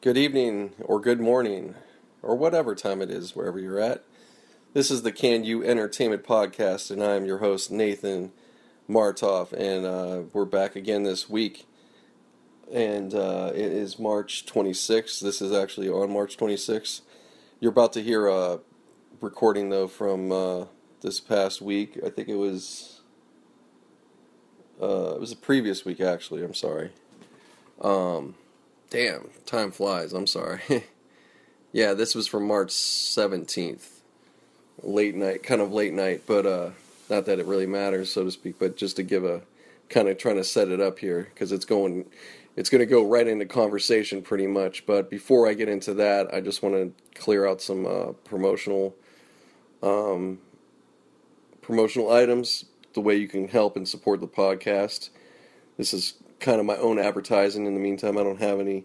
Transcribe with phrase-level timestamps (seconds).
[0.00, 1.74] good evening, or good morning,
[2.22, 4.04] or whatever time it is, wherever you're at.
[4.72, 8.30] This is the Can You Entertainment Podcast, and I am your host, Nathan
[8.88, 11.66] Martoff, and uh, we're back again this week.
[12.72, 15.20] And uh, it is March 26th.
[15.20, 17.00] This is actually on March 26th.
[17.58, 18.60] You're about to hear a
[19.20, 20.66] recording, though, from uh,
[21.00, 21.98] this past week.
[22.06, 23.00] I think it was.
[24.80, 26.44] Uh, it was the previous week, actually.
[26.44, 26.92] I'm sorry.
[27.80, 28.36] Um,
[28.90, 30.12] damn, time flies.
[30.12, 30.60] I'm sorry.
[31.72, 34.00] yeah, this was from March 17th.
[34.82, 36.70] Late night, kind of late night, but uh,
[37.10, 39.42] not that it really matters, so to speak, but just to give a
[39.88, 42.06] kind of trying to set it up here because it's going,
[42.54, 44.86] it's going to go right into conversation pretty much.
[44.86, 48.94] But before I get into that, I just want to clear out some uh, promotional,
[49.82, 50.38] um,
[51.60, 52.66] promotional items.
[52.94, 55.10] The way you can help and support the podcast.
[55.76, 57.66] This is kind of my own advertising.
[57.66, 58.84] In the meantime, I don't have any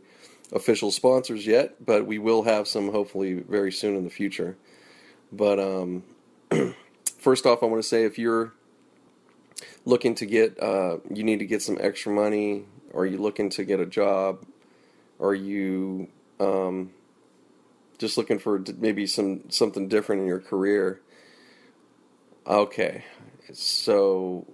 [0.51, 4.57] official sponsors yet, but we will have some hopefully very soon in the future.
[5.31, 6.03] But um,
[7.17, 8.53] first off, I want to say if you're
[9.85, 13.63] looking to get, uh, you need to get some extra money, or you looking to
[13.63, 14.45] get a job,
[15.17, 16.07] or you
[16.39, 16.91] um,
[17.97, 21.01] just looking for maybe some something different in your career.
[22.45, 23.05] Okay,
[23.53, 24.45] so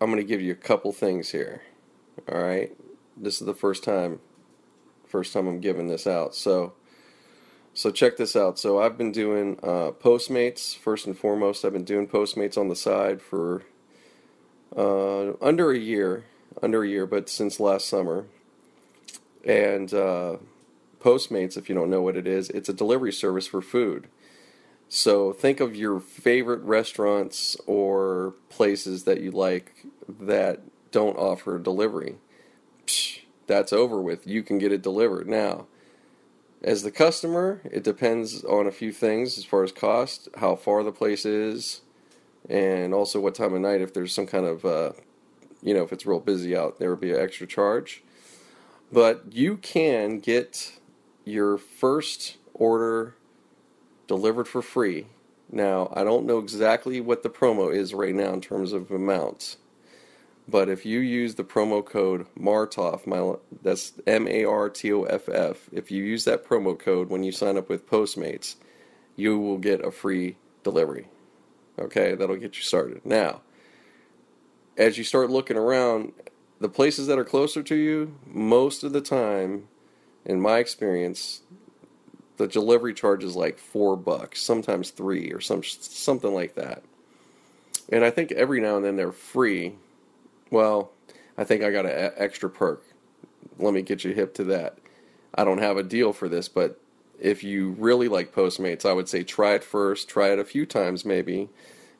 [0.00, 1.62] I'm going to give you a couple things here.
[2.30, 2.70] All right,
[3.16, 4.20] this is the first time,
[5.06, 6.34] first time I'm giving this out.
[6.34, 6.74] So,
[7.74, 8.58] so check this out.
[8.58, 11.64] So I've been doing uh, Postmates first and foremost.
[11.64, 13.62] I've been doing Postmates on the side for
[14.76, 16.24] uh, under a year,
[16.62, 18.26] under a year, but since last summer.
[19.44, 20.36] And uh,
[21.00, 24.06] Postmates, if you don't know what it is, it's a delivery service for food.
[24.88, 30.60] So think of your favorite restaurants or places that you like that
[30.92, 32.16] don't offer delivery.
[32.86, 34.26] Psh, that's over with.
[34.26, 35.28] You can get it delivered.
[35.28, 35.66] Now,
[36.62, 40.84] as the customer, it depends on a few things as far as cost, how far
[40.84, 41.80] the place is,
[42.48, 43.80] and also what time of night.
[43.80, 44.92] If there's some kind of, uh,
[45.60, 48.04] you know, if it's real busy out, there will be an extra charge.
[48.92, 50.78] But you can get
[51.24, 53.16] your first order
[54.06, 55.06] delivered for free.
[55.50, 59.56] Now, I don't know exactly what the promo is right now in terms of amounts.
[60.52, 65.04] But if you use the promo code MARTOFF, my, that's M A R T O
[65.04, 68.56] F F, if you use that promo code when you sign up with Postmates,
[69.16, 71.08] you will get a free delivery.
[71.78, 73.00] Okay, that'll get you started.
[73.06, 73.40] Now,
[74.76, 76.12] as you start looking around,
[76.60, 79.68] the places that are closer to you, most of the time,
[80.26, 81.40] in my experience,
[82.36, 86.82] the delivery charge is like four bucks, sometimes three or some something like that.
[87.88, 89.76] And I think every now and then they're free
[90.52, 90.92] well,
[91.36, 92.84] I think I got an extra perk.
[93.58, 94.78] Let me get you hip to that.
[95.34, 96.78] I don't have a deal for this, but
[97.18, 100.66] if you really like Postmates, I would say try it first, try it a few
[100.66, 101.48] times maybe.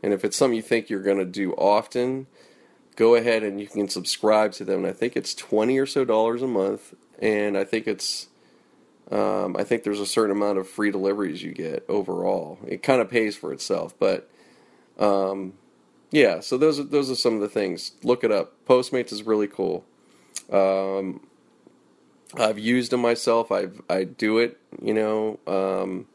[0.02, 2.26] And if it's something you think you're going to do often,
[2.96, 4.80] go ahead and you can subscribe to them.
[4.84, 6.94] And I think it's 20 or so dollars a month.
[7.20, 8.28] And I think it's,
[9.10, 12.58] um, I think there's a certain amount of free deliveries you get overall.
[12.66, 14.28] It kind of pays for itself, but
[14.98, 15.54] um,
[16.12, 17.92] yeah, so those are those are some of the things.
[18.04, 18.52] Look it up.
[18.66, 19.84] Postmates is really cool.
[20.52, 21.26] Um,
[22.36, 23.50] I've used them myself.
[23.50, 24.60] I I do it.
[24.80, 26.06] You know, um,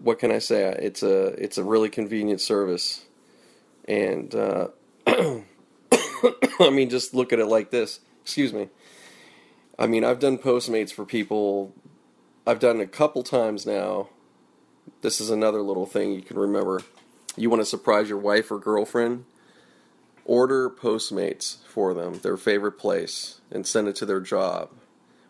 [0.00, 0.64] what can I say?
[0.80, 3.04] It's a it's a really convenient service,
[3.86, 4.68] and uh,
[5.06, 5.42] I
[6.72, 8.00] mean, just look at it like this.
[8.22, 8.70] Excuse me.
[9.78, 11.74] I mean, I've done Postmates for people.
[12.46, 14.08] I've done it a couple times now.
[15.02, 16.80] This is another little thing you can remember
[17.40, 19.24] you want to surprise your wife or girlfriend,
[20.24, 24.70] order Postmates for them, their favorite place, and send it to their job.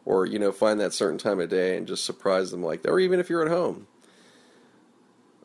[0.04, 2.91] Or, you know, find that certain time of day and just surprise them like that.
[2.91, 3.86] Or even if you're at home.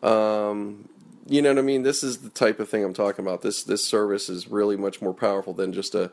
[0.02, 0.88] Um,
[1.28, 1.84] you know what I mean?
[1.84, 3.42] This is the type of thing I'm talking about.
[3.42, 6.12] This this service is really much more powerful than just a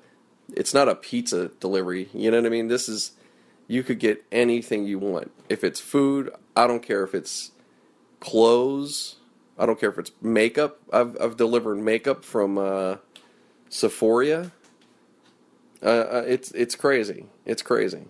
[0.52, 2.08] it's not a pizza delivery.
[2.12, 2.68] You know what I mean?
[2.68, 3.12] This is
[3.66, 5.30] you could get anything you want.
[5.48, 7.52] If it's food, I don't care if it's
[8.20, 9.16] clothes,
[9.60, 10.80] I don't care if it's makeup.
[10.90, 12.96] I've I've delivered makeup from uh,
[13.68, 14.52] Sephora.
[15.82, 17.26] Uh, uh, it's it's crazy.
[17.44, 18.06] It's crazy.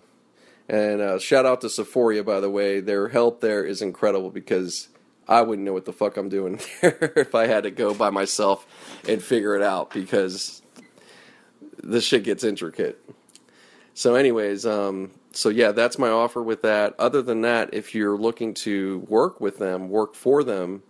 [0.69, 2.79] And uh, shout out to Sephora, by the way.
[2.79, 4.87] Their help there is incredible because
[5.27, 8.09] I wouldn't know what the fuck I'm doing there if I had to go by
[8.09, 8.65] myself
[9.07, 10.61] and figure it out because
[11.83, 13.03] this shit gets intricate.
[13.93, 16.95] So, anyways, um, so yeah, that's my offer with that.
[16.97, 20.83] Other than that, if you're looking to work with them, work for them,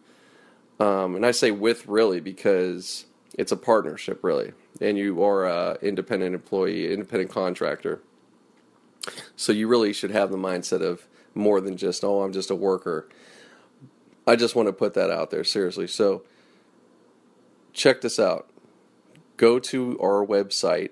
[0.81, 3.05] um, and I say with really because
[3.37, 8.01] it's a partnership really, and you are an independent employee, independent contractor.
[9.35, 12.55] So you really should have the mindset of more than just, oh, I'm just a
[12.55, 13.07] worker.
[14.25, 15.85] I just want to put that out there, seriously.
[15.85, 16.23] So
[17.73, 18.49] check this out.
[19.37, 20.91] Go to our website,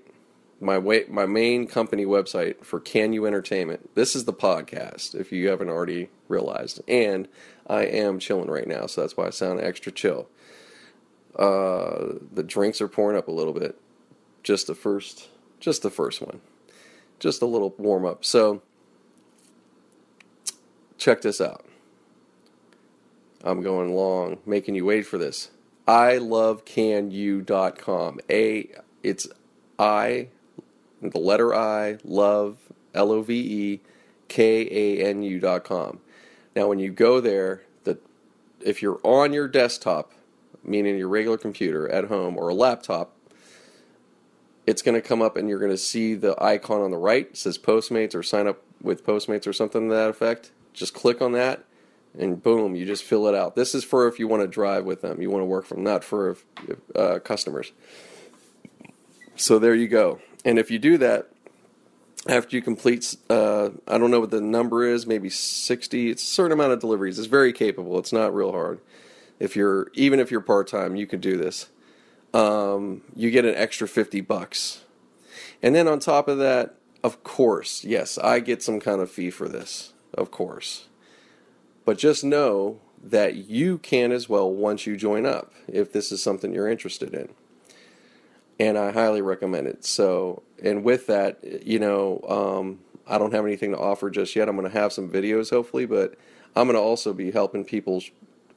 [0.59, 3.95] my way, my main company website for Can You Entertainment.
[3.95, 6.81] This is the podcast, if you haven't already realized.
[6.87, 7.27] And
[7.67, 10.27] I am chilling right now, so that's why I sound extra chill.
[11.37, 13.79] Uh, the drinks are pouring up a little bit.
[14.43, 15.29] Just the first,
[15.59, 16.41] just the first one.
[17.19, 18.25] Just a little warm up.
[18.25, 18.61] So
[20.97, 21.65] check this out.
[23.43, 25.51] I'm going long, making you wait for this.
[25.87, 28.19] I love canu.com.
[28.29, 28.69] A
[29.01, 29.27] it's
[29.77, 30.27] I
[31.01, 32.57] the letter I love
[32.93, 33.81] L O V E,
[34.27, 35.99] K A N U dot com.
[36.55, 37.99] Now when you go there, the
[38.61, 40.13] if you're on your desktop,
[40.63, 43.15] meaning your regular computer at home or a laptop,
[44.65, 47.27] it's going to come up and you're going to see the icon on the right
[47.27, 50.51] it says Postmates or sign up with Postmates or something to that effect.
[50.73, 51.63] Just click on that
[52.17, 53.55] and boom, you just fill it out.
[53.55, 55.83] This is for if you want to drive with them, you want to work from,
[55.83, 56.37] not for
[56.95, 57.71] uh, customers.
[59.35, 60.19] So there you go.
[60.45, 61.29] And if you do that,
[62.27, 66.25] after you complete, uh, I don't know what the number is, maybe 60, it's a
[66.25, 67.17] certain amount of deliveries.
[67.17, 67.97] It's very capable.
[67.97, 68.79] It's not real hard.
[69.39, 71.69] If you're, even if you're part time, you can do this.
[72.33, 74.83] Um, you get an extra 50 bucks.
[75.61, 79.29] And then on top of that, of course, yes, I get some kind of fee
[79.29, 80.87] for this, of course.
[81.85, 86.21] But just know that you can as well once you join up if this is
[86.21, 87.29] something you're interested in.
[88.59, 89.85] And I highly recommend it.
[89.85, 94.49] So, and with that, you know, um, I don't have anything to offer just yet.
[94.49, 96.15] I'm going to have some videos hopefully, but
[96.55, 98.03] I'm going to also be helping people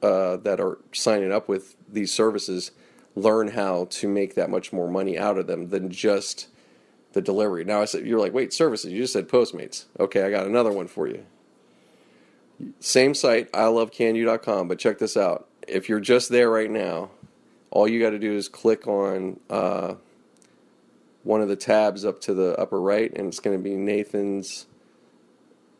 [0.03, 2.73] uh, that are signing up with these services
[3.15, 6.49] learn how to make that much more money out of them than just
[7.13, 7.65] the delivery.
[7.65, 8.93] Now I said you're like, wait, services.
[8.93, 9.85] You just said Postmates.
[10.01, 11.25] Okay, I got another one for you.
[12.81, 15.49] Same site, ilovecanu.com, but check this out.
[15.67, 17.11] If you're just there right now,
[17.73, 19.95] all you got to do is click on uh,
[21.23, 24.67] one of the tabs up to the upper right, and it's going to be Nathan's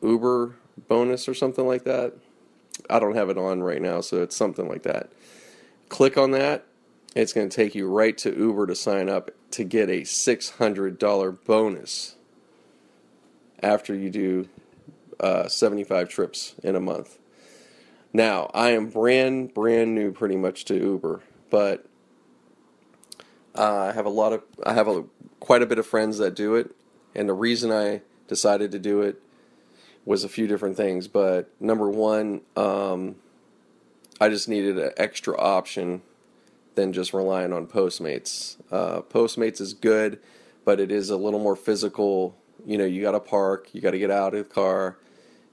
[0.03, 0.57] Uber
[0.89, 2.15] bonus or something like that.
[2.89, 5.13] I don't have it on right now, so it's something like that.
[5.91, 6.65] Click on that.
[7.15, 11.45] It's going to take you right to Uber to sign up to get a $600
[11.45, 12.15] bonus
[13.63, 14.49] after you do
[15.21, 17.19] uh, 75 trips in a month.
[18.15, 21.21] Now, I am brand, brand new pretty much to Uber,
[21.53, 21.85] but
[23.55, 25.05] uh, I have a lot of, I have a,
[25.39, 26.75] quite a bit of friends that do it,
[27.15, 29.21] and the reason I decided to do it
[30.07, 31.09] was a few different things.
[31.09, 33.17] But number one, um,
[34.19, 36.01] I just needed an extra option
[36.75, 38.57] than just relying on Postmates.
[38.71, 40.21] Uh, Postmates is good,
[40.65, 42.35] but it is a little more physical.
[42.65, 44.97] You know, you got to park, you got to get out of the car,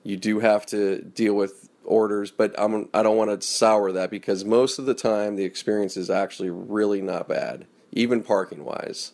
[0.04, 4.10] you do have to deal with orders, but I'm I don't want to sour that
[4.10, 9.14] because most of the time the experience is actually really not bad, even parking wise.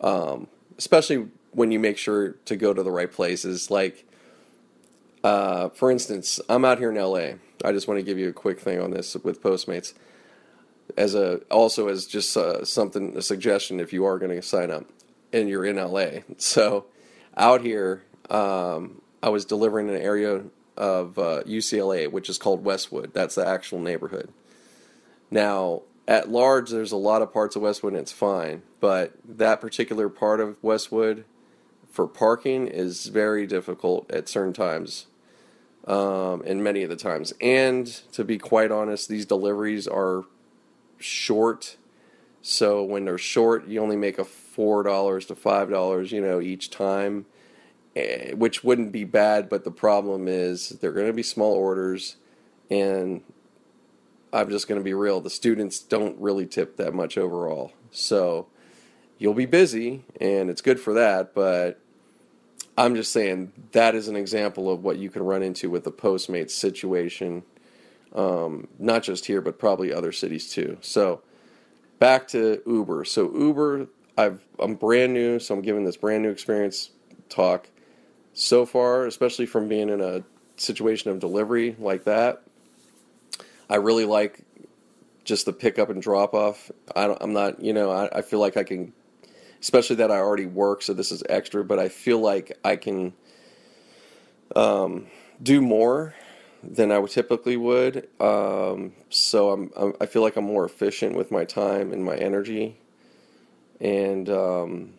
[0.00, 0.48] Um,
[0.78, 3.70] especially when you make sure to go to the right places.
[3.70, 4.04] Like,
[5.22, 7.36] uh, for instance, I'm out here in LA.
[7.64, 9.94] I just want to give you a quick thing on this with Postmates,
[10.96, 14.70] as a also as just uh, something a suggestion if you are going to sign
[14.70, 14.86] up
[15.32, 16.20] and you're in LA.
[16.38, 16.86] So,
[17.36, 20.42] out here, um, I was delivering an area
[20.76, 23.12] of uh, UCLA, which is called Westwood.
[23.12, 24.30] That's the actual neighborhood.
[25.30, 28.62] Now, at large, there's a lot of parts of Westwood, and it's fine.
[28.80, 31.24] But that particular part of Westwood,
[31.90, 35.06] for parking, is very difficult at certain times,
[35.86, 37.32] um, and many of the times.
[37.40, 40.24] And to be quite honest, these deliveries are
[40.98, 41.76] short.
[42.40, 46.40] So when they're short, you only make a four dollars to five dollars, you know,
[46.40, 47.26] each time
[47.94, 52.16] which wouldn't be bad, but the problem is they're going to be small orders,
[52.70, 53.22] and
[54.32, 55.20] I'm just going to be real.
[55.20, 58.46] The students don't really tip that much overall, so
[59.18, 61.34] you'll be busy, and it's good for that.
[61.34, 61.80] But
[62.78, 65.92] I'm just saying that is an example of what you can run into with the
[65.92, 67.42] Postmates situation,
[68.14, 70.78] um, not just here, but probably other cities too.
[70.80, 71.20] So
[71.98, 73.04] back to Uber.
[73.04, 76.90] So Uber, I've I'm brand new, so I'm giving this brand new experience
[77.28, 77.68] talk
[78.34, 80.22] so far, especially from being in a
[80.56, 82.42] situation of delivery like that.
[83.68, 84.44] I really like
[85.24, 86.70] just the pickup and drop off.
[86.94, 88.92] I am not, you know, I, I, feel like I can,
[89.60, 93.12] especially that I already work, so this is extra, but I feel like I can
[94.56, 95.06] um,
[95.42, 96.14] do more
[96.62, 98.08] than I would typically would.
[98.20, 102.16] Um, so I'm, I'm, i feel like I'm more efficient with my time and my
[102.16, 102.78] energy.
[103.80, 104.94] And, um,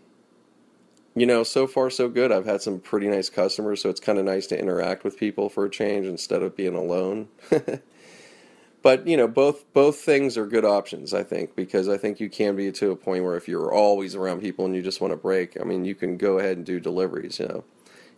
[1.15, 2.31] you know, so far so good.
[2.31, 5.49] I've had some pretty nice customers, so it's kind of nice to interact with people
[5.49, 7.27] for a change instead of being alone.
[8.81, 12.29] but you know, both both things are good options, I think, because I think you
[12.29, 15.11] can be to a point where if you're always around people and you just want
[15.11, 17.39] to break, I mean, you can go ahead and do deliveries.
[17.39, 17.63] You know,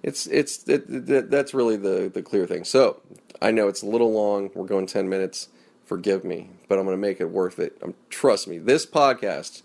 [0.02, 2.64] it's it's it, it, that's really the the clear thing.
[2.64, 3.02] So
[3.42, 4.52] I know it's a little long.
[4.56, 5.50] We're going ten minutes.
[5.84, 7.78] Forgive me, but I'm going to make it worth it.
[7.84, 9.62] Um, trust me, this podcast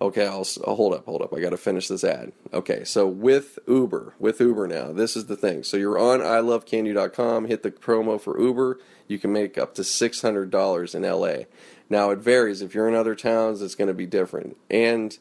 [0.00, 1.34] Okay, I'll, I'll, hold up, hold up.
[1.34, 2.32] I got to finish this ad.
[2.54, 5.62] Okay, so with Uber, with Uber now, this is the thing.
[5.62, 8.78] So you're on ilovecanu.com, hit the promo for Uber.
[9.08, 11.44] You can make up to $600 in LA.
[11.90, 12.62] Now it varies.
[12.62, 14.56] If you're in other towns, it's going to be different.
[14.70, 15.18] And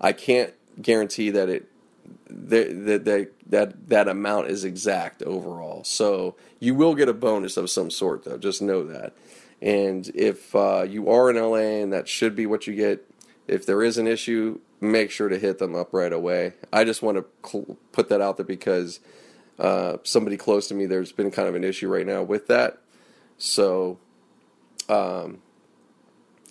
[0.00, 1.68] I can't guarantee that it
[2.28, 5.84] that that that that amount is exact overall.
[5.84, 8.38] So you will get a bonus of some sort, though.
[8.38, 9.14] Just know that.
[9.60, 13.08] And if uh, you are in LA, and that should be what you get,
[13.46, 16.54] if there is an issue, make sure to hit them up right away.
[16.72, 19.00] I just want to cl- put that out there because
[19.58, 22.78] uh, somebody close to me, there's been kind of an issue right now with that.
[23.38, 23.98] So
[24.88, 25.42] um,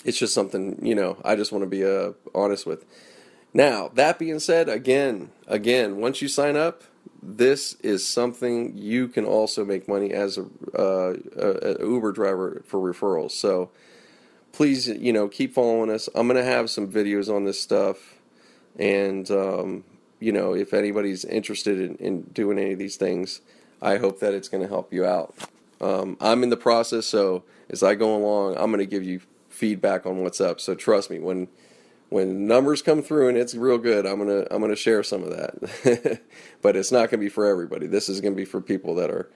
[0.06, 2.86] it's just something, you know, I just want to be uh, honest with.
[3.54, 6.84] Now, that being said, again, again, once you sign up,
[7.22, 10.44] this is something you can also make money as a,
[10.78, 13.32] uh, a, a Uber driver for referrals.
[13.32, 13.70] So
[14.54, 16.08] please, you know, keep following us.
[16.16, 18.20] I'm going to have some videos on this stuff.
[18.80, 19.84] And, um,
[20.20, 23.42] you know, if anybody's interested in, in, doing any of these things,
[23.82, 25.36] I hope that it's going to help you out.
[25.82, 29.20] Um, I'm in the process, so as I go along, I'm going to give you
[29.50, 30.62] feedback on what's up.
[30.62, 31.50] So trust me, when
[32.10, 35.32] when numbers come through and it's real good, I'm gonna I'm gonna share some of
[35.32, 36.22] that.
[36.62, 37.88] but it's not gonna be for everybody.
[37.88, 39.32] This is gonna be for people that are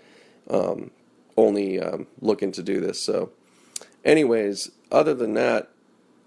[0.49, 0.91] um,
[1.35, 3.01] only um, looking to do this.
[3.01, 3.31] So
[4.03, 5.69] anyways, other than that,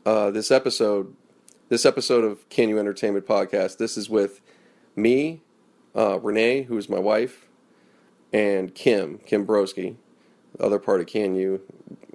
[0.05, 1.15] uh, this episode,
[1.69, 4.41] this episode of Can You Entertainment podcast, this is with
[4.97, 5.43] me,
[5.95, 7.47] uh, Renee, who is my wife,
[8.33, 9.97] and Kim, Kim Broski,
[10.57, 11.61] the other part of Can You.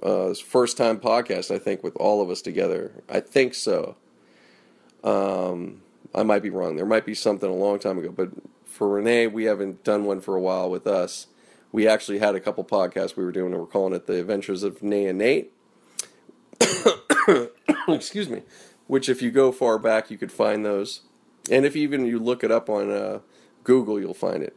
[0.02, 3.02] Uh, first time podcast, I think, with all of us together.
[3.08, 3.96] I think so.
[5.02, 5.82] Um,
[6.14, 6.76] I might be wrong.
[6.76, 8.30] There might be something a long time ago, but
[8.64, 11.28] for Renee, we haven't done one for a while with us.
[11.76, 14.62] We actually had a couple podcasts we were doing, and we're calling it The Adventures
[14.62, 15.52] of Nay and Nate.
[17.86, 18.44] excuse me,
[18.86, 21.02] which if you go far back, you could find those.
[21.50, 23.18] And if even you look it up on uh,
[23.62, 24.56] Google, you'll find it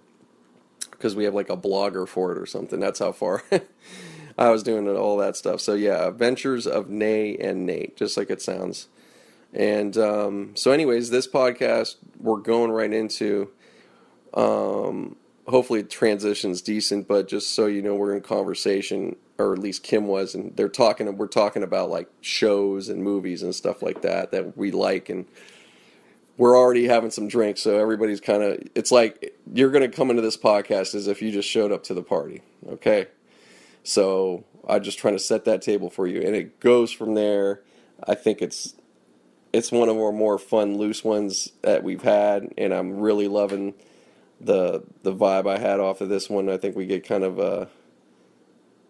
[0.91, 2.79] because we have like a blogger for it or something.
[2.79, 3.43] That's how far
[4.37, 5.59] I was doing all that stuff.
[5.59, 8.87] So yeah, Adventures of Nay and Nate, just like it sounds.
[9.53, 13.49] And um, so, anyways, this podcast we're going right into.
[14.33, 15.17] Um,
[15.49, 19.83] hopefully, it transitions decent, but just so you know, we're in conversation or at least
[19.83, 21.17] Kim was, and they're talking.
[21.17, 25.25] We're talking about like shows and movies and stuff like that that we like, and
[26.37, 28.59] we're already having some drinks, so everybody's kind of.
[28.75, 31.83] It's like you're going to come into this podcast as if you just showed up
[31.85, 32.41] to the party.
[32.67, 33.07] Okay,
[33.83, 37.61] so I'm just trying to set that table for you, and it goes from there.
[38.05, 38.75] I think it's
[39.53, 43.73] it's one of our more fun, loose ones that we've had, and I'm really loving
[44.41, 46.49] the the vibe I had off of this one.
[46.49, 47.65] I think we get kind of uh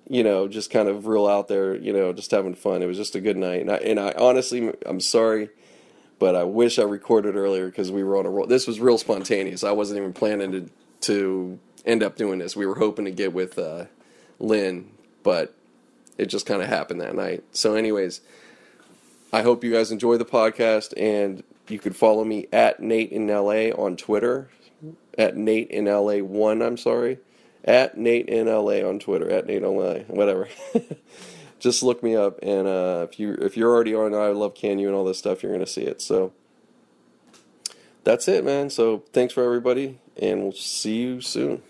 [0.10, 2.82] you know, just kind of real out there, you know, just having fun.
[2.82, 3.62] It was just a good night.
[3.62, 5.50] And I, and I honestly, I'm sorry,
[6.18, 8.48] but I wish I recorded earlier because we were on a roll.
[8.48, 9.64] This was real spontaneous.
[9.64, 10.70] I wasn't even planning to,
[11.02, 12.56] to end up doing this.
[12.56, 13.86] We were hoping to get with uh,
[14.40, 14.90] Lynn,
[15.22, 15.54] but
[16.18, 17.44] it just kind of happened that night.
[17.52, 18.22] So, anyways,
[19.32, 23.28] I hope you guys enjoy the podcast, and you could follow me at Nate in
[23.28, 24.50] LA on Twitter,
[25.18, 26.62] at Nate in LA one.
[26.62, 27.20] I'm sorry
[27.64, 30.48] at Nate in LA on Twitter, at Nate LA, whatever.
[31.60, 34.80] Just look me up, and uh, if you if you're already on I Love Can
[34.80, 36.02] You and all this stuff, you're gonna see it.
[36.02, 36.32] So
[38.06, 38.70] that's it, man.
[38.70, 41.62] So thanks for everybody, and we'll see you soon.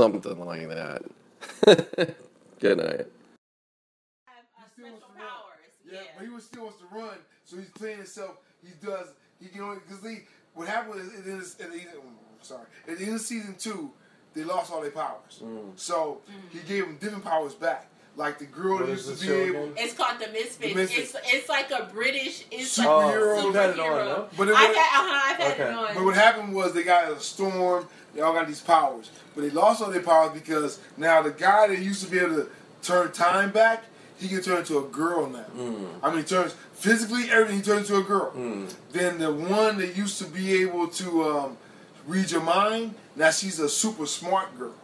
[0.00, 1.02] Something like that.
[2.60, 3.06] Good night.
[4.26, 5.72] Have uh, special powers.
[5.90, 8.36] Yeah, but he was still wants to run, so he's playing himself.
[8.62, 9.08] He does.
[9.40, 10.24] He can only because they.
[10.54, 11.88] What happened is, it is at the end.
[11.98, 12.64] I'm sorry.
[12.88, 13.90] At the end of season two,
[14.34, 15.40] they lost all their powers.
[15.42, 15.72] Mm.
[15.76, 17.88] So he gave them different powers back.
[18.16, 19.72] Like the girl What that is used to be able.
[19.76, 20.58] It's called the Misfits.
[20.58, 21.14] The Misfits.
[21.14, 22.46] It's it's like a British.
[22.50, 22.86] It's Superhero.
[23.36, 24.06] like Oh, you had it on, superhero.
[24.06, 24.28] no?
[24.38, 25.62] But it I've had, uh-huh, I've had Okay.
[25.70, 25.94] it on.
[25.94, 27.86] But what happened was they got a storm.
[28.16, 31.68] They all got these powers, but they lost all their powers because now the guy
[31.68, 32.48] that used to be able to
[32.82, 33.84] turn time back,
[34.18, 35.44] he can turn into a girl now.
[35.54, 35.86] Mm.
[36.02, 37.56] I mean, he turns physically everything.
[37.58, 38.32] He turns into a girl.
[38.34, 38.74] Mm.
[38.92, 41.58] Then the one that used to be able to um,
[42.06, 44.74] read your mind, now she's a super smart girl.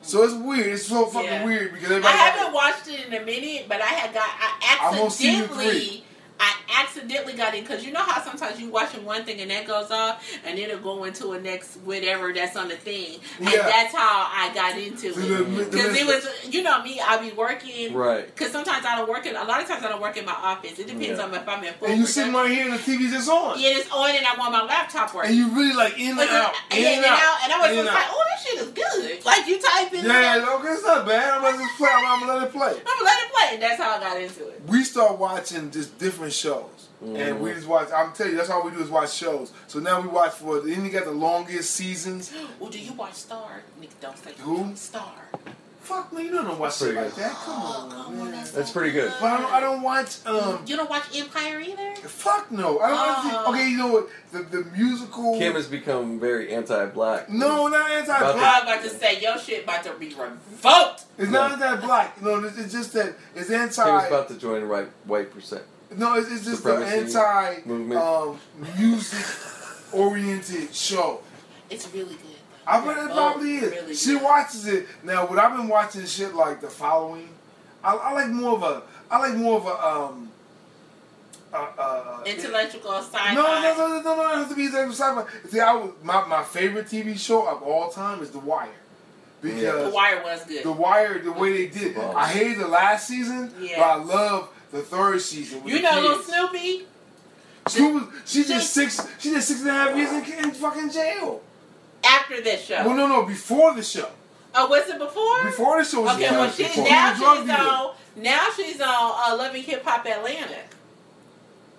[0.00, 0.68] so it's weird.
[0.68, 1.44] It's so fucking Yeah.
[1.44, 5.02] weird because I haven't watched it in a minute, but I had got I I'm
[5.02, 6.03] on season accidentally
[6.40, 9.66] I accidentally got in because you know how sometimes you watching one thing and that
[9.66, 13.62] goes off and it'll go into a next whatever that's on the thing and Yeah.
[13.62, 17.00] that's how I got into So the- the it because it was you know me
[17.00, 18.26] I'll be working Right.
[18.26, 20.32] because sometimes I don't work in a lot of times I don't work in my
[20.32, 21.24] office it depends Yeah.
[21.24, 23.58] on if I'm in full and you sitting right here and the TV's just on.
[23.60, 26.18] yeah it's on and I'm on my laptop working And you really like in and
[26.18, 29.24] Like, out, in and out, and I was just like oh this shit is good
[29.24, 31.30] like you type in Yeah, okay, it's not bad.
[31.34, 31.88] I'm gonna just play.
[31.94, 32.68] I'm gonna let it play.
[32.70, 35.70] I'm gonna let it play and that's how I got into it we start watching
[35.70, 36.88] just different shows.
[37.02, 37.40] And Mhm.
[37.40, 37.88] we just watch.
[37.94, 39.52] I'm telling you, that's all we do is watch shows.
[39.66, 40.60] So now we watch for.
[40.60, 42.32] Then you got the longest seasons.
[42.60, 44.74] well do you watch Star Nick don't say Who?
[44.74, 45.12] Star
[45.82, 47.24] Fuck man, you don't know watch Pretty shit like good.
[47.24, 47.32] that.
[47.32, 49.12] Come Oh, on, come on, that's, That's so pretty good.
[49.20, 49.52] But I don't.
[49.52, 50.16] I don't watch.
[50.24, 50.62] Um.
[50.66, 51.94] You don't watch Empire either?
[52.08, 52.78] Fuck no.
[52.80, 52.98] I don't.
[52.98, 53.42] Oh.
[53.50, 54.08] watch okay, you know what?
[54.32, 55.38] The the musical.
[55.38, 57.28] Kim has become very anti-black.
[57.28, 58.22] no, not anti-black.
[58.22, 61.04] I was about to say your shit about to be revoked.
[61.18, 62.22] It's not anti-black.
[62.22, 63.66] No, it's, it's just that it's anti.
[63.66, 64.06] Kim's anti.
[64.06, 65.64] about to join the right white percent.
[65.96, 67.62] No, it's, it's just the anti
[67.96, 68.38] um,
[68.78, 69.24] music
[69.92, 71.20] oriented show.
[71.70, 72.20] It's really good.
[72.66, 73.70] I bet it Oh, probably is.
[73.70, 74.22] really she good.
[74.22, 75.26] watches it now.
[75.26, 77.28] What I've been watching shit like the following.
[77.82, 78.82] I, I like more of a.
[79.10, 79.86] I like more of a.
[79.86, 80.30] Um,
[81.52, 83.34] uh, uh, Intellectual sci-fi.
[83.34, 84.32] no, no, no, no, no, no.
[84.32, 85.48] It has to be intellectual sci-fi.
[85.48, 88.68] See, I was, my my favorite TV show of all time is The Wire,
[89.40, 90.64] because The Wire was good.
[90.64, 91.96] The Wire, the way they did.
[91.96, 92.14] Wow.
[92.16, 93.78] I hated the last season, Yeah.
[93.78, 95.62] but I love the third season.
[95.64, 96.18] you know little.
[96.22, 96.82] Snoopy?
[97.68, 98.02] She was.
[98.26, 99.00] She did six.
[99.20, 101.42] She did six and a half years in, in fucking jail.
[102.04, 102.84] After this show.
[102.84, 104.10] Well, no, no, before the show.
[104.54, 105.44] Oh, was it before?
[105.44, 108.22] Before the show was Okay, well she before now he was a drug she's on
[108.22, 110.58] now she's on uh, Love and Hip Hop Atlanta.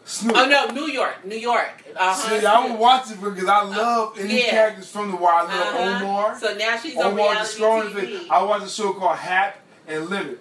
[0.05, 0.35] Snoop.
[0.35, 1.83] Oh no, New York, New York.
[1.95, 2.39] Uh-huh.
[2.39, 4.49] See, I would watch it because I love any yeah.
[4.49, 5.45] characters from the Wire.
[5.47, 6.05] I love Uh-huh.
[6.05, 6.39] Omar.
[6.39, 8.17] So now she's on Omar the reality.
[8.17, 8.29] TV.
[8.29, 10.39] I watch a show called Hap and Leonard.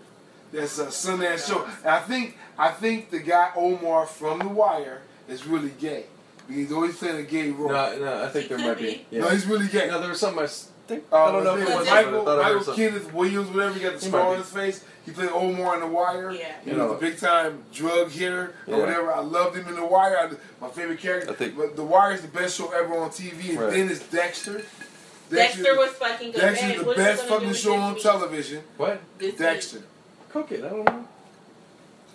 [0.54, 1.64] That's a Sundance show.
[1.82, 6.04] And I think I think the guy Omar from the Wire is really gay.
[6.48, 7.70] He's always playing a gay role.
[7.70, 8.82] No, no, I think there might be.
[8.84, 9.06] be.
[9.10, 9.20] Yeah.
[9.22, 9.88] No, he's really gay.
[9.88, 11.04] No, there was something I s- think.
[11.10, 12.74] Uh, I don't know if it was is but Michael, thought I heard Michael.
[12.74, 13.74] Kenneth Williams, whatever.
[13.74, 14.84] He got the He scar on his face.
[15.06, 16.30] He played Omar in The Wire.
[16.32, 16.52] Yeah.
[16.62, 16.96] He You was know.
[16.96, 18.76] a big time drug hitter or Yeah.
[18.76, 19.12] whatever.
[19.14, 20.18] I loved him in The Wire.
[20.18, 20.30] I,
[20.64, 21.30] my favorite character.
[21.30, 23.50] I think- but The Wire is the best show ever on TV.
[23.52, 23.70] And Right.
[23.72, 24.62] then it's Dexter.
[25.30, 26.40] Dexter was fucking good.
[26.42, 28.02] Dexter's Man, the what is best it gonna do fucking show on week?
[28.02, 28.62] television.
[28.76, 29.00] What?
[29.38, 29.78] Dexter.
[30.34, 30.64] Cook it.
[30.64, 31.04] I don't know.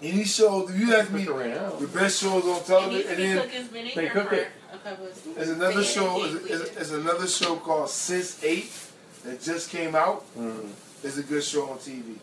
[0.03, 1.69] Any show, if you ask me, Cook it right now.
[1.71, 3.53] the best shows on television, needs and then cooked.
[3.55, 4.47] It's been in They cook it.
[4.73, 6.19] a couple of- there's another show.
[6.19, 6.75] There's, leave there's, it.
[6.75, 8.91] there's another show called Sense8
[9.23, 10.25] that just came out.
[10.37, 10.69] Mm.
[11.01, 12.17] It's a good show on TV.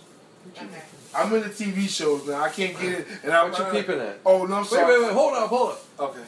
[0.54, 0.66] Okay.
[1.14, 2.42] I'm into TV shows now.
[2.42, 4.18] I can't get it, and I'm What you peeping at?
[4.26, 4.98] Oh no, I'm Wait, sorry.
[4.98, 5.12] wait, wait.
[5.14, 5.84] Hold up, hold up.
[5.98, 6.20] Okay.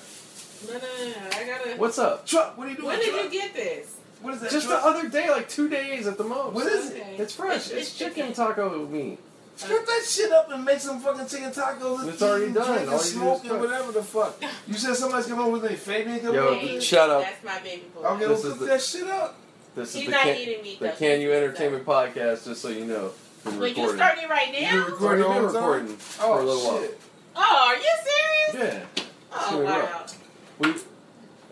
[0.67, 1.15] No, no, no, no.
[1.37, 1.77] I gotta.
[1.77, 2.27] What's up?
[2.27, 2.89] Truck, what are you doing?
[2.89, 3.25] When did Truck?
[3.25, 3.97] you get this?
[4.23, 4.51] What is that?
[4.51, 6.55] Just the other day, like two days at the most.
[6.55, 7.05] What is it?
[7.19, 7.67] It's fresh.
[7.67, 8.33] It's- It's, it's chicken chicken.
[8.33, 9.19] taco meat.
[9.61, 12.01] Cut that shit up and make some fucking chicken tacos.
[12.01, 12.75] and It's already eat and done.
[12.77, 14.43] Drink All and you do smoke and whatever the fuck.
[14.67, 17.23] You said somebody's coming over with a Fabian coming Yo, over shut up.
[17.23, 18.01] That's my baby boy.
[18.03, 19.37] Okay, This well, is cook the- that shit up.
[19.75, 20.81] This is He's the not can, eating meat.
[20.81, 20.89] the.
[20.99, 23.11] Can You He's Entertainment podcast, just so you know.
[23.45, 23.97] Been Wait, you recording.
[23.97, 24.71] starting it right now?
[24.71, 25.69] been It's recording already all been the time?
[25.69, 26.89] recording for Oh a little oh, while.
[27.37, 28.75] Oh, are you serious?
[28.97, 29.05] Yeah.
[29.33, 30.07] Oh Sure, wow.
[30.59, 30.75] We,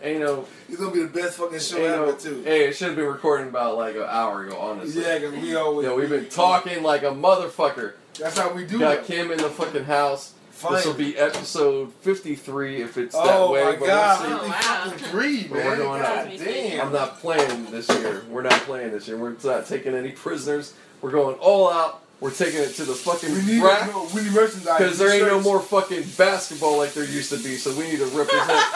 [0.01, 2.41] and, you know, It's gonna be the best fucking show and, you know, ever too.
[2.43, 5.01] hey, it should have been recording about like an hour ago, honestly.
[5.01, 5.85] Yeah, cause we always.
[5.87, 7.93] Yo, we've been talking like a motherfucker.
[8.19, 9.05] That's how we do Got it.
[9.05, 10.33] Kim in the fucking house.
[10.71, 13.63] This will be episode 53 if it's that Oh way.
[13.63, 14.25] my but we'll god, see.
[14.33, 14.59] Oh, fifty wow.
[14.89, 16.27] fucking three, But we're going out.
[16.39, 16.87] damn.
[16.87, 18.23] I'm not playing this year.
[18.27, 19.17] We're not playing this year.
[19.17, 20.73] We're not taking any prisoners.
[21.01, 22.01] We're going all out.
[22.19, 24.79] We're taking it to the fucking We need rack no, we need merchandise.
[24.79, 27.57] because there ain't no more fucking basketball like there used to be.
[27.57, 28.49] So we need to represent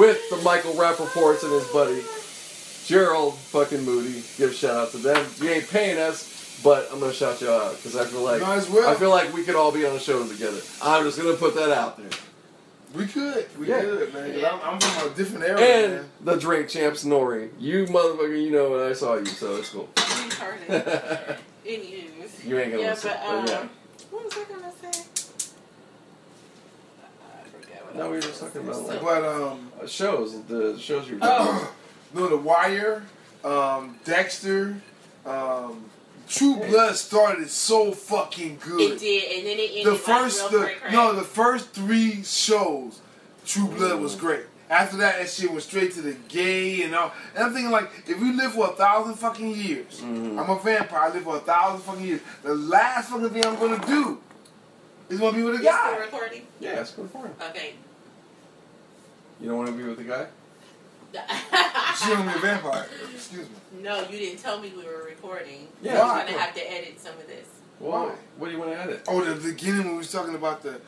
[0.00, 2.02] with the Michael Rapaports and his buddy
[2.86, 4.22] Gerald fucking Moody.
[4.36, 5.24] Give a shout out to them.
[5.40, 8.56] You ain't paying us, but I'm gonna shout you out because I feel like Might
[8.56, 8.88] as well.
[8.88, 10.60] I feel like we could all be on a show together.
[10.82, 12.08] I'm just gonna put that out there.
[12.92, 13.82] We could, we Yeah.
[13.82, 14.32] could, man.
[14.32, 16.10] 'cause I'm, I'm from a different era, And man.
[16.22, 17.50] the drink champs Nori.
[17.60, 19.88] You motherfucker, you know when I saw you, so it's cool.
[19.94, 21.36] Retarded.
[21.64, 22.44] Anywho.
[22.48, 23.10] you ain't gonna Yeah, listen.
[23.12, 23.68] but, but um, yeah.
[24.10, 25.02] What was I gonna say?
[27.22, 30.78] I forgot what No, we were just talking about, like, But um, Uh, shows the
[30.78, 31.18] shows you.
[31.22, 31.72] Oh.
[32.14, 33.02] no, The Wire,
[33.44, 34.76] um, Dexter,
[35.26, 35.84] um,
[36.28, 38.80] True Blood started so fucking good.
[38.92, 40.92] It did, and then it ended the like first, real the, quick, right?
[40.92, 43.00] no, the first three shows,
[43.44, 44.20] True Blood was Mm.
[44.20, 44.44] great.
[44.68, 47.10] After that, that shit went straight to the gay and all.
[47.34, 50.38] And I'm thinking like, if we live for a thousand fucking years, Mhm.
[50.38, 51.00] I'm a vampire.
[51.00, 52.20] I live for a thousand fucking years.
[52.44, 54.18] The last fucking thing I'm gonna do
[55.10, 55.96] is gonna be with a You still guy.
[55.98, 56.46] recording?
[56.60, 57.34] Yeah, it's good for him.
[57.50, 57.74] Okay.
[59.40, 60.26] You don't want to be with a guy?
[61.98, 62.86] she want to be a vampire.
[63.14, 63.82] Excuse me.
[63.82, 65.66] no, you didn't tell me we were recording.
[65.82, 66.24] Yeah, You're why?
[66.26, 67.48] gonna have to edit some of this.
[67.80, 68.14] Well, Why?
[68.36, 69.02] what do you want to edit?
[69.08, 70.80] Oh, the beginning when we was talking about the.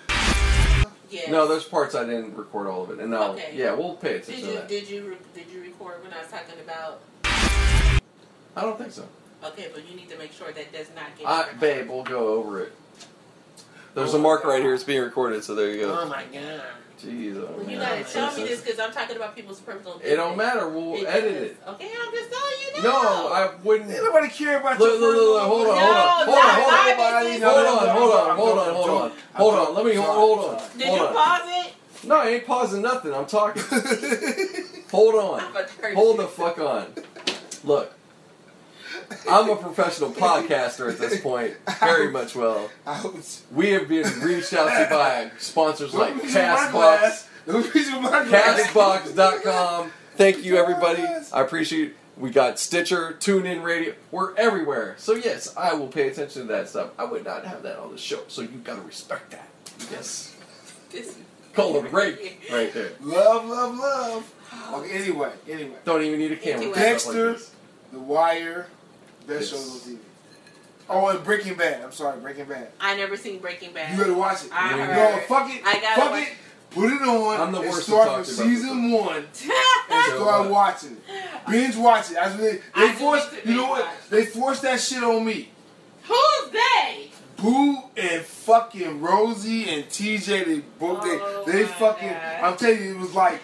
[1.10, 1.30] Yeah.
[1.30, 3.50] No, there's parts I didn't record all of it, and no, Okay.
[3.54, 4.68] yeah, we'll pay Did you to that.
[4.68, 7.00] did you re- did you record when I was talking about?
[7.24, 9.06] I don't think so.
[9.44, 11.26] Okay, but you need to make sure that does not get.
[11.26, 12.72] I, babe, we'll go over it.
[13.94, 14.74] There's Oh a marker right here.
[14.74, 15.98] It's being recorded, so there you go.
[16.00, 16.62] Oh my god.
[17.02, 18.04] Jeez, oh, Well, you man.
[18.04, 20.00] gotta tell me this because I'm talking about people's personal.
[20.04, 20.68] It don't matter.
[20.68, 21.42] We'll It edit does.
[21.42, 21.56] it.
[21.66, 22.82] Okay, I'm just telling you need.
[22.84, 23.28] No.
[23.32, 23.90] I wouldn't.
[23.90, 26.32] Ain't nobody care about Look, your look, look, look, hold on, personal- hold on, No,
[26.32, 27.24] hold on, not hold my on.
[27.26, 27.42] business.
[27.42, 29.12] Hold on, hold on, I'm hold on, hold I'm on.
[29.34, 30.06] Hold on, let me joking.
[30.06, 30.78] hold on.
[30.78, 31.12] Did Hold you on.
[31.14, 31.74] pause it?
[32.08, 33.14] No, I ain't pausing nothing.
[33.14, 33.62] I'm talking.
[34.90, 35.40] Hold on.
[35.40, 36.86] I'm gonna hurt Hold the fuck on.
[37.64, 37.92] Look,
[39.28, 41.54] I'm a professional podcaster at this point.
[41.80, 42.70] Very much well.
[42.86, 43.38] Ouch.
[43.52, 47.28] We have been reached out to by sponsors like Don't reach in my Castbox, glass.
[47.46, 48.60] Don't reach in my glass.
[48.72, 49.92] Castbox.com.
[50.16, 51.02] Thank you, everybody.
[51.32, 51.96] I appreciate it.
[52.18, 53.94] We got Stitcher, TuneIn Radio.
[54.10, 54.94] We're everywhere.
[54.98, 56.90] So, yes, I will pay attention to that stuff.
[56.98, 59.48] I would not have that on the show, so you've gotta respect that.
[59.90, 60.36] Yes.
[60.90, 61.16] This-
[61.54, 62.18] Call it rape
[62.50, 62.92] right there.
[63.00, 64.34] Love, love, love.
[64.74, 65.76] Okay, anyway, anyway.
[65.84, 66.62] Don't even need a camera.
[66.66, 66.72] Anyway.
[66.92, 67.52] for stuff like Dexter.
[67.92, 68.66] The Wire.
[69.26, 69.48] Best Yes.
[69.50, 69.98] shows on TV.
[70.88, 71.82] Oh, and Breaking Bad.
[71.82, 72.68] I'm sorry, Breaking Bad.
[72.80, 73.92] I never seen Breaking Bad.
[73.96, 74.50] You gotta watch it.
[74.52, 75.22] I You no, heard.
[75.24, 75.62] fuck it.
[75.64, 76.28] I gotta fuck watch- it.
[76.70, 77.38] Put it on.
[77.40, 79.26] I'm the worst to start talk from season one and
[80.14, 81.46] start watching it.
[81.50, 82.14] Binge watch it.
[82.14, 83.30] That's what they, I they do force.
[83.44, 83.88] You know what?
[84.08, 85.50] They force that shit on me.
[86.04, 87.10] Who's they?
[87.36, 92.08] Boo and fucking Rosie and TJ, they both Oh they they oh fucking.
[92.08, 92.40] God.
[92.42, 93.40] I'm telling you, it was like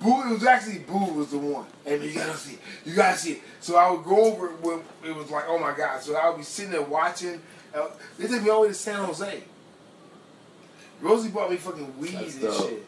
[0.00, 0.22] Boo.
[0.22, 2.58] It was actually Boo was the one, and you gotta see, it.
[2.84, 3.42] you gotta see it.
[3.60, 6.00] So I would go over it when it was like, oh my god.
[6.02, 7.40] So I would be sitting there watching.
[7.74, 9.42] Uh, they took me all the way to San Jose.
[11.00, 12.68] Rosie bought me fucking weed That's and dope.
[12.68, 12.86] shit.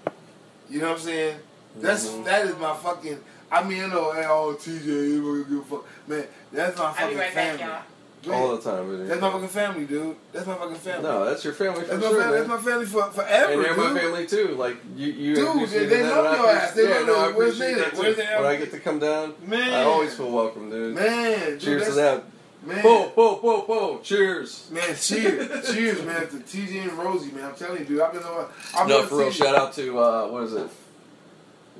[0.68, 1.36] You know what I'm saying?
[1.76, 2.24] That's Mhm.
[2.24, 3.18] that is my fucking.
[3.50, 6.26] I mean, I know, hey, oh TJ, you don't give a fuck, man.
[6.52, 7.58] That's my I'll fucking be right family.
[7.58, 7.82] back, y'all.
[8.24, 8.34] Ahead.
[8.40, 8.88] All the time.
[8.88, 9.06] Really.
[9.06, 10.16] That's my fucking family, dude.
[10.32, 11.02] That's my fucking family.
[11.02, 13.64] No, that's your family for That's my, sure, family, that's my family for, forever, And
[13.64, 13.94] they're dude.
[13.94, 14.48] my family too.
[14.56, 16.72] Like you, you Dude, they- they love your ass.
[16.72, 17.32] They yeah, love no, I.
[17.32, 17.94] Where's that at?
[17.94, 18.00] too.
[18.00, 18.44] Where's they When?
[18.46, 19.72] I get to come down, Man.
[19.74, 20.94] I always feel welcome, dude.
[20.94, 22.24] Man, dude, Cheers to that.
[22.64, 23.98] Man, Whoa, whoa, whoa, whoa!
[24.04, 24.68] Cheers.
[24.70, 27.46] man, cheers, cheers, man, to TJ and Rosie, man.
[27.46, 28.00] I'm telling you, dude.
[28.00, 28.46] I've been on.
[28.76, 29.32] I've No, been for real.
[29.32, 30.68] Shout out to uh, what is it?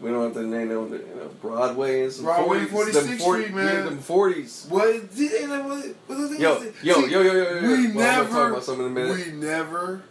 [0.00, 0.92] We don't have to name them.
[0.92, 3.66] You know, Broadway is some Broadway, 40s, them 46th 40 Street, man.
[3.66, 4.66] Yeah, them forties.
[4.68, 5.14] What?
[5.14, 6.74] did- ain't that what- what the Yo, is?
[6.82, 7.60] yo, See, yo, yo, yo, yo.
[7.60, 9.26] We Well, I'm never, talk about some in a minute.
[9.26, 10.02] we never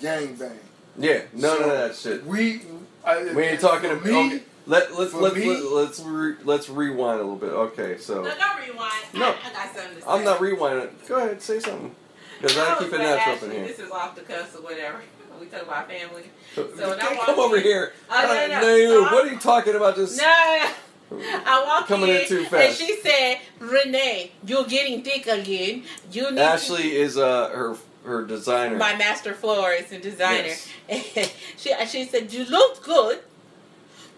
[0.00, 0.52] gangbang.
[0.96, 2.24] yeah, none So, of that shit.
[2.26, 2.62] We,
[3.04, 4.04] I, We ain't talking about.
[4.04, 4.26] me.
[4.36, 4.42] Okay.
[4.66, 7.50] Let let's let's me- let, let's re, let's rewind a little bit.
[7.50, 8.92] Okay, so No, don't rewind.
[9.14, 9.24] No.
[9.26, 10.06] I, I got something to say.
[10.08, 10.90] I'm not rewinding.
[11.08, 11.94] Go ahead, say something.
[12.40, 13.66] Because I was keep it natural in here.
[13.66, 15.00] This is off the cuff or whatever.
[15.40, 16.24] We talk about family.
[16.54, 17.92] So, when I walk come over here.
[18.10, 18.60] Oh, no, no.
[18.60, 19.96] no, So what are you talking about?
[19.96, 25.26] Just No, I walked Coming in, in too and she said, "Renee, you're getting thick
[25.26, 25.84] again.
[26.12, 28.76] You need Ashley is uh her her designer.
[28.76, 30.54] my master florist and designer."
[30.88, 31.32] Yes.
[31.56, 33.20] she she said, "You looked good,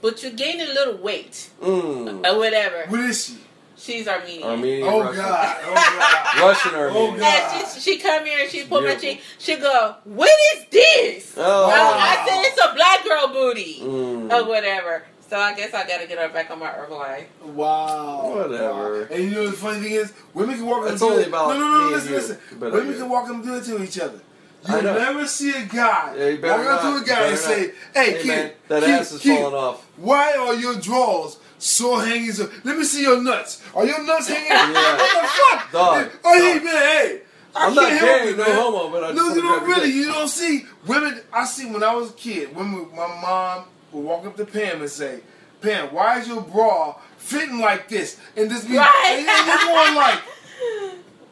[0.03, 2.27] but you gained a little weight Mm.
[2.27, 3.38] or whatever." What is she?
[3.83, 4.45] She's Armenian.
[4.49, 4.87] Armenian.
[4.88, 5.16] Oh Russian.
[5.16, 5.57] God!
[5.64, 6.40] Oh God!
[6.49, 7.18] Russian Oh, Armenian.
[7.18, 7.64] God.
[7.64, 9.21] And she, she come here and she pull my cheek.
[9.38, 11.66] She go, "What is this?" Oh.
[11.68, 14.33] I, I said, "It's a black girl booty Mm.
[14.33, 17.25] or whatever." So I guess I gotta get her back on my Herbalife.
[17.42, 18.33] Wow.
[18.37, 19.01] Whatever.
[19.01, 19.07] Wow.
[19.11, 21.49] And you know the funny thing is, women can walk up It's and only about
[21.49, 22.38] no, no, no, me listen, listen.
[22.61, 24.21] women can walk up and do it to each other.
[24.68, 24.97] You know.
[24.97, 27.37] never see a guy Yeah, you better walk up to a guy and You better
[27.37, 29.85] say, "Hey, Hey, kid, man, that kid, ass is kid, falling off.
[29.97, 33.62] Why are your drawers so hangings So, let me see your nuts.
[33.75, 34.48] Are your nuts hanging?
[34.75, 34.96] Yeah.
[34.96, 35.72] What the fuck?
[35.72, 36.11] Dog.
[36.25, 37.20] Oh, hey, man, hey.
[37.55, 38.57] I I'm can't not help gay, it, no man.
[38.57, 39.87] homo, but I just No, wanna you don't really.
[39.88, 39.94] dick.
[39.94, 41.20] You don't see women.
[41.33, 42.57] I see when I was a kid.
[42.57, 45.20] When my mom would walk up to Pam and say,
[45.61, 49.27] "Pam, why is your bra fitting like this?" And this be Right.
[49.29, 50.20] and you're going like,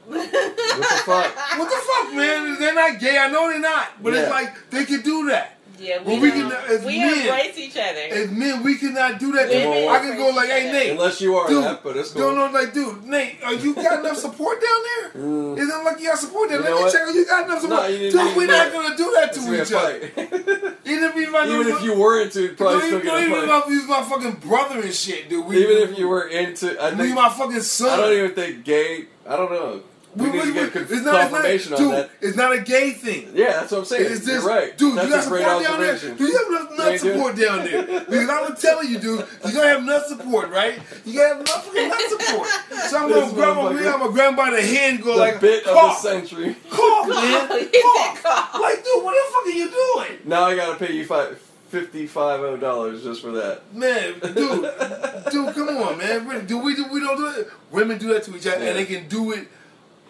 [0.06, 1.58] What the fuck?
[1.58, 2.58] "What the fuck, man?
[2.58, 3.16] They're not gay.
[3.16, 6.28] I know they're not, but it's like they could do that." Yeah, we, But we
[6.30, 8.00] don't- can- as we men- embrace each other.
[8.10, 9.48] As men, we cannot do that.
[9.48, 10.90] Women I can go like, hey, Nate.
[10.90, 12.34] Unless you are Dude, that, but it's cool.
[12.34, 14.80] No, no, like, dude, Nate, uh, you got enough support down
[15.14, 15.22] there?
[15.22, 15.56] Mm.
[15.56, 16.58] It doesn't like you got support there.
[16.58, 17.14] You Let me check.
[17.14, 17.80] You got enough support.
[17.80, 19.62] No, you dude, need we're to not do gonna do that to gonna be a
[19.62, 19.96] each other.
[20.84, 23.02] Even if, you might Even not- if you were into, it, probably don't still even,
[23.06, 23.62] get don't even fight.
[23.64, 25.46] if you was my fucking brother and shit, dude.
[25.46, 27.88] We, Even if you were into, I we think my fucking son.
[28.00, 29.06] I don't even think gay.
[29.26, 29.80] I don't know.
[30.16, 32.10] We, need to get conf- it's not, confirmation it's not, on dude, that.
[32.20, 33.30] It's not a gay thing.
[33.32, 34.12] Yeah, that's what I'm saying.
[34.12, 34.76] It's You're right.
[34.76, 35.92] dude, that's you got support down there.
[35.94, 36.16] observation.
[36.16, 36.98] Do you have enough nut They do.
[36.98, 38.00] support down there?
[38.00, 40.80] Because I'm telling you, dude, you gotta have nut support, right?
[41.04, 42.48] You gotta have enough fucking nut support.
[42.88, 43.92] So I'm gonna grab my, motherfucker.
[43.92, 45.98] I'm gonna grab him by the hand and go the like, bit of the cough,
[46.00, 46.56] century.
[46.70, 48.22] cough, man, He cough.
[48.22, 48.60] cough.
[48.60, 50.18] Like, dude, what the fuck are you doing?
[50.24, 53.72] Now I gotta pay you five, fifty-five oh dollars just for that.
[53.72, 54.34] Man, dude,
[55.30, 56.46] dude, come on, man.
[56.46, 57.48] Do we do we don't do it?
[57.70, 58.70] Women do that to each other, Yeah.
[58.70, 59.46] and they can do it.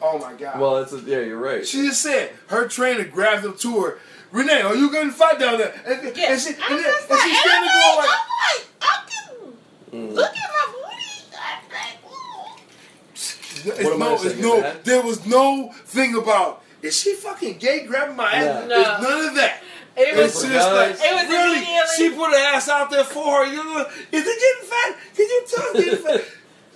[0.03, 0.59] Oh my god.
[0.61, 1.67] Well, it's a, yeah, you're right.
[1.67, 3.99] She just said her trainer grabs up to her.
[4.33, 5.75] Renee, are you gonna fight down there?
[5.87, 6.33] And, Yeah.
[6.33, 8.19] and she, and, I'm then, just and like, she's and standing I'm going like, like,
[8.21, 10.15] I'm like, I can Mm.
[10.15, 11.37] look at my booty.
[11.37, 13.71] I'm like, ooh.
[13.71, 14.77] it's What am I no, it's saying, no, man?
[14.85, 18.67] there was no thing about is she fucking gay grabbing my ass?
[18.67, 18.83] No.
[18.83, 19.63] There's none of that.
[19.97, 20.91] It was for just like.
[20.93, 23.47] It was really, immediately- she put her ass out there for her.
[23.53, 23.81] You know,
[24.13, 24.97] is it getting fat?
[25.15, 26.25] Can you tell it's getting fat?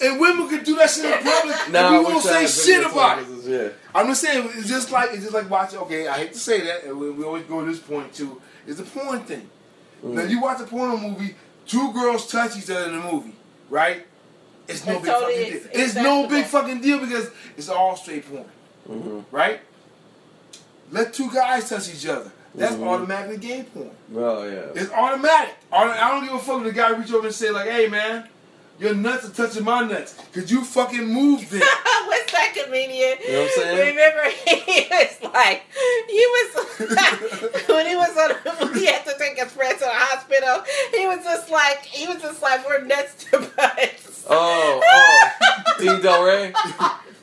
[0.00, 3.18] And women could do that shit in public, Now and we won't say shit about
[3.18, 3.44] like it.
[3.44, 3.68] Yeah.
[3.94, 5.78] I'm just saying, it's just like it's just like watching.
[5.80, 8.40] Okay, I hate to say that, and we, we always go to this point too.
[8.66, 9.48] It's the porn thing.
[10.04, 10.14] Mm.
[10.14, 13.34] Now you watch a porno movie, two girls touch each other in the movie,
[13.70, 14.04] right?
[14.66, 15.62] It's no It's big totally fucking deal.
[15.72, 18.44] ex- It's no big fucking deal because it's all straight porn,
[18.86, 19.60] hmm right?
[20.90, 22.30] Let two guys touch each other.
[22.54, 22.86] That's Mhm.
[22.86, 23.90] automatically gay porn.
[24.10, 24.60] Well, yeah.
[24.74, 25.54] It's automatic.
[25.72, 28.28] I don't give a fuck if the guy reach over and say like, "Hey man,
[28.78, 31.62] your nuts are touching my nuts." because you fucking moved it.
[32.06, 33.18] What's that comedian?
[33.26, 33.94] You know what I'm saying?
[33.94, 35.62] Remember, he was like,
[36.08, 38.30] he was when he was on,
[38.68, 40.64] when he had to take his friend to the hospital.
[40.98, 44.24] He was just like, he was just like, we're nuts to butts.
[44.28, 45.74] Oh, oh.
[45.78, 46.54] Dean Delray?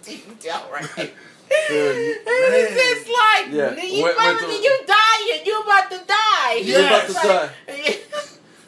[0.03, 0.87] Deep down, right?
[0.95, 3.83] Dude, It was just like, Yeah.
[3.83, 6.55] you, Went- went mother- to- you dying, you about to die.
[6.63, 7.49] You're about to die.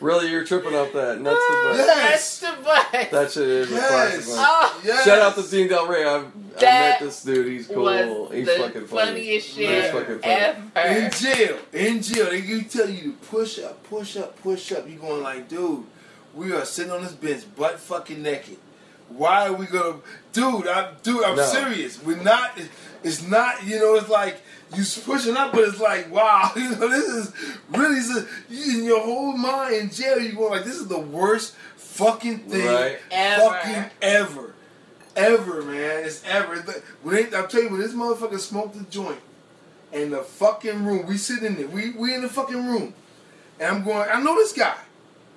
[0.01, 1.21] Really, you're tripping off that.
[1.21, 1.77] Nuts to uh, butt.
[1.87, 2.42] Yes.
[2.63, 3.11] Nuts to butts.
[3.11, 4.27] That shit is a classic Yes.
[4.29, 4.37] one.
[4.39, 5.05] Oh, Yes.
[5.05, 6.07] Shout out to Dean Delray.
[6.07, 7.47] I've, I've met this dude.
[7.47, 7.83] He's cool.
[7.83, 9.05] was He's the fucking funny.
[9.11, 10.95] funniest He's shit fucking funny.
[11.05, 14.89] In jail, in jail, they can tell you to push up, push up, push up.
[14.89, 15.83] You going like, dude,
[16.33, 18.57] we are sitting on this bench, butt fucking naked.
[19.09, 19.97] Why are we gonna,
[20.31, 20.67] dude?
[20.67, 21.43] I'm, dude, I'm No.
[21.45, 22.01] serious.
[22.01, 22.57] We're not.
[23.03, 23.63] It's not.
[23.63, 24.37] You know, it's like
[24.75, 27.31] you pushing up, but it's like, wow, you know, this is
[27.69, 30.19] really this is- you- in your whole mind in jail.
[30.19, 31.53] You going like, this is the worst
[31.93, 32.99] fucking thing Right.
[33.11, 33.41] Ever.
[33.41, 34.53] fucking ever,
[35.15, 36.05] ever, man.
[36.05, 36.55] It's ever.
[37.03, 39.19] When they, I'm telling you, when this motherfucker smoked the joint
[39.91, 42.93] in the fucking room, we sitting in there, we we in the fucking room,
[43.59, 44.75] and I'm going, I know this guy,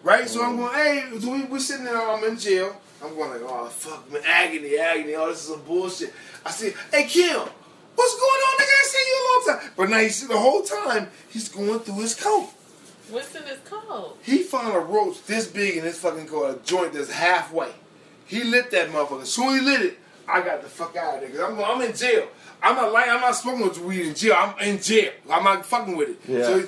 [0.02, 0.28] right?
[0.28, 0.60] So I'm mm-hmm.
[0.60, 0.74] going,
[1.12, 2.80] hey, so we we sitting there, I'm in jail.
[3.04, 5.14] I'm going like, oh fuck, man, agony, agony.
[5.14, 6.14] Oh, this is some bullshit.
[6.44, 7.40] I said, hey Kim,
[7.94, 8.56] what's going on?
[8.56, 9.70] Nigga, I seen you a long time.
[9.76, 12.48] But now you see the whole time he's going through his coat.
[13.10, 14.18] What's in his coat?
[14.22, 17.70] He found a roach this big in his fucking car, a joint that's halfway.
[18.26, 19.22] He lit that motherfucker.
[19.22, 21.30] As soon as he lit it, I got the fuck out of there.
[21.30, 22.26] Cause I'm, I'm in jail.
[22.60, 24.34] I'm not like I'm not smoking with weed in jail.
[24.36, 25.12] I'm in jail.
[25.30, 26.20] I'm not fucking with it.
[26.28, 26.42] Yeah.
[26.44, 26.66] So he-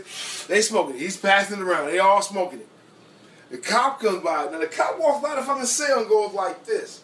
[0.55, 1.01] they smoking it.
[1.01, 1.87] He's passing it around.
[1.89, 2.69] They all smoking it.
[3.51, 4.45] The cop comes by.
[4.53, 7.03] Now the cop walks by the fucking cell and goes like this.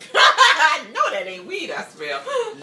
[0.14, 2.22] I know that ain't weed I smell.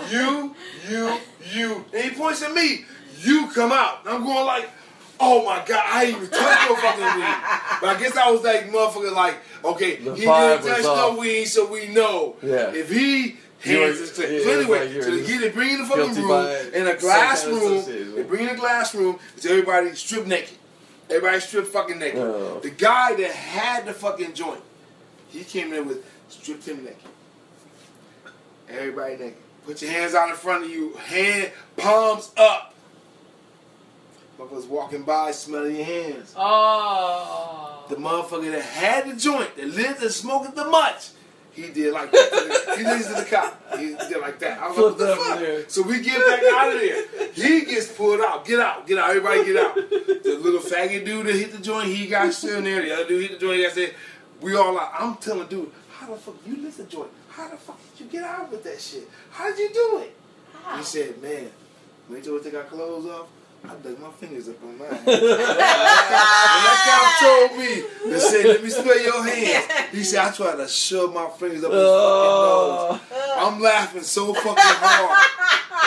[0.09, 0.55] You,
[0.89, 1.17] you,
[1.53, 1.85] you.
[1.93, 2.85] And he points at me.
[3.23, 4.05] You come out.
[4.05, 4.69] And I'm going like,
[5.19, 7.35] oh my god, I ain't even touch no fucking weed.
[7.81, 11.17] But I guess I was like, motherfucker, like, okay, The he didn't touch was no
[11.19, 12.35] weed, so we know.
[12.41, 12.73] Yeah.
[12.73, 15.79] If he hands it to yeah, so anyway, like so they get it, bring in
[15.81, 18.15] the fucking room in a glass room.
[18.15, 19.19] They bring in a glass room.
[19.37, 20.57] It's everybody stripped naked.
[21.09, 22.19] Everybody stripped fucking naked.
[22.19, 22.59] Oh.
[22.59, 24.61] The guy that had the fucking joint,
[25.29, 26.97] he came in with stripped him naked.
[28.69, 29.37] Everybody naked.
[29.65, 30.93] Put your hands out in front of you.
[30.93, 32.70] Hand, palms up.
[34.41, 36.33] Motherfuckers walking by smelling your hands.
[36.35, 37.85] Oh.
[37.89, 41.09] The motherfucker that had the joint, that lived and smoked the much,
[41.51, 42.75] he did like that.
[42.77, 43.77] he did to the cop.
[43.77, 44.59] He did like that.
[44.59, 45.69] I was like, what the fuck?
[45.69, 47.33] So we get back out of there.
[47.33, 48.45] He gets pulled out.
[48.45, 48.87] Get out.
[48.87, 49.09] Get out.
[49.09, 49.75] Everybody get out.
[49.75, 52.81] The little faggot dude that hit the joint, he got still in there.
[52.81, 53.57] The other dude hit the joint.
[53.57, 53.93] He got said,
[54.39, 54.91] we all out.
[54.97, 57.11] I'm telling dude, how the fuck you lit the joint?
[57.29, 59.07] How the fuck did you get out with that shit?
[59.29, 60.15] How did you do it?
[60.63, 60.77] How?
[60.77, 61.51] He said, man,
[62.07, 63.27] when they told us to take our clothes off,
[63.63, 64.89] Ah, I dug my fingers up on mine.
[64.89, 69.65] when that cop told me, they said, let me smell your hands.
[69.91, 72.99] He said, I tried to shove my fingers up his fucking nose.
[73.11, 73.47] Oh.
[73.47, 75.27] I'm laughing so fucking hard.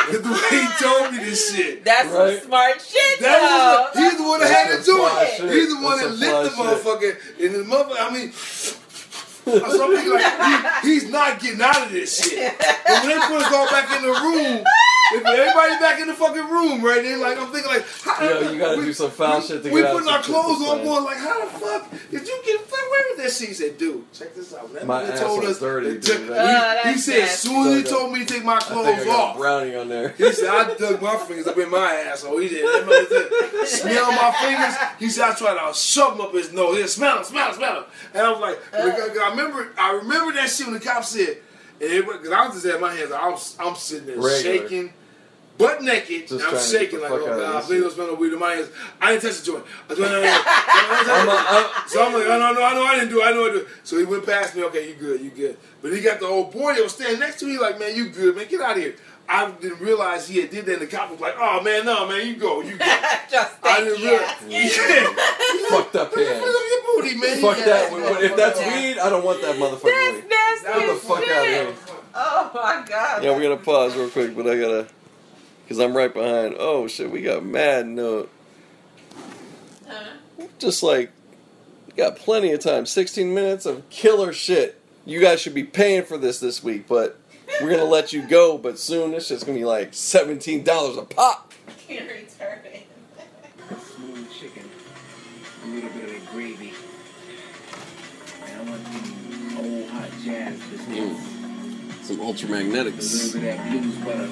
[0.07, 1.85] 'Cause the way he told me this shit.
[1.85, 2.37] That's Right.
[2.39, 4.01] some smart shit, That was though.
[4.01, 5.37] the, he's the one that had to do it.
[5.37, 5.51] shit.
[5.53, 6.85] He's the one That's that some lit the fly shit.
[6.85, 7.45] motherfucker.
[7.47, 8.77] And the mother, I mean, so
[9.85, 12.55] I'm like he, he's not getting out of this shit.
[12.59, 14.65] But when they put us all back in the room,
[15.13, 17.03] they put everybody back in the fucking room, right?
[17.03, 19.71] Then like I'm thinking like, how, Yo, you gotta we- do some foul shit to
[19.71, 22.27] we get out putting some our clothes on, this going like, how the fuck did
[22.27, 23.49] you get fuck away with that shit?
[23.49, 24.73] He said, dude, check this out.
[24.73, 26.03] That My nigga asshole's dirty, that dude.
[26.05, 28.57] took- That- Oh, he, he said, as soon as he told me to take my
[28.57, 29.37] I think I clothes got off.
[29.37, 30.09] a brownie on there.
[30.11, 32.39] He said, I dug my fingers up in my asshole.
[32.39, 32.65] He did.
[33.09, 34.75] Said, smell my fingers.
[34.99, 36.77] He said, I tried to shove them up his nose.
[36.77, 37.85] He said, smell them, smell them, smell them.
[38.15, 39.21] And I was like, uh.
[39.25, 41.39] I remember, I remember that shit when the cop said,
[41.79, 44.41] because I was just at my hands, I was, I'm sitting there Regular.
[44.41, 44.93] shaking,
[45.59, 46.29] butt naked.
[46.29, 48.71] Just I'm shaking like, oh God, please don't smell no weed in my hands.
[49.01, 49.65] I didn't touch the joint.
[49.89, 53.25] I joint, I'm, I'm, so I'm like, I know, I know, I didn't do it.
[53.25, 53.59] I know I do.
[53.59, 53.69] it.
[53.83, 54.65] So he went past me.
[54.65, 55.57] Okay, you good, you good.
[55.83, 57.59] But he got the old boy that was standing next to me.
[57.59, 58.47] Like, man, you good, man.
[58.49, 58.97] Get out of here.
[59.29, 60.75] I didn't realize he had did that.
[60.75, 62.85] And the cop was like, oh man, no, man, you go, you go.
[63.31, 64.11] Just I didn't you.
[64.11, 64.35] realize.
[64.49, 65.69] Yeah.
[65.71, 66.45] fucked up Look at hands.
[66.45, 67.41] your booty, man.
[67.41, 67.91] Fuck You that.
[67.91, 68.75] got- If that's Yeah.
[68.83, 70.29] weed, I don't want that motherfucker That's weed.
[70.29, 71.33] nasty Get the as fuck shit.
[71.37, 71.75] outta here.
[72.15, 73.25] Oh my god.
[73.25, 74.87] Yeah, we're gonna pause real quick, but I gotta,
[75.69, 76.57] cause I'm right behind.
[76.59, 78.31] Oh shit, we got mad note.
[79.89, 80.05] Huh?
[80.59, 81.11] Just like,
[81.97, 82.87] got plenty of time.
[82.87, 84.81] 16 minutes of killer shit.
[85.07, 87.19] You guys should be paying for this this week, but
[87.61, 88.59] we're gonna let you go.
[88.59, 91.53] But soon, this shit's gonna be like $17 a pop.
[91.87, 92.87] Can't return it.
[93.97, 94.69] smooth chicken,
[95.65, 96.73] a little bit of the gravy.
[98.45, 102.05] And I want the old hot jazz biscuits, mm.
[102.05, 104.31] Some a little bit of that blues butter.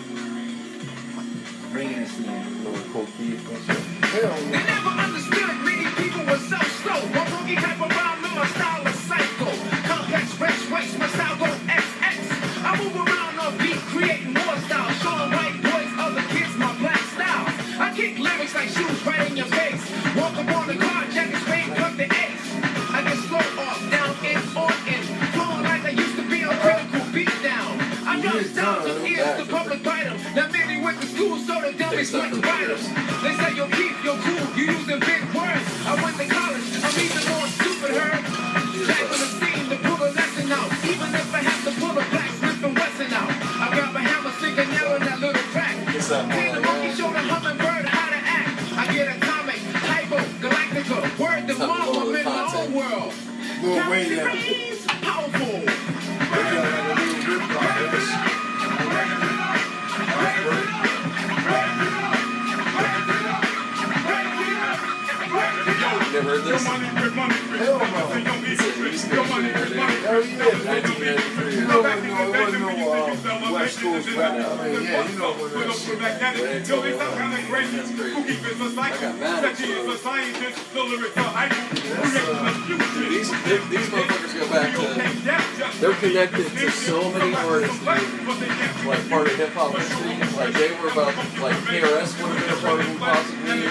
[1.72, 2.25] Bringing us in.
[4.12, 4.51] Hell no.
[4.51, 7.01] Never understood many people were so slow.
[7.01, 8.82] One boogie type of rhyme, know my style
[14.03, 14.91] creating more style.
[14.99, 17.47] Showing white boys, other kids, my black style.
[17.79, 19.83] I kick lyrics like shoes right in your face.
[20.19, 22.45] Walk up on the car, jacket straight, cut the ace.
[22.91, 25.03] I get slow off, down in, on in.
[25.35, 27.73] Flowing like I used to be on critical beat down.
[28.11, 29.81] I drop down to ears, the public.
[30.35, 32.81] Now many went to school, so the dummies went to write 'em.
[33.23, 35.67] They say you're keep, you're cool, you using big words.
[35.87, 38.23] I went to college, I'm even more stupid, heard.
[38.88, 40.71] Back on the scene to pull a lesson out.
[40.93, 41.22] Even
[53.62, 54.25] Lil Wayne now.
[54.27, 55.46] Rays, powerful.
[55.46, 58.11] They got like a little rip off of this.
[66.12, 66.38] You never
[69.09, 70.05] heard this?
[70.05, 70.51] Hell no.
[70.51, 71.51] Hell yeah.
[71.51, 74.33] You know when no, it wasn't no uh, West Coast rap.
[74.33, 75.99] I mean, yeah, you know when that shit.
[75.99, 76.38] That's
[77.49, 77.79] crazy.
[78.79, 79.67] I got mad at you.
[81.15, 82.53] Uh,
[83.09, 84.83] these, these, these motherfuckers go back to.
[85.81, 87.83] They're connected to so many artists.
[87.83, 90.17] Like part of hip hop history.
[90.37, 93.62] Like they were about like KRS would have been a part of them possibly.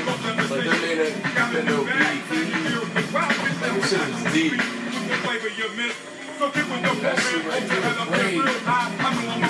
[0.51, 3.13] Like may have been no BDP.
[3.13, 4.90] Like this shit is deep.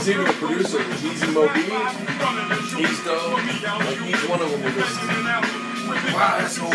[0.02, 0.82] He's even a producer.
[1.06, 1.62] Easy Mo Bee.
[1.62, 3.32] He's dope.
[3.32, 4.98] Like each one of them was just.
[6.12, 6.74] Wow, that's old.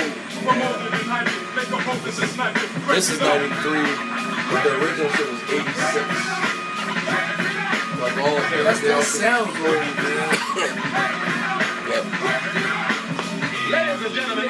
[2.86, 3.82] This is 93,
[4.48, 6.06] but the original shit was 86.
[8.00, 8.64] Like all of them.
[8.64, 10.30] That's, they that sounds old, man.
[11.90, 12.04] Yep.
[13.72, 14.48] Ladies and gentlemen,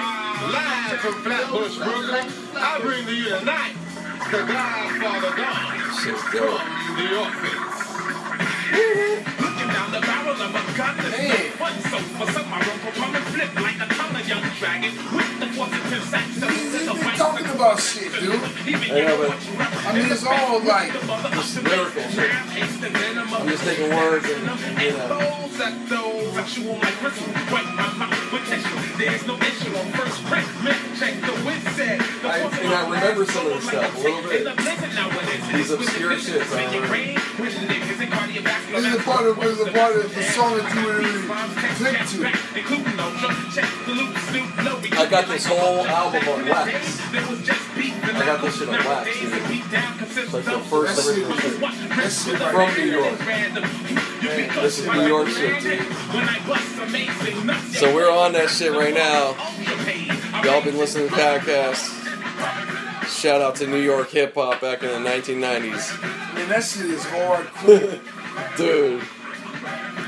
[0.53, 3.86] live from Flatbush, Brooklyn, I bring to you tonight
[4.31, 7.77] the Godfather Don from the office.
[9.39, 11.29] Looking down the barrel of a gun that's Man.
[11.29, 13.87] no fun, so for some I run come and flip like a
[14.17, 16.27] of young dragon with the positive sex.
[16.41, 18.35] So They they talking about shit, dude.
[18.35, 19.39] I know, but
[19.87, 22.03] I mean, it's all like, just lyrical.
[22.03, 25.37] I'm just taking words and, you know.
[28.37, 28.97] Those that those sexual like crystal, wipe my mouth with tissue.
[29.01, 30.49] There's no issue on first print.
[30.65, 32.01] Myth check the win said.
[32.01, 34.41] The I- and I remember some of this stuff a little bit.
[34.41, 35.43] in the blizzard nowadays.
[35.53, 36.93] These obscure vision, shits, I remember.
[36.93, 40.15] rain with niggas and cardiovascular this is the part of, this is the part of
[40.15, 41.21] the song that you really
[41.81, 42.19] click to.
[42.57, 47.01] Including Ultra, check the loop, Snoop, Low, I got this whole album on wax.
[47.13, 49.33] There was just beat, I got this shit on wax, dude.
[49.33, 51.61] the beat down consists It's like the first That shit- original shit.
[51.97, 53.19] that shit right From New York.
[54.21, 56.76] This This is New York shit, dude.
[56.91, 59.35] So we're on that shit right now.
[60.45, 61.93] Y'all been listening to the podcast.
[63.21, 66.35] Shout out to New York hip hop back in the 1990s.
[66.35, 68.57] Man, that shit is hardcore.
[68.57, 69.03] Dude.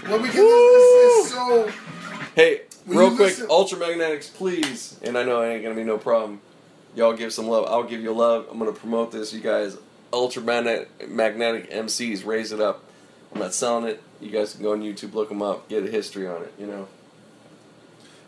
[0.09, 1.73] Well, because it's, it's, it's so
[2.35, 4.99] Hey, When real quick, listen- Ultramagnetics, please.
[5.03, 6.41] And I know it ain't gonna be no problem.
[6.95, 7.67] Y'all give some love.
[7.69, 8.47] I'll give you love.
[8.51, 9.33] I'm gonna promote this.
[9.33, 9.77] You guys,
[10.13, 12.85] Ultramagnetic magnetic MCs, raise it up.
[13.33, 14.03] I'm not selling it.
[14.21, 16.53] You guys can go on YouTube, look them up, get a history on it.
[16.59, 16.89] You know.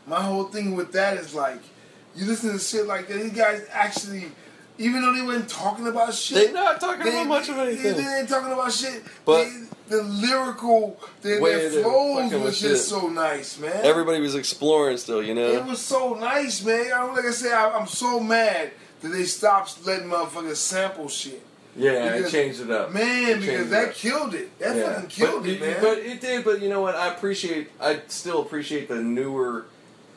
[0.07, 1.61] My whole thing with that is like,
[2.15, 3.15] you listen to shit like that.
[3.15, 4.27] These guys actually,
[4.79, 7.97] even though they weren't talking about shit, They're not talking they, about much of anything.
[7.97, 9.03] they ain't talking about shit.
[9.25, 13.85] But- they, the lyrical, their, Way their they flows was just so nice, man.
[13.85, 15.21] Everybody was exploring still.
[15.21, 15.49] You know.
[15.49, 16.93] It was so nice, man.
[16.95, 18.71] I, like I said, I, I'm so mad
[19.01, 21.45] that they stopped letting motherfuckers sample shit.
[21.81, 22.93] Yeah, Because- I changed it up.
[22.93, 24.59] Man, because that killed it.
[24.59, 24.93] That Yeah.
[24.95, 25.77] fucking killed but, it, man.
[25.81, 26.45] But it did.
[26.45, 26.95] But you know what?
[26.95, 27.71] I appreciate.
[27.81, 29.65] I still appreciate the newer.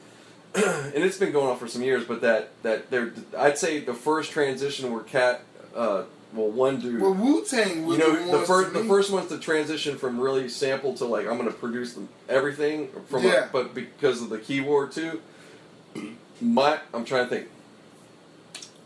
[0.56, 3.94] and it's been going on for some years, but that that there, I'd say the
[3.94, 5.42] first transition where Cat,
[5.76, 6.04] uh,
[6.34, 9.30] well, one dude, well, Wu Tang was you know, the, the first the first one's
[9.30, 11.98] to transition from really sample to like I'm going to produce
[12.30, 13.46] everything from, Yeah.
[13.46, 15.22] a, but because of the keyboard too.
[16.42, 17.48] My, I'm trying to think.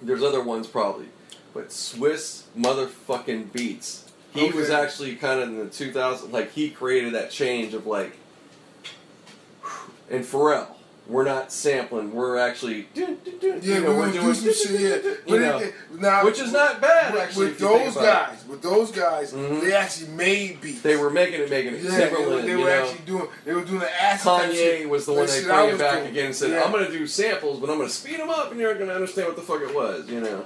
[0.01, 1.07] There's other ones probably,
[1.57, 4.03] but Swizz motherfucking Beatz.
[4.33, 8.15] He was actually kind of in the 2000, like he created that change of like,
[10.11, 10.67] and Pharrell.
[11.07, 12.13] We're not sampling.
[12.13, 15.03] We're actually, Yeah, you know, we're we're doing, some shit.
[15.05, 17.45] Yeah, you know, it, it, now, which is not bad with, actually.
[17.45, 18.29] With if you think those about it.
[18.35, 19.61] guys, with those guys, Mhm.
[19.61, 20.81] they actually made beats.
[20.81, 21.81] They were making it, making it.
[21.83, 23.27] Yeah, they were, they were actually doing.
[23.45, 25.79] They were doing the acid type Kanye was the one they shit I brought it
[25.79, 26.07] back doing.
[26.11, 26.63] again and said, Yeah.
[26.63, 28.89] "I'm going to do samples, but I'm going to speed them up, and you're going
[28.89, 30.43] to understand what the fuck it was," you know.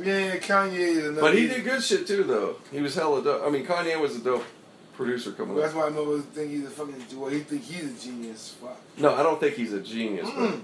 [0.00, 1.20] Yeah, Kanye is another.
[1.20, 2.56] But he did good shit too, though.
[2.70, 3.42] He was hella dope.
[3.46, 4.44] I mean, Kanye was a dope
[4.96, 5.80] producer coming That's up.
[5.82, 7.18] That's why know think he's a fucking.
[7.20, 8.56] Well, he think he's a genius.
[8.60, 8.80] Fuck.
[8.98, 10.60] No, I don't think he's a genius, but, Mm.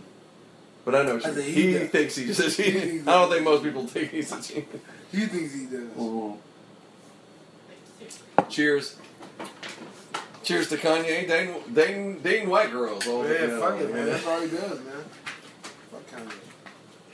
[0.84, 2.84] but I know what I you he he thinks he's a He genius.
[2.84, 4.66] thinks I don't think most people think he's a genius.
[5.12, 6.38] He thinks he does.
[8.48, 8.96] Cheers.
[10.42, 13.06] Cheers to Kanye, dating, dating, dating white girls.
[13.06, 14.06] All Yeah, fuck it, man.
[14.06, 15.04] That's all he does, man.
[15.90, 16.32] Fuck Kanye.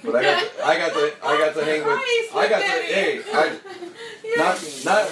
[0.05, 2.95] But I got, the, I got the, I got to hang with, I got the,
[2.95, 3.57] hey, I,
[4.37, 5.11] not, not,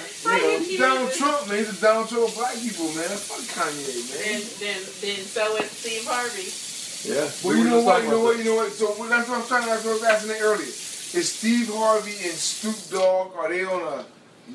[0.69, 1.57] you know, Donald Trump, man.
[1.57, 3.09] He's a Donald Trump of black people, man.
[3.09, 3.83] Fuck Kanye,
[4.13, 4.41] Then, man.
[4.59, 7.09] then, then so is Steve Harvey.
[7.09, 7.29] yeah.
[7.43, 8.03] Well, you know what?
[8.03, 8.37] You know what?
[8.37, 8.71] You know what?
[8.71, 9.65] So well, that's what I'm trying.
[9.65, 10.67] That's what I was asking earlier.
[10.67, 14.05] Is Steve Harvey and Snoop Dogg are they on a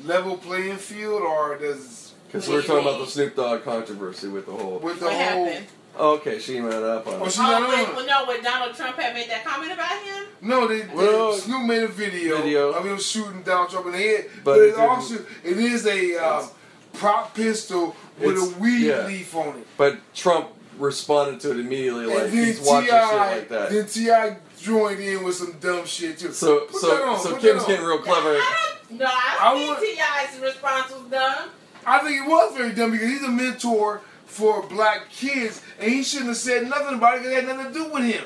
[0.07, 4.51] level playing field, or does Because we're talking about the Snoop Dogg controversy with the
[4.53, 4.79] whole.
[4.79, 5.45] with the What whole?
[5.45, 5.67] happened?
[5.99, 7.31] Okay, she went up on Oh, it.
[7.31, 10.01] she not Oh, on wait, well, no, when Donald Trump had made that comment about
[10.01, 10.23] him?
[10.41, 12.71] No, they, they Well, Snoop made a video, video.
[12.71, 15.85] of him shooting Donald Trump in the head, But but, it it also it is
[15.85, 16.49] a um,
[16.93, 19.05] prop pistol with a weed yeah.
[19.07, 19.67] leaf on it.
[19.77, 20.47] But Trump
[20.77, 23.69] responded to it immediately, like and he's watching T.I., shit like that.
[23.69, 24.37] then T.I.
[24.57, 26.31] joined in with some dumb shit too.
[26.31, 28.29] So, Put that so, on, so put Kim's that getting real clever.
[28.35, 31.49] I don't, no, I I don't want- think T.I.'s response was dumb.
[31.85, 36.03] I think it was very dumb because he's a mentor for black kids, and he
[36.03, 38.23] shouldn't have said nothing about it because it had nothing to do with him.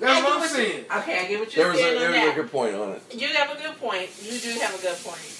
[0.00, 0.84] That's I what I'm you- saying.
[0.96, 2.36] Okay, I get what There you're was a, saying there on was a that.
[2.36, 3.02] good point on it.
[3.14, 4.10] You have a good point.
[4.22, 5.30] You do have a good point.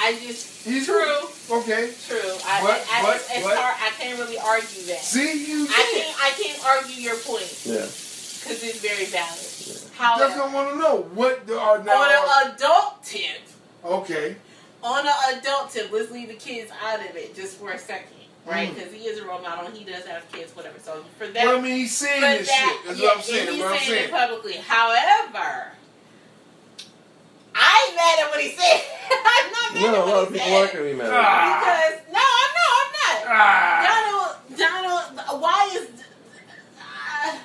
[0.00, 1.18] I just He's true,
[1.50, 1.90] Okay.
[2.06, 2.18] true.
[2.46, 3.76] I, But- I, I, but- it's, it's but- hard.
[3.82, 5.00] I can't really argue that.
[5.02, 6.04] See, you I can't.
[6.04, 6.16] can't.
[6.22, 7.74] I can't argue your point Yeah.
[7.82, 9.38] because it's very valid.
[9.38, 10.96] That's what However, I want to know.
[11.14, 12.02] What the- are now?
[12.02, 12.10] on
[12.46, 13.40] an adult tip,
[13.84, 14.36] okay.
[14.84, 18.14] on an adult tip, let's leave the kids out of it just for a second,
[18.48, 18.70] right?
[18.70, 18.74] Mm.
[18.74, 19.66] Because he is a role model.
[19.66, 20.78] and He does have kids, whatever.
[20.80, 22.86] So for that, Well, I mean, he's saying this that, shit.
[22.88, 23.48] That's yeah, what I'm saying.
[23.52, 24.04] he's What I'm saying saying.
[24.04, 24.54] it publicly.
[24.54, 25.72] However,
[27.54, 28.82] I ain't mad at what he said.
[29.10, 30.60] I'm not mad No, at a what lot of he people said.
[30.60, 31.10] aren't going to be mad.
[31.12, 31.58] Ah.
[31.58, 32.72] Because no, I'm not.
[32.78, 33.16] I'm not.
[33.26, 33.84] Ah.
[33.88, 35.88] Donald, Donald, why is
[36.80, 37.38] uh,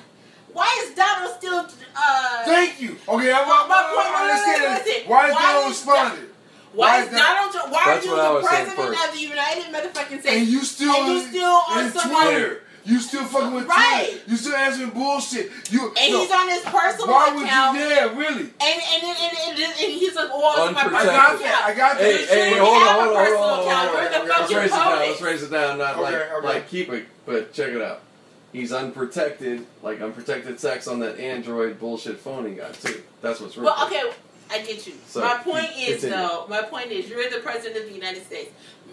[0.52, 1.66] why is Donald still?
[1.96, 2.96] Uh, Thank you.
[3.08, 4.94] Okay, I'm, My- I'm, my I'm, point- I'm listen, understanding.
[4.94, 5.10] listen.
[5.10, 6.30] Why is Why Donald is responded?
[6.74, 7.52] Why why is Donald?
[7.52, 11.20] Trump- Why are you the president of the United motherfucking And you still, And you
[11.28, 12.60] still on Twitter.
[12.86, 14.08] You still fucking with Right.
[14.10, 14.30] Twitter.
[14.30, 15.50] You still answering bullshit.
[15.70, 17.78] You and no, he's on his personal Why would account.
[17.78, 17.84] you?
[17.84, 18.40] Yeah, really.
[18.42, 21.40] And and, and, and, and, and he's like, oh, it's my personal got account.
[21.40, 21.64] that.
[21.64, 22.04] I got that.
[22.04, 24.26] Hey, hey, shouldn't hold on, hold on, hold on, hold on.
[24.26, 24.98] The Okay, Let's raise it down.
[24.98, 25.78] Let's raise it down.
[25.78, 26.46] Not like, okay.
[26.46, 28.02] like keep it, but check it out.
[28.52, 33.02] He's unprotected, like unprotected sex on that Android bullshit phone he got too.
[33.22, 33.64] That's what's real.
[33.64, 34.02] Well, okay,
[34.50, 34.94] I get you.
[35.06, 36.16] So, my point is, continue.
[36.16, 38.50] though, my point is, you're the president of the United States.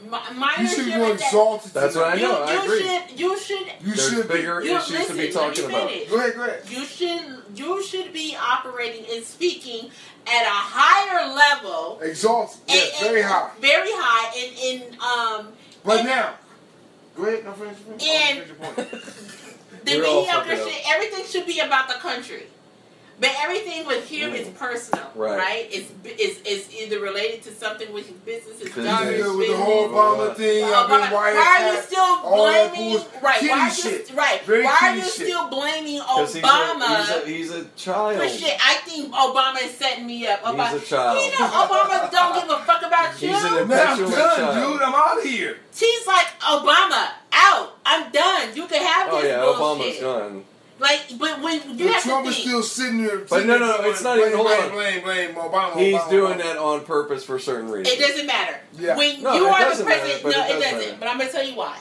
[0.09, 1.73] My, my You should be more that- exalted.
[1.73, 2.41] That's what I you, know.
[2.43, 2.79] I you agree.
[2.81, 5.15] should, you should, You There's should bigger you issues listen.
[5.17, 5.89] to be talking about.
[5.89, 6.09] finish.
[6.09, 6.63] Go ahead, go ahead.
[6.69, 9.91] You should, you should be operating and speaking
[10.25, 11.99] at a higher level.
[12.01, 12.61] Exalted.
[12.67, 13.51] Yeah, and- and- very high.
[13.59, 16.33] Very high, and in um, But and- now,
[17.15, 17.45] go ahead.
[17.45, 18.03] No, finish, finish.
[18.09, 19.85] And- Finish your point.
[19.85, 20.67] the We're all mediocre fucking up.
[20.69, 20.81] shit.
[20.95, 22.43] Everything should be about the country.
[23.21, 24.55] But everything with him is mm.
[24.57, 25.37] personal, Right.
[25.37, 25.67] right?
[25.69, 28.85] It's is is either related to something with his business, his Business.
[28.87, 29.59] daughter's Yeah, with the business.
[29.59, 31.29] whole Obama thing, Well, I've been Obama- why
[31.61, 32.91] are you still blaming?
[32.97, 33.21] bullshit.
[33.21, 33.41] Right?
[33.43, 34.11] Why are you shit.
[34.15, 34.41] right?
[34.43, 35.13] Very why are you shit.
[35.29, 36.97] still blaming 'Cause he's a, Obama?
[36.97, 38.17] he's, a, he's a child.
[38.17, 40.41] for shit, I think Obama is setting me up.
[40.41, 41.19] Obama, He's a child.
[41.23, 43.29] You know, Obama don't give a fuck about you.
[43.29, 44.55] He's an Man, I'm done, child.
[44.73, 44.81] dude.
[44.81, 45.57] I'm out of here.
[45.75, 47.77] She's like Obama out.
[47.85, 48.55] I'm done.
[48.55, 50.01] You can have Oh this yeah, bullshit.
[50.01, 50.45] Obama's gone.
[50.81, 53.19] Like, but when you But have Trump to is still sitting there.
[53.19, 55.03] But sitting no, no, it's not even- blame, hold blame, on.
[55.03, 55.77] Blame, blame, Obama.
[55.77, 56.43] He's Obama, doing Obama.
[56.43, 57.95] that on purpose for certain reasons.
[57.95, 58.59] it doesn't matter.
[58.79, 58.97] Yeah.
[58.97, 60.79] When No, you are the doesn't matter, president, no, it it, does doesn't.
[60.79, 60.97] matter.
[60.99, 61.77] But I'm gonna tell you why.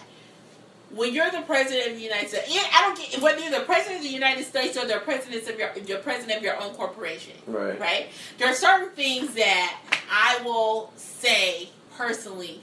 [0.90, 3.64] When you're the president of the United States, yeah, I don't get whether you're the
[3.64, 6.74] president of the United States or the president of your you're president of your own
[6.74, 7.32] corporation.
[7.46, 7.80] Right.
[7.80, 8.08] right?
[8.38, 9.76] There are certain things that
[10.12, 12.60] I will say personally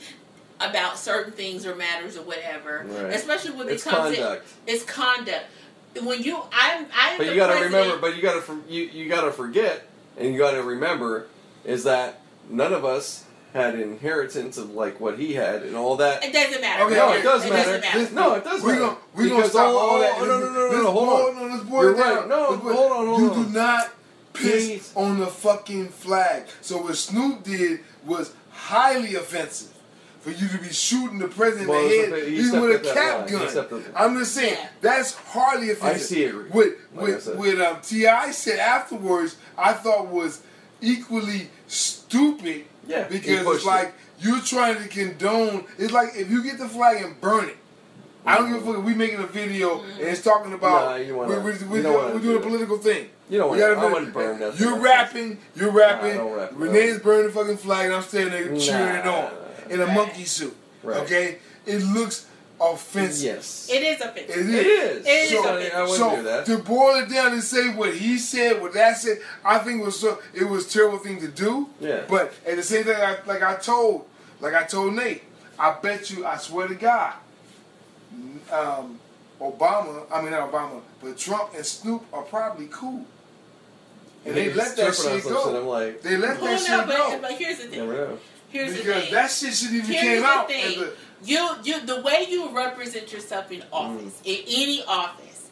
[0.59, 3.13] about certain things or matters or whatever, Right.
[3.13, 4.45] especially when It's it comes conduct.
[4.67, 5.45] to it's conduct.
[6.05, 7.17] When you, I'm, I'm.
[7.17, 7.97] But you got to remember.
[7.97, 9.87] But you got to you you got to forget,
[10.17, 11.27] and you got to remember,
[11.65, 13.23] is that none of us
[13.53, 16.23] had inheritance of like what he had and all that.
[16.23, 16.83] It doesn't matter.
[16.83, 17.19] Okay, no, okay.
[17.19, 17.63] it does It matter.
[17.65, 17.99] doesn't matter.
[17.99, 18.81] Listen, No, it does we matter.
[18.81, 20.13] Gonna, we gonna Because stop all- all that.
[20.17, 21.35] oh, no, no, no, no, Let's no, hold boil- on.
[21.35, 22.17] no, let's You're down.
[22.17, 22.27] right.
[22.27, 23.43] No, Let's hold on, hold You on.
[23.45, 23.93] do not
[24.33, 24.93] piss Please.
[24.95, 26.43] on the fucking flag.
[26.61, 29.73] So what Snoop did was highly offensive.
[30.28, 33.30] For you to be shooting the president Well, in the head, even with a cap
[33.30, 33.84] gun.
[33.95, 36.01] I'm just saying that's hardly offensive.
[36.05, 36.53] see it.
[36.53, 37.61] What Like I what said.
[37.61, 38.32] um, T.I.
[38.32, 40.41] said afterwards, I thought was
[40.82, 42.65] equally stupid.
[42.86, 45.63] Yeah, because it's like you're trying to condone.
[45.78, 47.57] It's like if you get the flag and burn it.
[48.25, 51.15] I don't give a fuck if we making a video and it's talking about Nah,
[51.15, 53.07] wanna- we're, we're, we're, doing, we're doing a political thing.
[53.30, 56.17] You don't I wouldn't burn nothing You're rapping, you're rapping.
[56.17, 56.49] Nah, I rap.
[56.53, 58.59] Renee's burning the fucking flag and I'm standing there Nah.
[58.59, 59.32] cheering it on
[59.70, 59.95] in a Right.
[59.95, 60.55] monkey suit.
[60.84, 60.97] Right.
[61.01, 62.26] Okay, it looks
[62.59, 63.24] offensive.
[63.36, 64.30] yes, It is offensive.
[64.30, 64.49] It is.
[64.49, 65.05] it is.
[65.05, 65.74] It is So, offensive.
[65.76, 66.45] I wouldn't so do that.
[66.47, 69.99] to boil it down and say what he said, what that said, I think was
[69.99, 71.70] so it was a terrible thing to do.
[71.80, 72.01] Yeah.
[72.07, 74.05] But at the same time, I, like I told,
[74.39, 75.24] like I told Nate,
[75.59, 77.13] I bet you, I swear to God,
[78.51, 78.99] um,
[79.39, 83.05] Obama, I mean not Obama, but Trump and Snoop are probably cool,
[84.26, 85.57] and they He's let that tripping on shit go.
[85.59, 88.20] I'm like, They let Well, that shit but, go but here's the you thing.
[88.53, 88.71] Never know.
[88.71, 89.13] Here's the because thing.
[89.13, 90.47] that shit should even Here's came the out.
[90.47, 90.65] thing.
[90.75, 90.93] as a-
[91.23, 95.49] You, you, the way you represent yourself in office, in any office,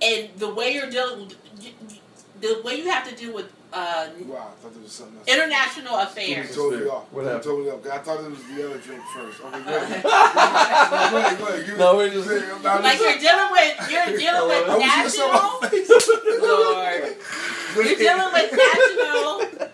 [0.00, 1.30] and the way you're dealing,
[1.60, 1.96] you, you-
[2.40, 5.28] the way you have to deal with uh, Wow, I thought there was something else.
[5.28, 6.54] international You affairs.
[6.54, 7.04] totally off.
[7.12, 7.42] What happened?
[7.42, 7.84] totally off.
[7.86, 9.40] I thought it was the other drink first.
[9.42, 10.02] Okay, go ahead.
[11.12, 11.66] go ahead, go ahead.
[11.66, 15.18] Give No, we're just- say Like you're dealing with, you're dealing with I was just
[15.18, 15.36] national.
[15.36, 16.08] on my face.
[16.40, 18.52] Lord, you're dealing with
[19.58, 19.67] national.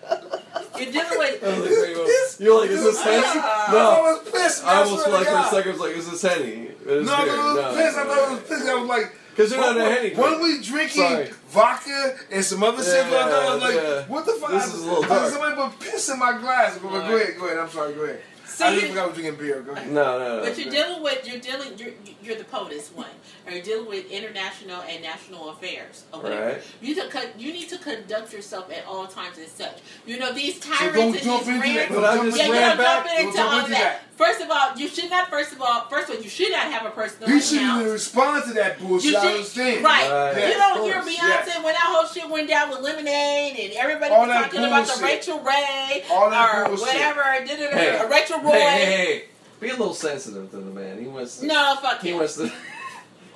[0.77, 1.43] You're dealing with.
[1.43, 2.35] I was like, wait, what?
[2.39, 3.21] You're like, is this Henny?
[3.21, 3.77] No.
[3.77, 4.63] I was pissed.
[4.65, 6.69] I almost swear feel like to for a second, I was like, is this Henny?
[6.85, 7.97] No, no, I was pissed.
[7.97, 8.65] I thought it was pissed.
[8.69, 10.43] I was like, Because you're not a when- Henny When drink.
[10.43, 11.29] we drinking Sorry.
[11.49, 14.01] vodka and some other shit, but I was like, Yeah, yeah.
[14.07, 14.51] what the fuck?
[14.51, 15.31] This I- is a little dark.
[15.31, 16.77] Somebody put piss in my glass.
[16.81, 17.57] But, but go ahead, go ahead.
[17.59, 17.93] I'm sorry.
[17.93, 18.21] Go ahead.
[18.55, 19.61] So I you- didn't think I was drinking beer.
[19.61, 19.91] Go ahead.
[19.91, 20.43] No, no, no.
[20.45, 21.91] But you're dealing with you're dealing you're
[22.23, 23.09] you're the POTUS one,
[23.45, 26.45] or you're dealing with international and national affairs or whatever.
[26.45, 26.61] Right.
[26.81, 29.79] You to con- you need to conduct yourself at all times as such.
[30.05, 31.75] You know these So tyrants don't and jump these into that.
[31.75, 31.91] rants.
[31.93, 33.05] Don't But I jump just Yeah, you ran don't that.
[33.05, 34.01] jump into Don't all jump that.
[34.03, 35.29] into First of all, you should not.
[35.29, 37.81] First of all, first of all, you should not have a personal You shouldn't account.
[37.81, 39.11] even respond to that bullshit.
[39.11, 39.83] You I should, understand.
[39.83, 40.09] right?
[40.33, 40.47] Right.
[40.47, 41.55] you don't of hear Beyonce yes.
[41.63, 44.87] when that whole shit went down with Lemonade and everybody All was that talking about
[44.87, 45.03] the.
[45.03, 46.87] Rachel Ray or bullshit.
[46.87, 47.21] whatever.
[47.45, 48.07] da-da-da, Hey.
[48.09, 48.51] Rachel Roy.
[48.51, 49.23] Hey, hey, hey.
[49.59, 50.99] Be a little sensitive to the man.
[50.99, 51.47] He wants to.
[51.47, 52.17] No, fuck He him.
[52.17, 52.51] wants to.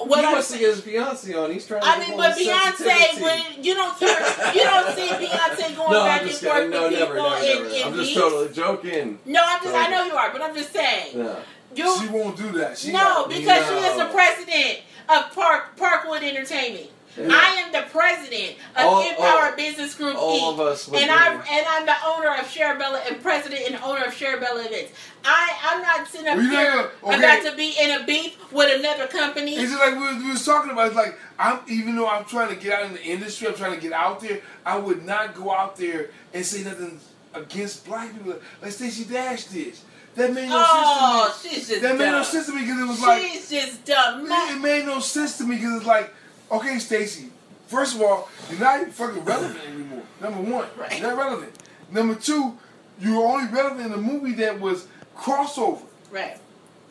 [0.07, 1.51] What he I'm wants to saying- get his Beyonce on.
[1.51, 1.87] He's trying to.
[1.87, 6.03] I give mean, but Beyonce, when you don't hear, you don't see Beyonce going No,
[6.05, 6.71] back I'm and forth kidding.
[6.71, 7.75] with No, people never, never, in, never.
[7.75, 8.13] in I'm just beefs.
[8.19, 9.19] totally joking.
[9.25, 9.75] No, I'm just.
[9.75, 11.17] I know you are, but I'm just saying.
[11.19, 11.35] No.
[11.75, 12.77] You She won't do that.
[12.79, 14.79] She no, because she is the president
[15.09, 16.87] of Park Parkwood Entertainment.
[17.17, 17.27] Yeah.
[17.31, 20.53] I am the president of All- Empower all- Business Group all Inc.
[20.53, 21.11] of us and.
[21.11, 24.91] I and I'm the owner of Sharabella and president and owner of Sharabella Events.
[25.25, 27.17] I I'm not sitting up Well, you're not here okay.
[27.41, 29.55] about to be in a beef with another company.
[29.55, 30.87] It's just like we was, we was talking about.
[30.87, 33.75] It's like I'm even though I'm trying to get out in the industry, I'm trying
[33.75, 34.41] to get out there.
[34.65, 36.99] I would not go out there and say nothing
[37.33, 39.75] against black people like Stacey Dash did.
[40.15, 41.55] That made no oh, sense to oh, me.
[41.55, 44.25] she's just That made no sense to me because it was like She's just dumb.
[44.25, 46.13] it, it made no sense to me because it's like,
[46.51, 47.29] okay, Stacey.
[47.67, 50.03] First of all, you're not even fucking relevant anymore.
[50.21, 50.99] Number one, Right.
[50.99, 51.53] you're not relevant.
[51.91, 52.57] Number two,
[52.99, 55.81] you were only relevant in a movie that was crossover.
[56.11, 56.37] Right.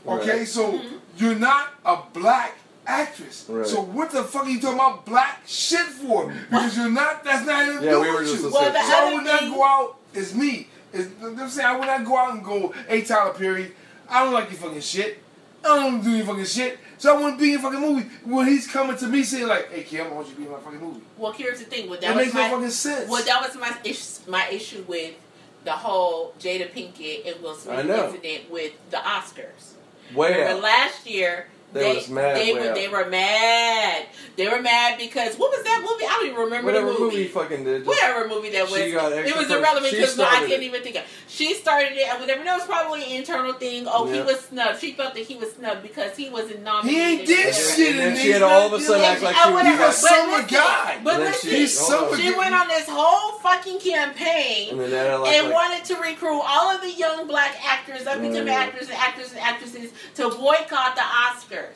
[0.06, 0.48] Okay, Right.
[0.48, 0.96] so Mm-hmm.
[1.16, 2.54] you're not a black
[2.86, 3.44] actress.
[3.48, 3.66] Right.
[3.66, 6.32] So what the fuck are you talking about black shit for?
[6.48, 7.24] Because you're not.
[7.24, 8.48] That's not even Yeah, doing we were with just you.
[8.50, 8.72] the Well, same.
[8.72, 10.68] the so I would not thing- go out as me.
[10.94, 13.34] As, you know what I'm saying I would not go out and go, hey Tyler
[13.34, 13.72] Perry,
[14.08, 15.22] I don't like your fucking shit.
[15.64, 16.78] I don't do your fucking shit.
[16.98, 19.46] So I want to be in a fucking movie when he's coming to me saying
[19.46, 21.64] like, "Hey, Kim, I want you to be in my fucking movie." Well, here's the
[21.64, 21.88] thing.
[21.88, 23.08] Well, that That was makes no my fucking sense.
[23.10, 25.14] well, that was my issue, my issue with
[25.64, 29.72] the whole Jada Pinkett and Will Smith incident with the Oscars.
[30.14, 31.48] Where Remember last year.
[31.70, 34.06] They They, was mad they were they were mad.
[34.36, 36.04] They were mad because what was that movie?
[36.06, 37.22] I don't even remember Whatever the movie movie.
[37.24, 37.84] he fucking did.
[37.84, 40.48] just- Whatever movie that was, She got it was per- irrelevant because no, I started
[40.48, 40.66] can't it.
[40.66, 41.02] even think of.
[41.28, 42.42] She started it and whatever.
[42.44, 43.86] That was probably an internal thing.
[43.86, 44.80] Oh, he was snubbed.
[44.80, 47.00] She felt that he was snubbed because he wasn't he nominated.
[47.02, 49.36] ain't did And shit, and and then she had all of a sudden act like
[49.36, 49.84] she was whatever.
[49.86, 51.00] He's a summer listen, guy.
[51.04, 52.16] But And listen, she- He's hold summer on.
[52.20, 55.96] she went on this whole fucking campaign And then that like, and like wanted to
[56.00, 58.56] recruit all of the young black actors, up and coming Mm.
[58.56, 61.67] actors and actors and actresses to boycott the Oscars.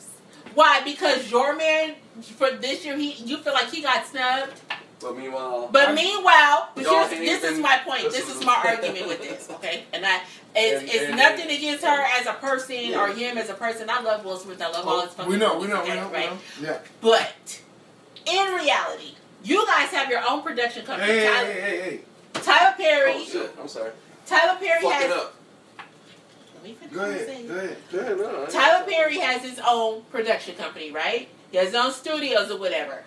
[0.55, 0.83] Why?
[0.85, 1.95] Because your man
[2.37, 4.61] for this year, he you feel like he got snubbed.
[5.01, 8.05] But meanwhile, But meanwhile, but this is my point.
[8.13, 9.51] this is- my argument with this.
[9.51, 10.21] Okay, and I
[10.55, 13.01] it's, And- it's and- nothing against her as a person Yeah.
[13.01, 13.91] or him as a person.
[13.91, 14.63] I love Will Smith.
[14.63, 16.31] I love all oh, his fucking we know, we know, we know, we right?
[16.31, 16.39] know.
[16.61, 16.79] Yeah.
[17.01, 17.61] But
[18.27, 21.11] in reality, you guys have your own production company.
[21.11, 22.01] Hey, hey, Tyler, hey, hey, hey.
[22.35, 23.13] Tyler Perry.
[23.17, 23.55] Oh shit!
[23.61, 23.91] I'm sorry.
[24.27, 25.27] Tyler Perry Fuck has.
[26.65, 26.71] It up.
[26.71, 27.49] Let me finish Go ahead, saying.
[27.49, 27.77] go ahead.
[27.93, 31.29] Go ahead, no, Tyler Perry has his own production company, right?
[31.51, 33.03] He has his own studios or whatever.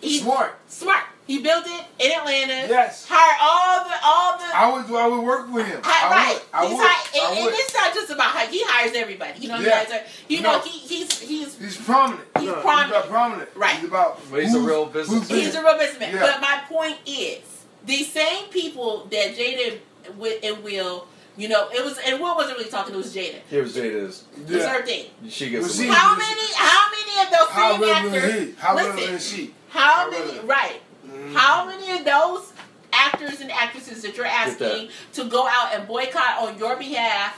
[0.00, 0.54] He's Smart.
[0.66, 1.04] smart.
[1.26, 2.66] He built it in Atlanta.
[2.68, 3.06] Yes.
[3.08, 5.80] Hire all the all the I would, I would work with him.
[5.84, 6.34] Hi- I right.
[6.34, 6.42] would.
[6.54, 6.86] I he's would.
[6.86, 9.40] hi- I and, and it's not just about how he hires everybody.
[9.40, 9.84] You know, Yeah.
[9.84, 10.60] he hires, you know, No.
[10.62, 12.26] he, he's he's He's prominent.
[12.38, 12.90] He's No, prominent.
[12.92, 13.50] about prominent.
[13.54, 13.76] Right.
[13.76, 14.20] He's about.
[14.30, 15.38] But he's a real who's businessman.
[15.38, 16.14] he's a real businessman.
[16.14, 16.20] Yeah.
[16.22, 17.40] But my point is,
[17.84, 19.78] the same people that Jada
[20.16, 21.06] wi- and Will,
[21.40, 22.94] you know, it was and Will wasn't really talking.
[22.94, 23.36] It was Jada.
[23.48, 24.24] Here was Jada's.
[24.36, 24.68] It was Yeah.
[24.68, 25.06] her thing.
[25.28, 26.52] She gets Well, she- How many?
[26.54, 28.24] How many of those How same actors?
[28.24, 28.54] is he?
[28.58, 29.54] How listen, is she?
[29.70, 30.22] How How many?
[30.24, 30.48] relevant?
[30.48, 30.80] Right.
[31.08, 31.34] Mhm.
[31.34, 32.52] How many of those
[32.92, 34.48] actors and actresses that you're that.
[34.48, 37.36] asking to go out and boycott on your behalf,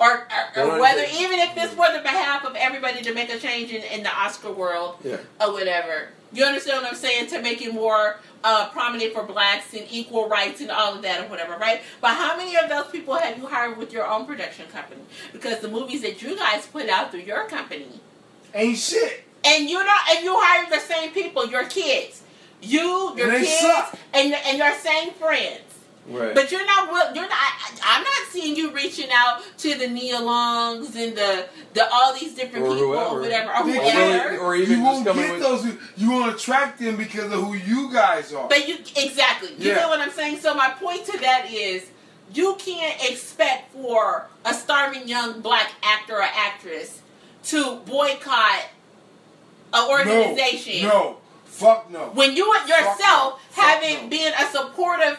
[0.00, 0.26] or,
[0.56, 3.70] or, or whether even if this was the behalf of everybody to make a change
[3.70, 5.18] in, in the Oscar world Yeah.
[5.40, 7.28] or whatever, you understand what I'm saying?
[7.28, 11.24] To make it more uh, prominent for blacks and equal rights and all of that
[11.24, 11.82] or whatever, right?
[12.00, 15.02] But how many of those people have you hired with your own production company?
[15.32, 18.00] Because the movies that you guys put out through your company
[18.54, 19.24] Ain't shit.
[19.44, 22.22] and you're not and you hire the same people, your kids,
[22.62, 23.98] you, your And kids, suck.
[24.14, 25.60] and your, and your same friends.
[26.08, 26.34] Right.
[26.34, 26.90] But you're not.
[26.90, 27.32] will- You're not.
[27.38, 32.12] I- I'm not seeing you reaching out to the Nia Longs and the the all
[32.14, 33.16] these different Or people whoever.
[33.16, 35.66] or whatever or They Or or even you won't coming get with- those.
[35.96, 38.48] You won't attract them because of who you guys are.
[38.48, 39.50] But you exactly.
[39.58, 39.80] You Yeah.
[39.82, 40.40] know what I'm saying.
[40.40, 41.84] So my point to that is.
[42.32, 47.00] You can't expect for a starving young black actor or actress
[47.46, 48.66] to boycott
[49.72, 52.10] an organization No, fuck no.
[52.14, 53.38] when you yourself no.
[53.50, 54.08] Fuck haven't no.
[54.10, 55.18] been a supportive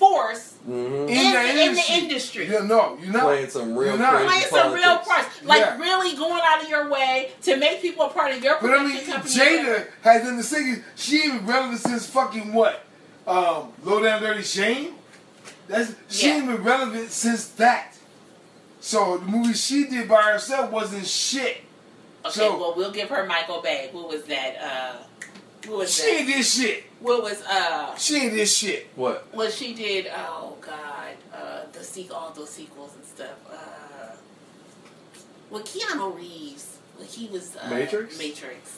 [0.00, 1.08] force mm-hmm.
[1.08, 1.94] In in, the the, in the industry.
[1.96, 2.46] industry.
[2.50, 3.22] Yeah, no, you're not.
[3.24, 4.24] Playing some real You're not.
[4.26, 5.08] Playing some real politics.
[5.08, 5.78] parts, like Yeah.
[5.78, 8.82] really going out of your way to make people a part of your But I
[8.84, 9.30] mean, company.
[9.34, 10.82] Jada has done the singing.
[10.96, 12.82] She even relevant since fucking what?
[13.26, 14.94] Um, Low Down Dirty Shame.
[15.68, 16.36] That's she Yeah.
[16.36, 17.94] ain't been relevant since that.
[18.80, 21.58] So the movie she did by herself wasn't shit.
[22.24, 23.90] Okay, so- well we'll give her Michael Bay.
[23.92, 24.56] What was that?
[24.60, 24.96] Uh,
[25.66, 26.20] what was She that?
[26.20, 26.84] ain't did shit.
[27.00, 27.96] What was uh?
[27.96, 28.88] She did shit.
[28.96, 29.26] What?
[29.32, 30.06] What she did?
[30.14, 33.36] Oh God, uh, the sequel, all those sequels and stuff.
[33.50, 34.16] Uh,
[35.50, 38.18] with Keanu Reeves, when he was uh, Matrix?
[38.18, 38.76] Matrix.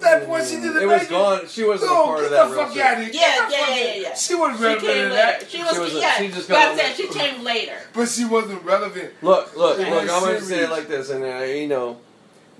[0.00, 1.10] That boy, she did the It was Matrix.
[1.10, 1.40] gone.
[1.48, 2.82] She wasn't a No, part of that the fuck shit.
[2.82, 3.10] out of here.
[3.14, 4.14] Yeah, yeah, yeah, yeah, yeah.
[4.14, 4.80] She wasn't relevant.
[4.80, 5.14] She came in later.
[5.16, 5.50] that.
[5.50, 7.44] She was, She was a- she just but got I'm on saying the- she came
[7.44, 7.78] later.
[7.92, 9.12] But she wasn't relevant.
[9.22, 9.88] Look, look, look.
[9.88, 11.98] I'm gonna say it like this, and uh, you know,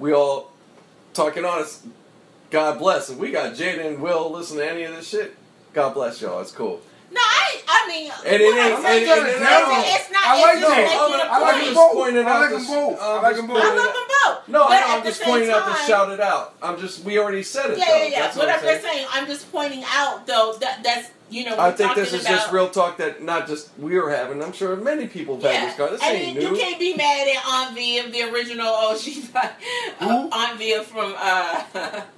[0.01, 0.51] we all
[1.15, 1.85] talking honest.
[2.51, 3.11] God bless.
[3.11, 5.37] If we got Jada and Will listen to any of this shit,
[5.75, 6.41] God bless y'all.
[6.41, 6.81] It's cool.
[7.11, 9.41] No, I, I mean, And it what ain't- I'm and- saying and- it's,
[9.97, 10.27] it's not.
[10.27, 10.85] I like it's just them.
[10.85, 11.65] making I'm- a I like point.
[11.65, 11.95] them both.
[12.27, 13.01] I like this- them both.
[13.01, 13.57] I like them both.
[13.63, 14.49] pointing love them both.
[14.49, 16.55] No, but I know, I'm just same pointing out to time- shout it out.
[16.63, 17.05] I'm just.
[17.05, 17.79] We already said it.
[17.79, 17.97] Yeah, though.
[17.97, 18.21] yeah, yeah.
[18.21, 18.75] That's what I'm I'm saying.
[18.83, 21.57] just saying, I'm just pointing out though that that's you know.
[21.57, 24.43] I we're think this talking is just real talk that not just we're having.
[24.43, 25.95] I'm sure many people have had this kind.
[25.95, 28.67] This I ain't mean, you can't be mad at Aunt Viv, the original.
[28.69, 29.49] Oh, she's uh,
[30.01, 30.29] Who?
[30.85, 31.63] From uh,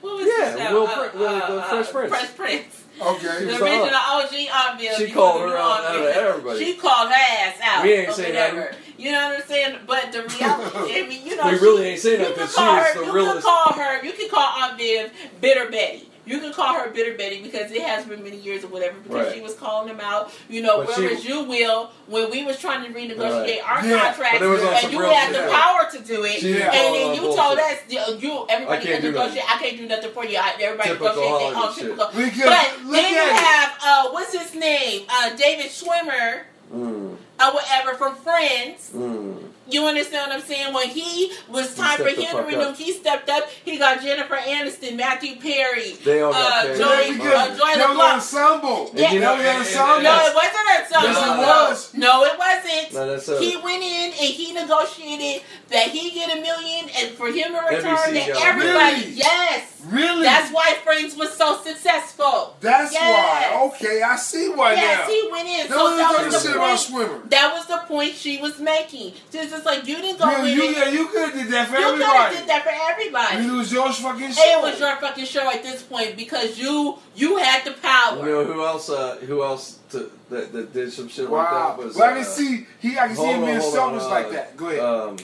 [0.00, 0.74] what was Yeah, the show?
[0.74, 2.08] Will uh, Prin- the- the uh, Fresh Prince.
[2.10, 2.84] Fresh Prince.
[3.00, 3.44] Okay.
[3.44, 4.92] The was original OG Aunt Viv.
[4.96, 6.64] She called her out- out of everybody.
[6.64, 7.82] She called her ass out.
[7.84, 8.60] We ain't or saying whatever.
[8.60, 8.78] nothing.
[8.96, 9.78] You know what I'm saying?
[9.86, 12.54] But the reality, I mean, you know, We she- really ain't saying that can 'cause
[12.54, 14.04] call she is her- the You realest- can call her.
[14.04, 16.08] You can call Aunt Viv Bitter Betty.
[16.26, 19.26] You can call her Bitter Betty because it has been many years or whatever because
[19.26, 19.34] Right.
[19.34, 20.32] she was calling them out.
[20.48, 24.38] You know, But she- you will when we was trying to renegotiate our Yeah, contracts
[24.38, 26.40] but it was on and you had the power to do it.
[26.40, 26.70] She didn't Yeah.
[26.70, 27.44] call And then you bullshit.
[27.44, 29.44] told us, you, you everybody I can't can do negotiate.
[29.54, 30.38] I can't do nothing for you.
[30.38, 31.84] I, everybody Typical negotiate their own Hollywood shit.
[31.84, 32.06] typical.
[32.24, 35.02] Because But then you have uh, what's his name?
[35.08, 36.40] Uh, David Schwimmer
[36.74, 38.90] Mm, or whatever from Friends.
[38.94, 39.50] mm.
[39.66, 40.74] You understand what I'm saying?
[40.74, 43.48] When he was time for stepped the him to renew, he stepped up.
[43.64, 46.76] He got Jennifer Aniston, Matthew Perry, They all got uh.
[46.76, 48.90] Joy, uh, Joy that was ensemble.
[48.92, 49.12] Yeah.
[49.12, 50.02] you know, That ensemble.
[50.02, 51.02] No, it wasn't a song.
[51.04, 51.94] Yes, it was.
[51.94, 52.92] No, it wasn't.
[52.92, 57.16] No, that's a- he went in and he negotiated that he get a million and
[57.16, 58.94] for him to return NBC to everybody.
[59.00, 59.10] Really?
[59.12, 59.70] Yes.
[59.88, 60.22] Really?
[60.24, 62.56] That's why Friends was so successful.
[62.60, 63.52] That's Yes.
[63.52, 63.66] why.
[63.68, 65.14] Okay, I see why yes, now.
[65.14, 65.70] he went in.
[65.70, 67.23] No So one that talking was the shit about Schwimmer.
[67.30, 69.12] That was the point she was making.
[69.32, 71.48] Just it's just like you didn't go Yeah, in you, yeah, you could have did
[71.52, 73.36] that for you could have did that for everybody.
[73.36, 74.42] I it was your fucking show.
[74.42, 78.18] It was your fucking show at this point because you you had the power.
[78.18, 78.90] You know who else?
[78.90, 81.38] Uh, who else to, that, that did some shit Wow.
[81.38, 81.96] like that was?
[81.96, 82.98] well, I uh, can see he.
[82.98, 84.56] I can see him on, being selfish on, like uh, that.
[84.56, 84.80] Go ahead.
[84.80, 85.16] Um,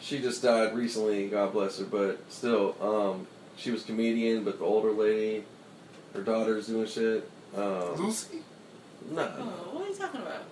[0.00, 1.28] she just died recently.
[1.28, 3.26] God bless her, but still, um,
[3.56, 4.44] she was comedian.
[4.44, 5.44] But the older lady,
[6.14, 7.28] her daughter's doing shit.
[7.56, 8.38] Um, Lucy.
[9.10, 10.42] no, Oh, what are you talking about?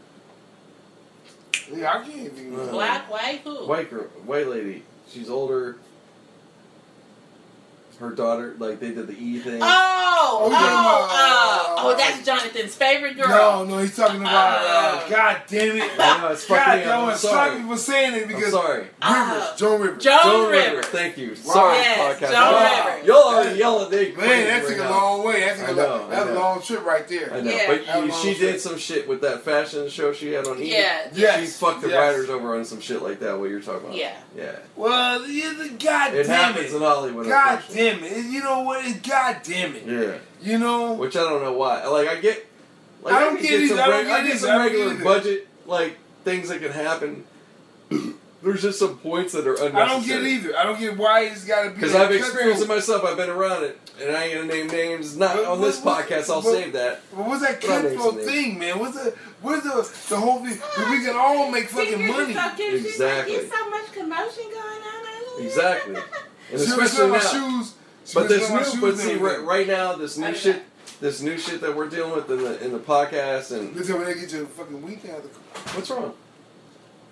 [1.72, 2.54] Yeah, I can't even.
[2.68, 3.66] Black, white, who?
[3.66, 4.82] white girl, white lady.
[5.08, 5.76] She's older.
[8.02, 9.60] Her daughter, like they did the E thing.
[9.62, 13.28] Oh, Oh, oh, you're oh, uh, oh, that's Jonathan's favorite girl.
[13.28, 14.58] No, no, he's talking about.
[14.60, 15.90] Uh, God damn it!
[15.98, 16.90] I know, it's fucking God, me up.
[16.90, 17.50] I I'm was sorry.
[17.58, 18.78] sorry for saying it I'm because sorry.
[18.78, 20.02] Rivers, Uh, Joan Rivers.
[20.04, 20.68] Joan, Joan Rivers.
[20.70, 20.84] Rivers.
[20.86, 21.34] Thank you.
[21.36, 22.30] Sorry, Yes, podcast.
[22.32, 23.06] Joan Y'all- Rivers.
[23.08, 23.90] Y'all already yelling.
[23.90, 24.90] They Man, that took right a now.
[24.90, 25.40] long way.
[25.40, 27.32] That took I a, know, long, I that a long trip right there.
[27.34, 27.66] I know, Yeah.
[27.66, 30.70] but you, she long did some shit with that fashion show she had on E.
[30.72, 31.40] Yeah, Yes.
[31.40, 33.38] She fucked the writers over on some shit like that.
[33.38, 33.96] What you're talking about?
[33.96, 34.16] Yeah.
[34.36, 34.56] Yeah.
[34.76, 37.26] Well, yeah, the- God It happens in Hollywood.
[37.26, 37.91] God unfortunately.
[38.00, 38.26] Damn it.
[38.26, 38.84] You know what?
[38.84, 39.86] It- God damn it.
[39.86, 40.18] Yeah.
[40.40, 40.94] You know?
[40.94, 41.86] Which I don't know why.
[41.86, 42.46] Like I get.
[43.02, 43.68] Like I don't can get either.
[43.68, 45.04] some I don't reg- get I get some regular either.
[45.04, 47.24] budget like things that can happen.
[48.42, 49.82] There's just some points that are unnecessary.
[49.82, 50.56] I don't get either.
[50.56, 51.74] I don't get why it's got to be.
[51.76, 53.04] Because I've experienced it myself.
[53.04, 55.16] I've been around it, and I ain't gonna name names.
[55.16, 56.28] Not But on this what- podcast.
[56.28, 57.02] I'll but- save that.
[57.14, 58.78] But what's that But I need cutthroat thing, man?
[58.80, 60.58] What's the what's the the whole thing?
[60.76, 62.32] That we can all make fucking money.
[62.32, 63.36] Exactly.
[63.36, 65.44] There's so much commotion going on.
[65.44, 65.96] Exactly.
[66.50, 67.20] And especially my now.
[67.20, 67.74] shoes.
[68.04, 70.62] She But this new, shoes but see, right, right now, this new shit,
[71.00, 73.98] this new shit that we're dealing with in the in the podcast, and You tell
[73.98, 75.74] me they get your fucking weed thing out of the car.
[75.76, 76.14] what's wrong?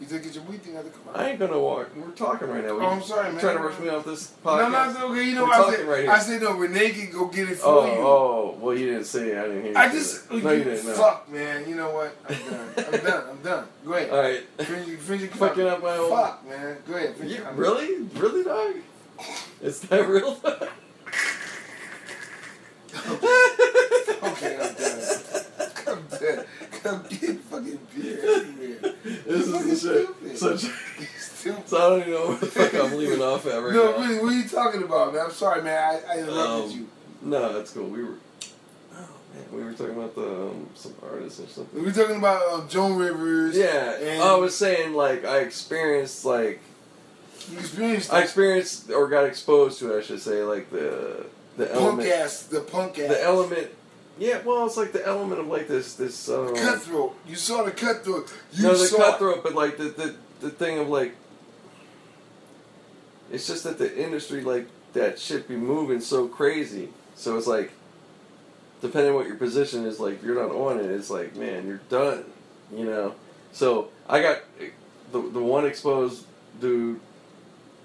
[0.01, 1.13] You think get your weed thing out of the car.
[1.15, 1.91] I ain't gonna walk.
[1.95, 2.71] We're talking right now.
[2.71, 3.39] Oh, I'm sorry, man.
[3.41, 4.73] Trying to rush me off this No, podcast.
[4.73, 5.25] no, it's okay.
[5.29, 5.87] You know We're what I said?
[5.87, 6.11] right here.
[6.11, 6.53] I said no.
[6.57, 7.93] Renee can go get it for Oh, you.
[8.01, 9.37] oh, well, you didn't say it.
[9.39, 9.77] I didn't hear you.
[9.77, 10.43] I just that.
[10.43, 10.87] no, you didn't.
[10.87, 10.93] No.
[10.95, 11.69] fuck, man.
[11.69, 12.17] You know what?
[12.27, 12.69] I'm done.
[12.95, 13.25] I'm done.
[13.31, 13.67] I'm done.
[13.85, 14.11] Go ahead.
[14.11, 14.41] All right.
[14.67, 16.11] Finish, your- finish your Fucking up my own.
[16.11, 16.77] Fuck, man.
[16.89, 17.17] Go ahead.
[17.17, 18.75] Finish You, your- really, really, dog?
[19.63, 20.41] It's that real?
[24.23, 25.03] Okay, I'm done.
[25.87, 26.45] I'm done.
[26.83, 28.95] Come get fucking beer everywhere.
[29.27, 30.39] This is the shit.
[30.39, 30.61] Such.
[31.19, 31.69] Stupid.
[31.69, 33.99] So I don't even know where the fuck I'm leaving off at right no, now.
[34.07, 35.25] really, what are you talking about, man?
[35.27, 35.77] I'm sorry, man.
[36.07, 36.89] I, I interrupted Um, you.
[37.23, 37.85] No, that's cool.
[37.89, 38.15] We were.
[38.95, 41.79] Oh man, we were talking about the um, some artists or something.
[41.81, 43.57] We were talking about um, Joan Rivers.
[43.57, 46.61] Yeah, And- I was saying like I experienced like
[47.49, 51.27] You experienced I experienced or got exposed to it, I should say like the
[51.57, 53.09] the punk element ass, the punk ass.
[53.09, 53.71] the element.
[54.19, 56.29] Yeah, well, it's like the element of like this this.
[56.29, 57.17] Uh, Cutthroat.
[57.27, 58.33] You saw the cutthroat.
[58.53, 61.15] You no, the cutthroat, but like the, the the thing of like.
[63.33, 66.89] It's just that the industry like that shit be moving so crazy.
[67.15, 67.73] So it's like,
[68.81, 71.81] depending on what your position is, like you're not on it, it's like man, you're
[71.89, 72.25] done.
[72.75, 73.15] You know.
[73.53, 74.41] So I got
[75.13, 76.27] the the one exposed
[76.61, 77.01] dude.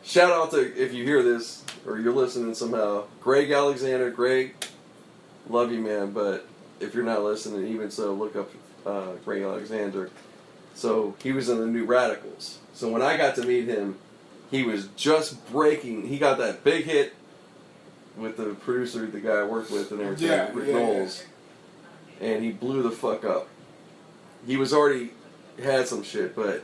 [0.06, 4.12] Shout out to if you hear this or you're listening somehow, Gregg Alexander.
[4.12, 4.56] Gregg,
[5.50, 6.12] love you, man.
[6.12, 6.48] But
[6.80, 8.52] if you're not listening, even so, look up
[8.86, 10.12] uh, Gregg Alexander.
[10.76, 12.60] So he was in the New Radicals.
[12.74, 13.98] So when I got to meet him,
[14.52, 16.08] he was just breaking.
[16.08, 17.14] He got that big hit
[18.16, 20.80] with the producer, the guy I worked with, and everything, Yeah, Rick yeah, yeah.
[20.80, 21.24] Nowels,
[22.22, 23.48] and he blew the fuck up.
[24.46, 25.12] He was already
[25.62, 26.64] had some shit, but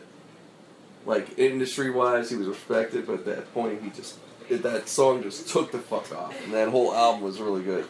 [1.05, 3.07] like industry wise, he was respected.
[3.07, 4.17] But at that point, he just
[4.49, 7.85] that song just took the fuck off, and that whole album was really good.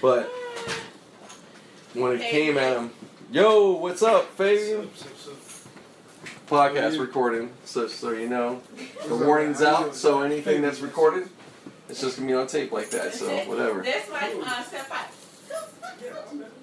[0.00, 0.30] But
[1.94, 2.90] when it came at him,
[3.30, 4.90] yo, what's up, Fabian?
[6.46, 8.62] Podcast recording, so so you know,
[9.06, 9.94] the warning's out.
[9.94, 11.28] So anything that's recorded,
[11.90, 13.12] it's just gonna be on tape like that.
[13.14, 13.82] So whatever.
[13.82, 15.06] That's my uh, step five.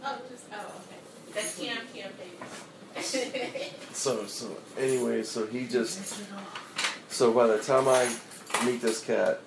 [0.07, 1.33] Oh, just oh, okay.
[1.33, 3.71] That's Cam Cam baby.
[3.95, 6.21] So so anyway, so he just
[7.09, 8.13] so by the time I
[8.65, 9.39] meet this cat,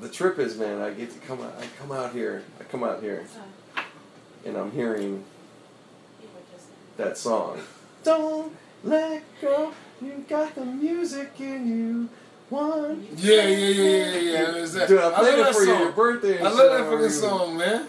[0.00, 1.54] the trip is man, I get to come out.
[1.58, 2.42] I come out here.
[2.60, 3.24] I come out here,
[4.44, 5.22] and I'm hearing
[6.96, 7.60] that song.
[8.02, 9.72] Don't let go.
[10.02, 12.08] You got the music in you.
[12.50, 13.06] One.
[13.16, 14.86] Yeah, yeah, yeah, yeah, yeah.
[14.86, 15.80] Dude, I played love it that for you song.
[15.80, 16.38] your birthday.
[16.40, 17.86] I love that fucking song, man.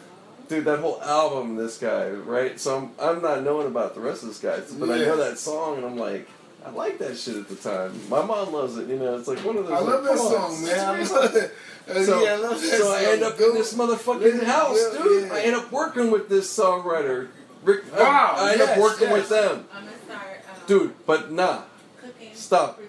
[0.49, 2.59] Dude, that whole album, this guy, right?
[2.59, 5.37] So I'm, I'm not knowing about the rest of this guy, but I know that
[5.37, 6.27] song, and I'm like,
[6.65, 7.93] I like that shit at the time.
[8.09, 9.15] My mom loves it, you know.
[9.17, 9.73] It's like one of those.
[9.77, 10.79] I love like, that song, man.
[10.79, 11.51] I it's love it.
[11.87, 13.49] Uh, So, yeah, I love that so I end up dude.
[13.49, 15.27] in this motherfucking Yeah, house, yeah, dude.
[15.27, 15.33] yeah.
[15.33, 17.27] I end up working with this songwriter.
[17.63, 19.13] Rick, I- Wow, I, end yes, up working yes.
[19.13, 20.27] with them, I'm gonna start.
[20.49, 21.05] Um, dude.
[21.05, 21.61] But nah,
[22.01, 22.81] cooking Stop.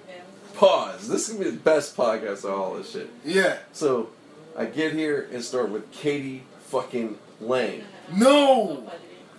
[0.55, 1.09] pause.
[1.09, 3.11] This is gonna be the best podcast of all this shit.
[3.25, 3.59] Yeah.
[3.73, 4.09] So
[4.57, 6.43] I get here and start with k.d.
[6.69, 7.83] fucking lang.
[8.13, 8.91] No.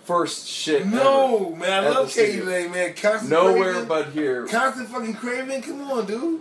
[0.04, 0.86] First shit.
[0.86, 1.84] No, man.
[1.84, 2.42] I love Katie.
[2.42, 2.94] lang, man.
[2.94, 4.46] Constant Nowhere but here.
[4.46, 5.62] Constant fucking craving.
[5.62, 6.40] Come on, dude.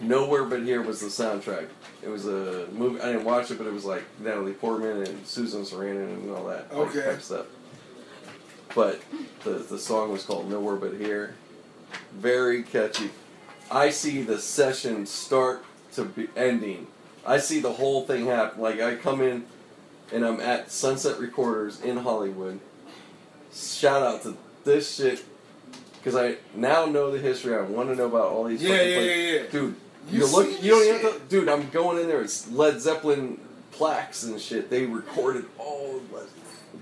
[0.00, 1.68] Nowhere but here was the soundtrack.
[2.02, 3.00] It was a movie.
[3.00, 6.44] I didn't watch it, but it was like Natalie Portman and Susan Sarandon and all
[6.46, 7.02] that like, Okay.
[7.10, 7.46] type stuff.
[8.74, 9.00] But
[9.42, 11.34] the the song was called Nowhere But Here.
[12.12, 13.10] Very catchy.
[13.70, 15.64] I see the session start
[15.94, 16.86] to be ending.
[17.26, 18.60] I see the whole thing happen.
[18.60, 19.46] Like I come in
[20.12, 22.60] and I'm at Sunset Recorders in Hollywood.
[23.52, 25.24] Shout out to this shit
[25.98, 27.54] because I now know the history.
[27.56, 28.62] I want to know about all these.
[28.62, 29.16] Yeah, fucking yeah, places.
[29.16, 29.50] yeah, yeah.
[29.50, 29.74] Dude,
[30.10, 30.62] You you, look.
[30.62, 31.48] You don't even have to, dude.
[31.48, 32.20] I'm going in there.
[32.22, 33.40] It's Led Zeppelin
[33.72, 34.70] plaques and shit.
[34.70, 36.26] They recorded all of Led-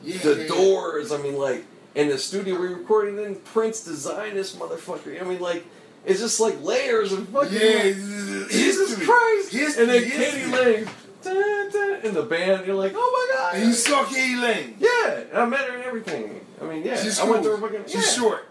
[0.03, 0.49] Yeah, the yeah.
[0.49, 1.13] Doors.
[1.13, 1.65] I mean, like
[1.95, 3.17] in the studio we recording.
[3.17, 5.21] Then Prince designed this motherfucker.
[5.21, 5.65] I mean, like
[6.05, 7.53] it's just like layers of fucking.
[7.53, 9.03] Yeah, like, Jesus.
[9.05, 9.53] Christ!
[9.53, 10.11] History, and then.
[10.11, 10.47] k.d.
[10.53, 10.89] lang,
[11.25, 12.67] dun, dun, in the band.
[12.67, 13.55] You're like, oh my god!
[13.57, 14.37] And you saw k.d.
[14.37, 14.77] lang.
[14.79, 16.41] yeah, and I met her and everything.
[16.61, 17.59] I mean, yeah, She's I went to cool.
[17.59, 17.85] her fucking.
[17.87, 18.23] She's yeah.
[18.23, 18.49] short.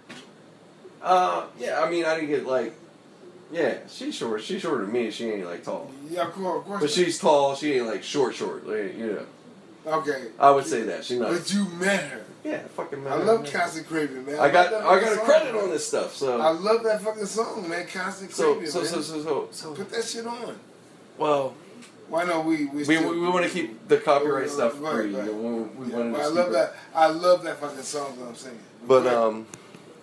[1.01, 1.81] Uh, yeah.
[1.81, 2.73] I mean, I didn't get like.
[3.51, 4.41] Yeah, she's short.
[4.41, 5.11] She's shorter than me.
[5.11, 6.81] She ain't like tall, Yeah, of course, of course.
[6.81, 7.55] but she's tall.
[7.55, 8.65] She ain't like short, short.
[8.65, 9.25] Like, you
[9.85, 10.29] know, okay.
[10.39, 11.29] I would say that she's not.
[11.29, 12.25] But you met her.
[12.43, 13.13] Yeah, fucking man.
[13.13, 14.39] I love Constant Craving, man.
[14.39, 15.63] I got I got a credit man.
[15.63, 16.15] on this stuff.
[16.15, 17.87] So I love that fucking song, man.
[17.87, 18.87] Constant so Craving, so man.
[18.89, 19.73] so so so so.
[19.73, 20.59] Put that shit on.
[21.17, 21.53] Well,
[22.09, 25.15] Why not we we we we, want to keep the copyright stuff Right, free.
[25.15, 25.25] right.
[25.25, 26.75] You know, we, we Yeah, I love it- that.
[26.93, 28.17] I love that fucking song.
[28.19, 28.59] That I'm saying.
[28.87, 29.47] But go um,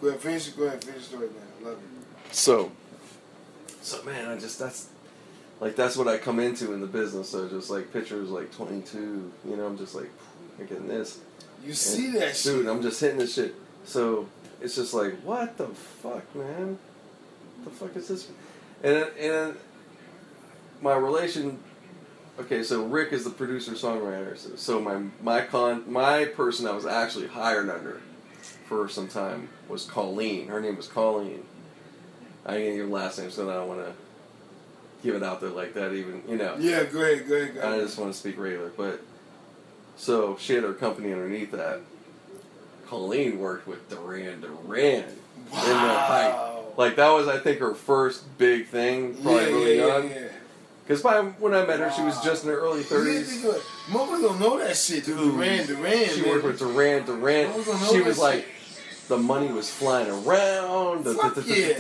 [0.01, 0.49] go ahead, finish.
[0.49, 1.37] Go ahead, finish the story, man.
[1.61, 2.35] I love it.
[2.35, 2.73] so
[3.83, 4.89] so man, I just that's
[5.61, 7.29] like that's what I come into in the business.
[7.31, 9.31] So just like pictures like 22.
[9.47, 10.11] You know, I'm just like
[10.59, 11.19] I'm getting this.
[11.65, 12.55] You see that shit?
[12.55, 13.55] Dude, I'm just hitting this shit.
[13.85, 14.27] So
[14.61, 16.79] it's just like, what the fuck, man?
[17.65, 18.29] the fuck is this?
[18.83, 19.57] And and
[20.81, 21.59] my relation.
[22.39, 24.37] Okay, so Rick is the producer songwriter.
[24.39, 28.01] So, so my my con my person I was actually hired under
[28.67, 30.49] for some time was Colleen.
[30.49, 31.45] Her name was Colleen.
[32.47, 33.93] I didn't get your last name, so I don't want to
[35.03, 35.93] give it out there like that.
[35.93, 36.57] Even you know.
[36.59, 39.01] Yeah, go ahead, go ahead, go I just want to speak regular, but
[39.97, 41.81] so she had her company underneath that.
[42.89, 45.15] Colleen worked with Duran Duran in
[45.53, 45.53] the.
[45.53, 46.57] Wow.
[46.77, 50.11] Like that was, I think, her first big thing, probably yeah, really yeah, young.
[50.11, 50.29] Yeah, yeah.
[50.91, 53.31] Because by when I met her, she was just in her early thirties.
[53.31, 53.63] think of it.
[53.91, 55.19] Motherfuckers don't know that shit, dude.
[55.19, 56.31] Duran, Duran, She man.
[56.31, 57.51] worked with Duran Duran.
[57.51, 57.63] Know
[57.93, 58.19] She was shit.
[58.19, 58.47] like,
[59.07, 61.05] the money was flying around.
[61.05, 61.73] Da, da, Fuck da, da, yeah.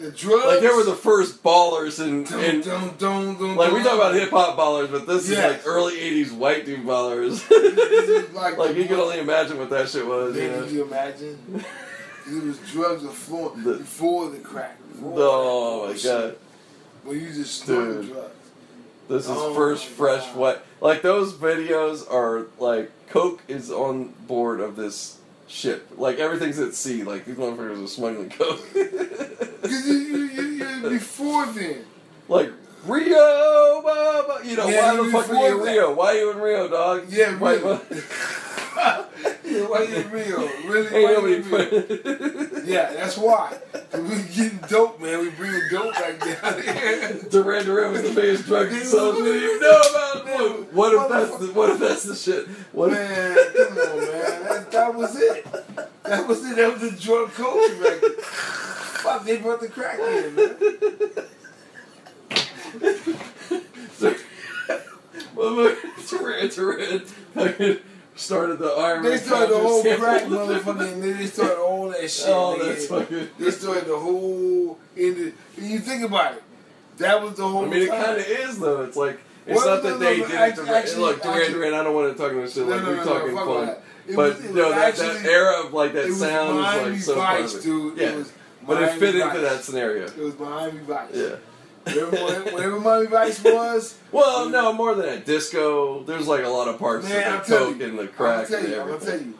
[0.00, 0.46] the drugs.
[0.46, 3.96] Like they were the first ballers in, Dum, in dum, dum, dum, like we talk
[3.96, 7.44] about hip hop ballers, but this is like early '80s white dude ballers.
[8.34, 10.34] Like, like you can only imagine what that shit was.
[10.36, 10.64] You know?
[10.64, 11.38] Can you imagine?
[12.26, 14.78] it was drugs flowing The- before the crack.
[14.88, 16.36] Before Oh my god,
[17.04, 18.08] When you just Dude.
[18.08, 18.30] drugs.
[19.08, 20.36] This is Oh first fresh God.
[20.36, 20.58] white.
[20.80, 25.88] Like those videos are like Coke is on board of this ship.
[25.96, 27.04] Like everything's at sea.
[27.04, 28.60] Like these motherfuckers are smuggling Coke.
[30.90, 31.84] Before then.
[32.28, 32.50] like
[32.86, 34.38] Rio, blah, blah.
[34.44, 35.64] you know Yeah, why the fuck are you in.
[35.74, 35.94] Rio?
[35.94, 37.04] Why are you in Rio, dog?
[37.08, 37.80] Yeah, mo-
[38.76, 40.48] yeah, why you in Rio?
[40.66, 40.96] Really?
[40.96, 42.64] Ain't why you in Rio?
[42.64, 43.58] Yeah, that's why.
[43.92, 45.20] we getting dope, man.
[45.20, 47.20] We bringing dope back down here.
[47.30, 50.24] Duran Duran was the biggest drug seller you didn't even know about.
[50.24, 52.46] Man, What if that's the, what if that's the shit?
[52.72, 54.42] What if, Man, come on, man.
[54.44, 55.46] That, that was it.
[56.04, 56.56] That was it.
[56.56, 58.14] That was the drug culture back then.
[58.20, 60.56] Fuck, they brought the crack in, man.
[65.34, 65.76] well,
[66.08, 67.02] Duran Duran
[68.16, 70.92] started the Iron They started the whole crack, motherfucking.
[70.92, 72.26] and then they started all that shit.
[72.28, 73.28] Oh, that's fucking.
[73.38, 74.78] They started the whole.
[74.96, 76.42] In the, you think about it.
[76.98, 78.82] That was the whole I mean, it kind of is though.
[78.82, 80.68] It's like it's Well, not that no, they no, did it.
[80.68, 81.74] Actually- look, Duran actually- Duran.
[81.74, 83.68] I don't want to talk about shit No, like no, we're no, no, talking fun.
[84.06, 87.00] It but was- no, was that, that era of like that it was sound like
[87.00, 87.64] so Vice.
[87.66, 88.32] Yeah, It was
[88.66, 90.04] but it fit into that scenario.
[90.04, 91.08] It was Miami Vice.
[91.12, 91.36] Yeah.
[91.84, 95.26] Whatever, whatever Miami Vice was, Well, no, more than that.
[95.26, 96.02] Disco.
[96.04, 97.84] There's like a lot of parts Man, of the coke you.
[97.86, 99.34] and the crack and I'm gonna tell you,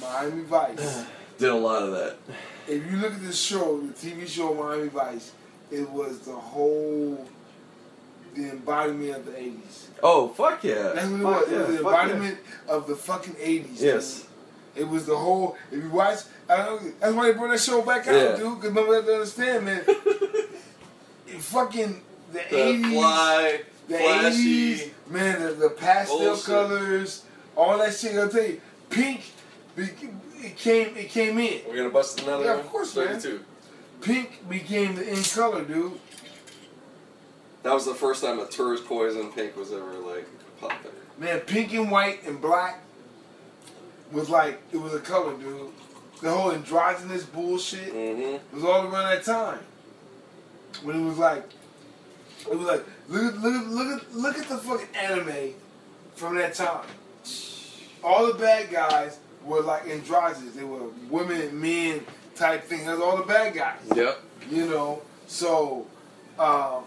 [0.00, 1.04] Miami Vice.
[1.38, 2.16] Did a lot of that.
[2.66, 5.32] if you look at this show, the TV show Miami Vice,
[5.70, 7.26] it was the whole
[8.34, 9.86] the embodiment of the '80s.
[10.02, 10.92] Oh fuck yeah!
[10.94, 11.52] That's what it Fuck was.
[11.52, 12.02] It was the fuck yeah.
[12.02, 12.38] embodiment
[12.68, 13.80] of the fucking '80s.
[13.80, 14.18] Yes.
[14.20, 14.24] dude.
[14.84, 15.56] It was the whole.
[15.72, 16.18] If you watch,
[16.48, 18.36] I don't, that's why they brought that show back out, Yeah.
[18.36, 18.60] dude.
[18.60, 19.82] Because nobody had to understand, man.
[21.38, 22.00] Fucking
[22.32, 23.94] the The '80s, fly, the.
[23.94, 25.42] '80s, man.
[25.42, 26.44] The, the pastel Bullshit.
[26.44, 27.24] colors,
[27.56, 28.16] all that shit.
[28.16, 28.60] I'll tell you,
[28.90, 29.22] pink.
[29.76, 30.96] It came.
[30.96, 31.60] It came in.
[31.68, 32.60] We're gonna bust another Yeah, one.
[32.60, 33.20] of course, man.
[34.00, 35.98] Pink became the in color, dude.
[37.64, 40.26] That was the first time a turquoise and pink was ever like
[40.60, 40.94] popular.
[41.18, 42.80] Man, pink and white and black
[44.12, 45.70] was like it was a color, dude.
[46.22, 48.54] The whole androgynous bullshit Mm-hmm.
[48.54, 49.58] was all around that time.
[50.82, 51.44] When it was like,
[52.50, 55.54] it was like look at look look at look at the fucking anime
[56.14, 56.86] from that time.
[58.02, 60.54] All the bad guys were like androgynous.
[60.54, 62.04] They were women and men
[62.34, 62.86] type thing.
[62.86, 63.80] That's all the bad guys.
[63.94, 64.22] Yep.
[64.50, 65.86] You know, so
[66.38, 66.84] um,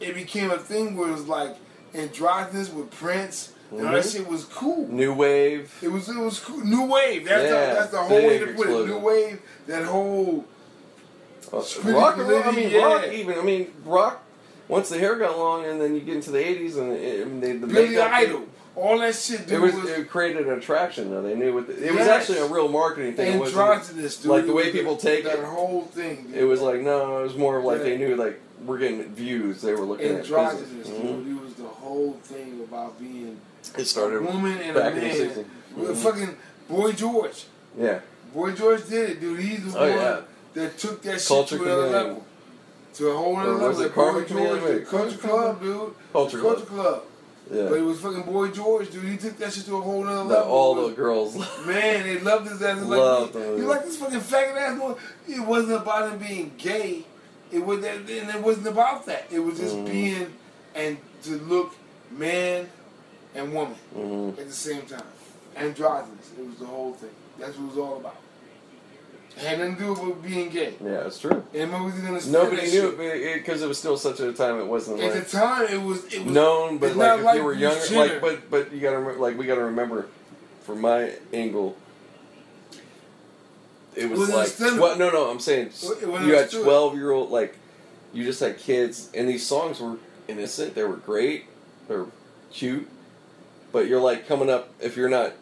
[0.00, 1.56] it became a thing where it was like
[1.94, 3.52] androgynous with Prince.
[3.70, 4.86] And all that shit was cool.
[4.88, 5.72] New wave.
[5.82, 6.64] It was it was cool.
[6.64, 7.24] New wave.
[7.24, 8.86] That's Yeah, the, that's the whole way to put it.
[8.86, 9.40] New wave.
[9.66, 10.44] That whole
[11.52, 11.58] Uh,
[11.92, 12.30] rock and.
[12.32, 12.84] I mean, yeah.
[12.84, 13.08] rock.
[13.08, 14.22] Even I mean, rock.
[14.66, 17.24] Once the hair got long, and then you get into the '80s, and it, I
[17.26, 18.44] mean, they, the Billy makeup- Idol.
[18.76, 21.22] All that shit, dude, It was, was, it created an attraction though.
[21.22, 23.34] They knew what the, it was actually a real marketing thing.
[23.34, 24.32] It wasn't- androgynous, dude.
[24.32, 25.44] like the way people take that it.
[25.44, 26.24] whole thing.
[26.24, 26.34] Dude.
[26.34, 27.84] It was like no, it was more like Yeah.
[27.84, 29.62] they knew like we're getting views.
[29.62, 30.88] They were looking androgynous, at business.
[30.88, 31.06] dude.
[31.24, 31.38] Mhm.
[31.38, 33.38] It was the whole thing about being
[33.76, 35.16] It a started woman and back a in the man.
[35.16, 35.44] 60s.
[35.76, 35.96] With Mhm.
[36.02, 36.36] Fucking
[36.68, 37.44] Boy George.
[37.78, 38.00] Yeah,
[38.34, 39.38] Boy George did it, dude.
[39.38, 40.20] He's the Oh, one yeah.
[40.54, 42.06] That took that shit Culture to another Chameleon.
[42.08, 42.26] level.
[42.94, 43.80] To a whole other Or was level.
[43.80, 44.28] it That Boy Karma George,
[44.60, 44.78] Chameleon?
[44.80, 45.94] the Culture Club, dude.
[46.12, 46.84] Culture Culture Club.
[46.84, 47.02] Club.
[47.50, 49.04] But it was fucking Boy George, dude.
[49.04, 50.50] He took that shit to a whole other level.
[50.52, 51.36] all the girls.
[51.66, 52.80] Man, they loved his ass.
[52.82, 53.58] Loved like, him.
[53.58, 54.94] you like this fucking faggot ass boy.
[55.28, 57.04] It wasn't about him being gay.
[57.52, 59.26] It was that, and it wasn't about that.
[59.30, 59.86] It was just Mhm.
[59.86, 60.32] being
[60.74, 61.72] and to look
[62.10, 62.68] man
[63.34, 65.02] and woman hmm at the same time.
[65.56, 66.30] Androgynous.
[66.38, 67.10] It was the whole thing.
[67.38, 68.16] That's what it was all about.
[69.36, 70.74] Had nothing to do with being gay.
[70.82, 71.44] Yeah, it's true.
[71.52, 73.00] And nobody gonna Nobody that knew shit.
[73.00, 74.60] it because it was still such a time.
[74.60, 77.36] It wasn't At like the time, it was it was known, but like if like
[77.38, 80.06] you were younger, like but but you gotta remember, like we gotta remember,
[80.62, 81.76] from my angle,
[83.96, 85.70] it was Was like well, no, no, I'm saying
[86.00, 87.56] you had twelve year old like
[88.12, 89.96] you just had kids, and these songs were
[90.28, 90.76] innocent.
[90.76, 91.46] They were great.
[91.88, 92.06] They're
[92.52, 92.88] cute,
[93.72, 95.32] but you're like coming up if you're not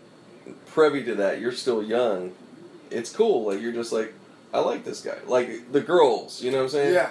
[0.66, 2.32] privy to that, you're still young.
[2.92, 3.46] It's cool.
[3.46, 4.12] Like you're just like,
[4.52, 5.16] I like this guy.
[5.26, 6.94] Like the girls, you know what I'm saying?
[6.94, 7.10] yeah.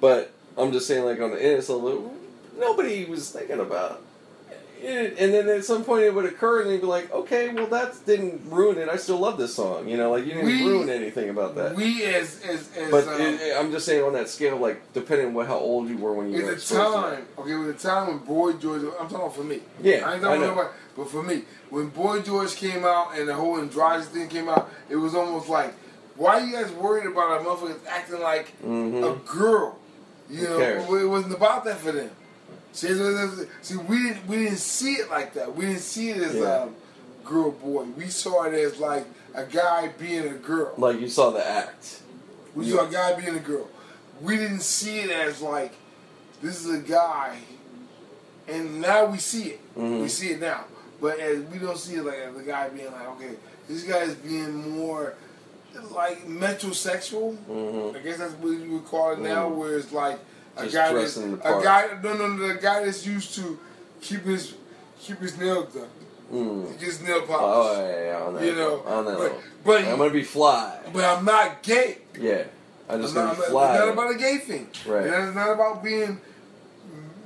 [0.00, 2.14] But I'm just saying, like on the innocent level,
[2.58, 4.02] nobody was thinking about.
[4.84, 5.16] It.
[5.18, 7.94] And then at some point it would occur, and they'd be like, "Okay, well that
[8.04, 8.88] didn't ruin it.
[8.88, 11.74] I still love this song." You know, like you didn't We- ruin anything about that.
[11.76, 14.92] We as as as but um, it, it- I'm just saying on that scale, like
[14.92, 17.26] depending on what, how old you were when you were It's a exposed to time,
[17.38, 19.60] okay, with the time when Boy George, I'm talking for me.
[19.80, 20.46] Yeah, I ain't talking know.
[20.52, 24.28] about nobody, but for me, when Boy George came out and the whole androgynous thing
[24.28, 25.74] came out, it was almost like,
[26.16, 29.12] why are you guys worried about a motherfucker acting like Mhm.
[29.12, 29.78] a girl?
[30.28, 30.82] You Who know, cares?
[31.02, 32.10] it wasn't about that for them.
[32.72, 32.88] See,
[33.60, 35.54] see, we didn't we didn't see it like that.
[35.54, 36.62] We didn't see it as Yeah.
[36.62, 36.74] um,
[37.24, 37.84] girl boy.
[37.96, 40.72] We saw it as like a guy being a girl.
[40.78, 42.00] Like you saw the act.
[42.54, 42.76] We Yeah.
[42.76, 43.68] saw a guy being a girl.
[44.22, 45.72] We didn't see it as like
[46.40, 47.38] this is a guy,
[48.48, 49.60] and now we see it.
[49.76, 50.02] Mhm.
[50.02, 50.64] We see it now,
[51.00, 53.34] but as we don't see it like as a guy being like, okay,
[53.68, 55.14] this guy is being more
[55.90, 57.36] like metrosexual.
[57.36, 59.56] hmm I guess that's what you would call it now, Mhm.
[59.56, 60.18] where it's like
[60.56, 61.64] a Just guy dressing the part.
[61.64, 61.88] guy.
[62.02, 63.58] No, no, no, the guy that's used to
[64.00, 64.54] keep his
[65.00, 65.88] keep his nails done.
[66.32, 66.80] Mm.
[66.80, 67.78] Gets nail Oh polish.
[67.78, 69.34] yeah, yeah, on that, You know, on that but-
[69.64, 70.78] but- I'm gonna be fly.
[70.92, 71.98] But I'm not gay.
[72.18, 72.44] Yeah,
[72.88, 74.68] I just I'm gonna not, be it's not about a gay thing.
[74.86, 75.06] Right.
[75.06, 76.20] And it's not about being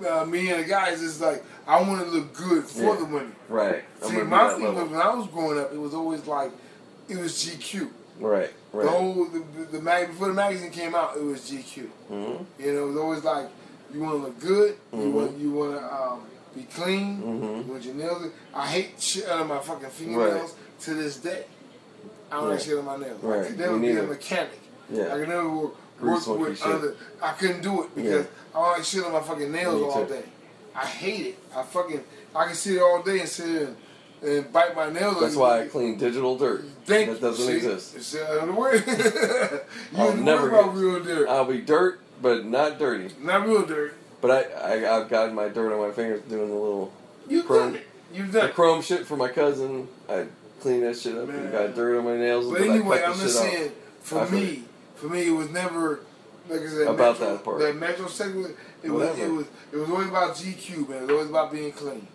[0.08, 1.02] uh, me and the guys.
[1.02, 2.96] It's like I want to look good for Yeah.
[2.96, 3.34] the women.
[3.48, 3.84] right.
[4.02, 6.50] See, my thing was when I was growing up, it was always like
[7.08, 7.90] it was GQ.
[8.18, 8.96] Right, The right.
[8.96, 11.86] whole the, the, the mag before the magazine came out, it was GQ.
[12.08, 12.14] hmm
[12.58, 13.48] You know, it was always like
[13.92, 14.76] you want to look good.
[14.92, 15.12] You Mhm.
[15.12, 16.20] want you want to um,
[16.54, 17.22] be clean.
[17.22, 17.66] Mhm.
[17.66, 18.30] You want your nails.
[18.54, 21.44] I hate shit out of my fucking fingernails to this day.
[22.30, 22.50] I don't Right.
[22.54, 23.20] like shit on my nails.
[23.22, 23.46] I Right.
[23.46, 24.60] could never be a mechanic.
[24.90, 26.66] I could never work, work with shit.
[26.66, 26.96] other.
[27.22, 30.24] I couldn't do it because I don't like shit on my fucking nails all day.
[30.74, 31.38] I hate it.
[31.56, 32.02] I fucking
[32.34, 33.76] I can sit all day and sit and,
[34.22, 35.20] and bite my nails.
[35.20, 36.64] That's why I clean digital dirt.
[36.84, 37.56] Think that doesn't see?
[37.56, 37.96] exist.
[37.96, 38.82] It's uh, the word.
[38.86, 41.28] you I'll never worry about get- real dirt.
[41.28, 43.14] I'll be dirt, but not dirty.
[43.20, 43.94] Not real dirt.
[44.20, 46.92] But I, I I've gotten my dirt on my fingers doing the little
[47.28, 47.72] You've Chrome.
[47.72, 47.86] done it.
[48.14, 48.54] You've the done it.
[48.54, 49.88] chrome shit for my cousin.
[50.08, 50.26] I
[50.60, 52.50] cleaned that shit up and got dirt on my nails.
[52.50, 53.52] But anyway, the I'm just shit off.
[53.52, 54.62] saying, for I me,
[54.94, 56.00] for me, it was never
[56.48, 57.58] like I said, About Metro, that part.
[57.58, 60.98] That Metro segment, it was it was it was always about GQ, man.
[60.98, 62.06] It was always about being clean.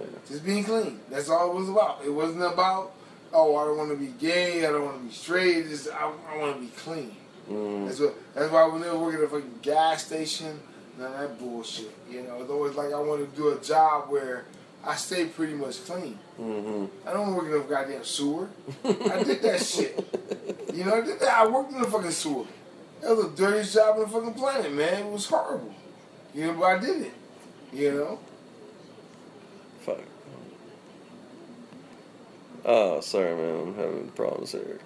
[0.00, 0.06] Yeah.
[0.28, 1.00] Just being clean.
[1.10, 2.00] That's all it was about.
[2.04, 2.92] It wasn't about
[3.32, 5.58] oh I don't want to be gay, I don't want to be straight.
[5.58, 7.16] It's just I, I want to be clean.
[7.48, 7.86] Mm.
[7.86, 8.14] That's what.
[8.34, 10.58] That's why when they were working at a fucking gas station,
[10.98, 11.94] none of that bullshit.
[12.10, 14.44] You know, it's always like I want to do a job where
[14.84, 16.18] I stay pretty much clean.
[16.36, 18.48] hmm I don't work in a goddamn sewer.
[18.84, 19.94] I did that shit.
[20.72, 21.38] You know, I did that.
[21.38, 22.46] I worked in a fucking sewer.
[23.02, 25.06] That was the dirtiest job on the fucking planet, man.
[25.06, 25.74] It was horrible.
[26.34, 27.12] You know, but I did it.
[27.72, 28.18] You know?
[29.80, 30.00] Fuck.
[32.64, 33.68] Oh, sorry, man.
[33.68, 34.78] I'm having problems here.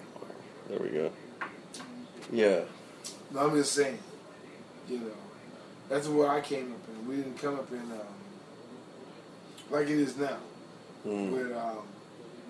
[0.69, 1.11] There we go.
[2.31, 2.61] Yeah.
[3.31, 3.99] No, I'm just saying.
[4.87, 5.11] You know,
[5.89, 7.07] that's where I came up in.
[7.07, 7.99] We didn't come up in um,
[9.69, 10.37] like it is now.
[11.05, 11.31] Mm.
[11.31, 11.79] with um,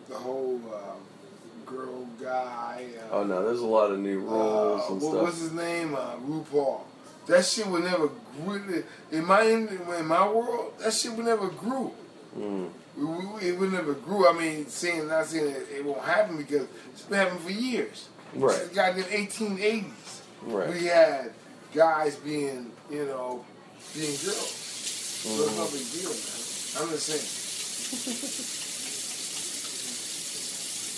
[0.08, 2.86] the whole um, girl guy.
[3.12, 5.24] Uh, Oh no, there's a lot of new rules uh, and what, stuff.
[5.24, 5.96] What's his name?
[5.96, 6.82] Uh, RuPaul.
[7.28, 8.10] That shit would never
[8.44, 10.74] grew in my in my world.
[10.80, 11.92] That shit would never grew.
[12.38, 12.70] Mm.
[12.98, 14.28] We, we, it would never grew.
[14.28, 18.08] I mean, saying not saying it, it won't happen because it's been happening for years.
[18.36, 18.56] Right.
[18.56, 20.22] Since the goddamn 1880s.
[20.44, 20.70] Right.
[20.74, 21.32] We had
[21.74, 23.44] guys being, you know,
[23.94, 24.52] being girls.
[24.56, 25.58] So it's Mhm.
[25.58, 26.20] no big deal, man.
[26.78, 27.26] I'm just saying.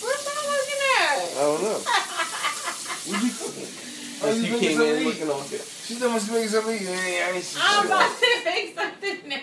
[0.04, 1.38] What's I looking at?
[1.38, 1.82] I don't know.
[3.08, 3.68] What you cooking?
[4.22, 5.32] Oh, you you making came something in to looking eat?
[5.32, 5.62] all good.
[5.86, 6.88] She thought she making something to eat.
[6.88, 7.86] Hey, I ain't I'm shit.
[7.86, 9.38] about to make something now.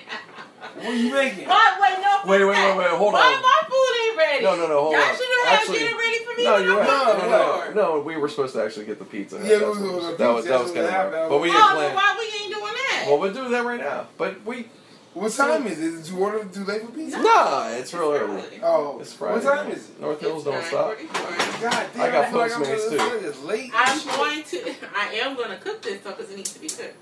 [0.77, 1.49] What are you making?
[1.49, 2.31] Why, wait, no.
[2.31, 3.43] Wait, wait, wait, wait, hold Why on.
[3.43, 4.45] my food ain't ready?
[4.45, 5.17] No, no, no, hold Y'all on.
[5.17, 6.89] should have had Actually- get it ready for me No, when you're right.
[6.89, 9.37] walked No, no, no, we were supposed to actually get the pizza.
[9.37, 11.29] Yeah, That's we were was- gonna that was pizza, that was that's kind what of.
[11.31, 11.95] But we Oh, didn't then plan.
[11.95, 13.05] why we ain't doing that?
[13.07, 14.07] Well, we'll do that right now.
[14.19, 14.69] But we.
[15.15, 15.91] What time is it?
[16.03, 17.23] Did you order too late for pizza?
[17.23, 18.43] Nah, it's real early.
[18.65, 19.47] Oh, It's Friday.
[19.47, 20.01] What time is it?
[20.01, 20.97] North Hills don't stop.
[20.99, 23.27] God damn, I got feel like I'm Postmates, gonna- too.
[23.29, 23.71] It's late.
[23.77, 24.75] I'm going to.
[24.97, 26.97] I am going to cook this though because it needs to be cooked.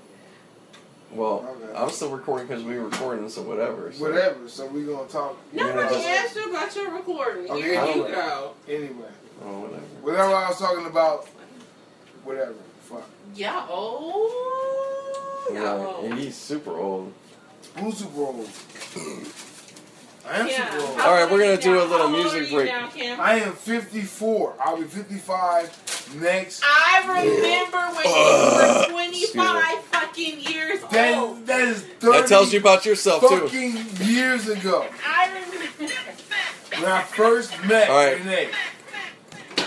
[1.15, 1.77] Well, Okay.
[1.77, 3.91] I'm still recording because we were recording, so whatever.
[3.91, 4.03] So.
[4.05, 4.47] Whatever.
[4.47, 7.49] So we gonna talk You're gonna Nobody asked you about your recording.
[7.51, 8.53] Okay, Here you go.
[8.67, 9.09] anyway.
[9.43, 9.81] Oh, whatever.
[10.01, 11.27] Whatever I was talking about.
[12.23, 12.53] Whatever.
[12.81, 13.03] Fuck.
[13.35, 13.65] Yeah.
[13.69, 15.49] Oh.
[15.51, 16.01] Yeah, No.
[16.03, 17.11] and he's super old.
[17.77, 18.47] Who's super old?
[20.25, 20.69] I am Yeah.
[20.71, 20.97] super old.
[20.99, 22.67] How All right, we're gonna do a little How music break.
[22.71, 22.89] now,
[23.19, 24.53] I am 54.
[24.63, 25.69] I'll be 55
[26.15, 26.63] next.
[26.63, 28.05] I remember when
[29.13, 30.91] you were 25 fucking years old.
[30.91, 33.39] That, that is 30 That tells you about yourself too.
[33.47, 34.85] fucking years ago.
[35.05, 35.93] I remember.
[36.79, 38.17] When I first met All right.
[38.19, 38.49] Renee.
[39.57, 39.63] We're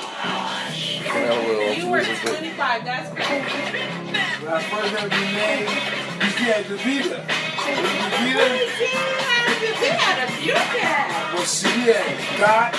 [1.12, 2.84] gonna have a little You were 25.
[2.84, 3.86] That's crazy.
[4.42, 5.66] When I first met Renee,
[6.36, 7.26] she had Davita.
[7.26, 8.46] Davita,
[9.66, 11.34] We had a few cats.
[11.34, 12.74] well, she had Dot.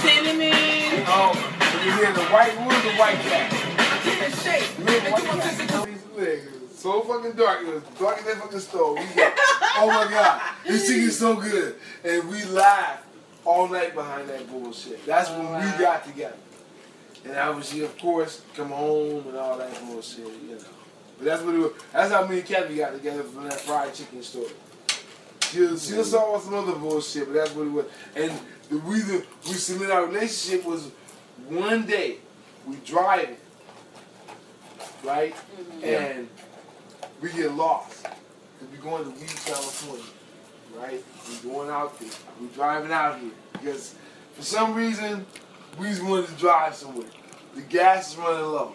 [0.00, 1.04] Cinnamon.
[1.08, 3.52] Oh, but we had the white, what was the white cat?
[4.42, 4.78] Shake.
[4.78, 6.55] We had the white cat.
[6.86, 7.60] These legs, it was so fucking dark.
[7.62, 8.94] It was dark in that fucking store.
[8.94, 9.00] We
[9.78, 11.76] oh my god, this thing is so good.
[12.04, 13.04] And we laughed
[13.44, 15.04] all night behind that bullshit.
[15.06, 16.36] That's when we got together.
[17.24, 20.58] And obviously, of course, come home and all that bullshit, you know.
[21.18, 21.72] But that's what it was.
[21.92, 24.50] That's how me and Kathy got together from that fried chicken story.
[25.42, 26.02] She, she mm-hmm.
[26.02, 27.86] saw some other bullshit, but that's what it was.
[28.14, 28.32] And
[28.68, 30.90] the reason we cemented our relationship was
[31.48, 32.18] one day
[32.66, 33.36] we driving,
[35.04, 35.34] right?
[35.34, 35.84] Mm-hmm.
[35.84, 36.28] And
[37.20, 38.04] we get lost.
[38.04, 40.04] Cause we're going to Weed, California,
[40.76, 41.04] right?
[41.44, 42.08] We're going out there.
[42.40, 43.94] We're driving out here because
[44.34, 45.26] for some reason
[45.78, 47.08] we just wanted to drive somewhere.
[47.54, 48.74] The gas is running low.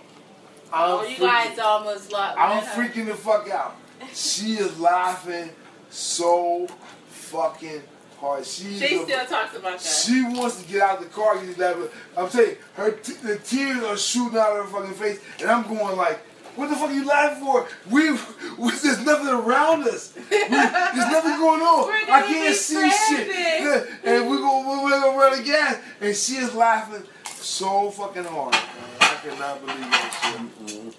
[0.74, 2.38] I'm Oh, you freaking- guys almost lost.
[2.38, 3.76] I'm freaking the fuck out.
[4.14, 5.50] She is laughing
[5.90, 6.68] so
[7.10, 7.84] fucking
[8.20, 8.46] hard.
[8.46, 9.82] She, She is a- still talks about that.
[9.82, 11.38] she wants to get out of the car.
[11.44, 11.60] Get.
[12.18, 15.50] I'm telling you, her t- the tears are shooting out of her fucking face, and
[15.52, 16.20] I'm going like,
[16.56, 17.68] "What the fuck are you laughing for?
[17.90, 18.12] We,
[18.58, 20.14] we there's nothing around us.
[20.16, 21.90] We, there's nothing going on.
[22.10, 23.90] I can't see shit.
[24.04, 28.54] and we're gonna we're gonna run gas." And she is laughing so fucking hard.
[28.54, 28.64] Man.
[29.02, 30.96] I cannot believe that shit.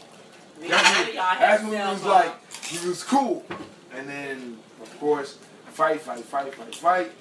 [0.61, 3.45] We That's y'all that's when it was like, he was cool.
[3.95, 7.13] And then, of course, fight, fight, fight, fight, fight.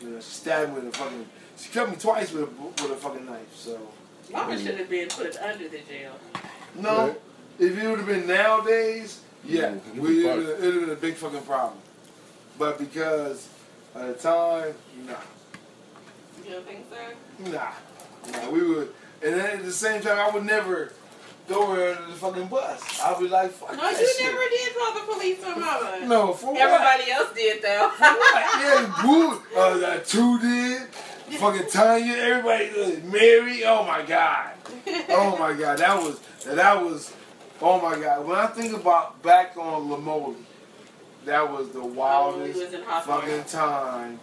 [0.00, 1.26] You know, she stabbed me with a fucking,
[1.56, 3.78] she cut me twice with a, with a fucking knife, so.
[4.32, 6.12] Mama should have been put under the jail.
[6.78, 7.20] No, Right.
[7.58, 11.14] if it would have been nowadays, yeah, you'd we, it would have been a big
[11.14, 11.78] fucking problem.
[12.58, 13.48] But because
[13.94, 14.74] at the time,
[15.06, 15.14] nah,
[16.44, 17.50] You don't think so?
[17.50, 17.70] nah,
[18.32, 18.92] nah, we would,
[19.22, 20.92] and then at the same time, I would never
[21.46, 23.00] throw her under the fucking bus.
[23.00, 24.24] I'd be like, fuck No, that you shit.
[24.26, 26.00] never did call the police on mama.
[26.06, 26.60] No, for what?
[26.60, 27.92] Everybody else did though.
[28.00, 30.82] yeah, Boo, uh, uh, Two did,
[31.32, 33.64] fucking Tanya, everybody, uh, Mary.
[33.64, 34.52] Oh my god,
[35.10, 37.12] oh my god, that was that was
[37.60, 38.26] Oh my god!
[38.26, 40.36] When I think about back on Lamoli,
[41.24, 44.20] that was the wildest was fucking time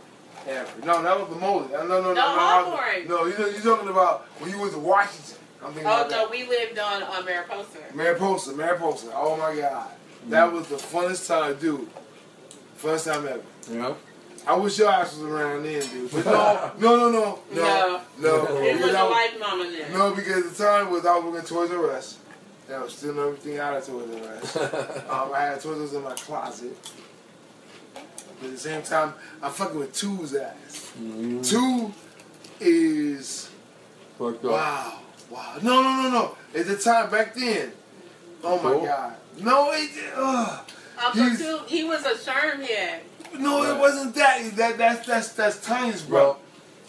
[0.48, 0.70] ever.
[0.86, 1.72] No, that was Lamoli.
[1.72, 2.14] No, no, no, no.
[2.14, 3.08] No, no, Hawthorne.
[3.08, 5.38] No, you you're talking about when you went to Washington.
[5.64, 6.30] I'm thinking Oh about no, that.
[6.32, 7.78] we lived on on Mariposa.
[7.96, 9.12] Mariposa, Mariposa.
[9.16, 9.90] Oh my god,
[10.30, 11.88] that was the funnest time, dude.
[12.76, 13.42] First time ever.
[13.72, 13.98] You know?
[14.46, 16.12] I wish your ass was around then, dude.
[16.12, 18.58] But no, no, no, no, no, no.
[18.58, 19.94] It because was I a was- life mama then.
[19.94, 22.18] No, because the time was I was working at Toys R Us.
[22.68, 24.56] And I was stealing everything out of Toys R Us.
[25.10, 26.78] um, I had Toys R Us in my closet.
[27.94, 30.92] But at the same time, I'm fucking with Two's ass.
[31.00, 31.94] Mm, Two
[32.60, 33.50] is
[34.18, 34.52] fucked up.
[34.52, 35.00] wow,
[35.30, 35.56] wow.
[35.62, 36.38] No, no, no, no.
[36.60, 37.72] At the time back then,
[38.44, 39.16] oh my god.
[39.40, 39.90] No, it.
[40.16, 40.60] Uh,
[41.04, 43.02] Uncle He's- Two, he was a sherm head.
[43.40, 44.56] No, it wasn't that.
[44.56, 46.20] That that's that's that's Tiny's bro.
[46.24, 46.40] Well,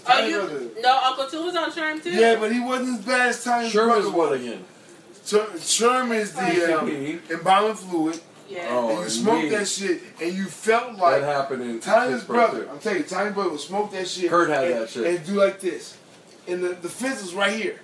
[0.05, 0.61] Tiny's brother.
[0.61, 2.11] you no, Uncle Two was on sherm too.
[2.11, 4.65] Yeah, but he wasn't as bad as Tiny's Sherman's brother what again?
[5.25, 6.89] Sher- Sherm is the um,
[7.31, 8.21] embalming fluid.
[8.49, 8.67] Yeah.
[8.71, 9.53] Oh, and you smoked indeed.
[9.59, 12.65] that shit, and you felt like that happened in Tiny's brother.
[12.65, 12.71] too.
[12.71, 14.29] I'm telling you, Tiny's brother would smoke that shit.
[14.29, 15.07] Kurt had and, that shit.
[15.07, 15.97] and do like this,
[16.47, 17.81] and the the fence was right here.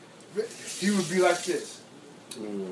[0.78, 1.80] He would be like this,
[2.38, 2.70] Mm.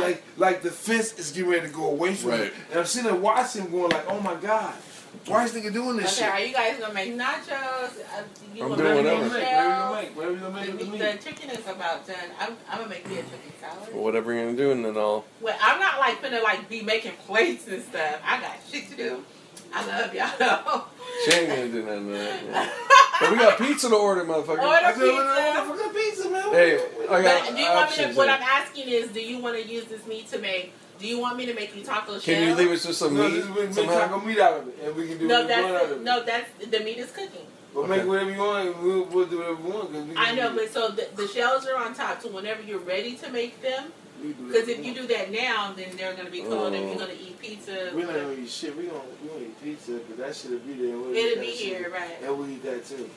[0.00, 2.40] Like like the fence is getting ready to go away from him.
[2.40, 2.52] Right.
[2.70, 4.74] And I'm sitting there watching him, going like, "Oh my god,
[5.26, 8.00] why is nigga doing this Okay, are you guys gonna make nachos?
[8.00, 8.22] Uh,
[8.54, 9.04] you I'm doing make whatever.
[9.04, 9.96] Whatever you shells?
[9.96, 11.20] make, whatever you make, whatever The, you the make.
[11.24, 12.16] chicken is about done.
[12.40, 13.94] I'm, I'm gonna make me a chicken salad.
[13.94, 15.24] Whatever you're gonna do, and then I'll.
[15.40, 18.20] Well, I'm not like finna like be making plates and stuff.
[18.24, 19.24] I got shit to do.
[19.74, 20.30] I love y'all.
[20.38, 20.84] though.
[21.24, 22.12] She ain't gonna do nothing.
[22.12, 22.70] of that, yeah.
[23.20, 24.48] But we got pizza to order, motherfucker.
[24.48, 25.68] Order I said, pizza.
[25.68, 26.74] "What the fuck pizza, man?" Hey,
[27.08, 28.02] I got But do you want me to?
[28.02, 28.36] options What here.
[28.36, 30.72] I'm asking is, do you want to use this meat to make?
[30.98, 32.24] Do you want me to make you taco shells?
[32.24, 34.60] Can you leave us just some no, meat this is we make taco meat out
[34.60, 36.02] of it, and we can do No, what we out that's of it.
[36.02, 37.46] no, that's the meat is cooking.
[37.74, 39.92] But make whatever you want, we'll, we'll do whatever we want.
[39.92, 42.20] 'cause we I know, do- but so the, the shells are on top.
[42.22, 45.72] So whenever you're ready to make them, we do because if you do that now,
[45.76, 46.88] then they're gonna be calling and Oh.
[46.88, 47.90] you're gonna eat pizza.
[47.94, 48.76] We're not gonna eat shit.
[48.76, 50.96] We gonna we gonna eat pizza because that shit'll be there.
[50.98, 51.76] we'll eat It'll that be shit.
[51.78, 52.16] here, right?
[52.22, 53.10] And we eat that too.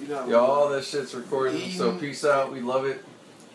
[0.00, 0.26] You know.
[0.28, 1.60] Yo, all that shit's recorded.
[1.72, 2.52] So peace out.
[2.52, 3.02] We love it.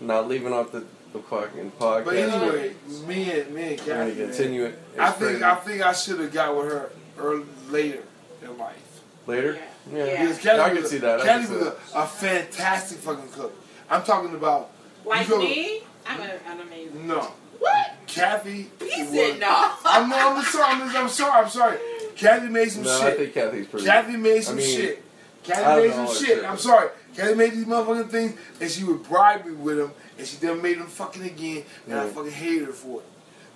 [0.02, 0.84] Not leaving off the,
[1.14, 2.06] the fucking podcast.
[2.06, 2.76] But anyway,
[3.08, 4.16] me and me and we're gonna Kathy.
[4.20, 4.80] man, continue it.
[5.00, 5.42] I think.
[5.42, 8.04] I think I should have got with her early, later
[8.44, 9.02] in life.
[9.28, 9.58] later.
[9.94, 10.06] Yeah.
[10.06, 10.22] Yeah.
[10.24, 11.22] Because Kathy I can was, see that.
[11.22, 13.54] I Kathy can see was a, a fantastic fucking cook.
[13.90, 14.72] I'm talking about
[15.06, 17.08] Like You go- me, I'm, a, I'm amazing.
[17.08, 17.32] no.
[17.60, 17.94] What?
[18.08, 18.70] Kathy.
[18.80, 19.74] He was- said no.
[19.86, 20.66] I'm, I'm sorry.
[20.74, 21.44] I'm, I'm sorry.
[21.44, 21.78] I'm sorry.
[22.16, 23.18] Kathy made some No, I shit.
[23.18, 23.86] think Kathy's pretty.
[23.86, 25.04] Kathy made some I mean, shit.
[25.44, 26.36] I Kathy don't made know some shit.
[26.38, 26.90] shit, I'm sorry.
[27.16, 30.62] Kathy made these motherfucking things, and she would bribe me with them, and she then
[30.62, 33.06] made them fucking again, and I fucking hated her for it.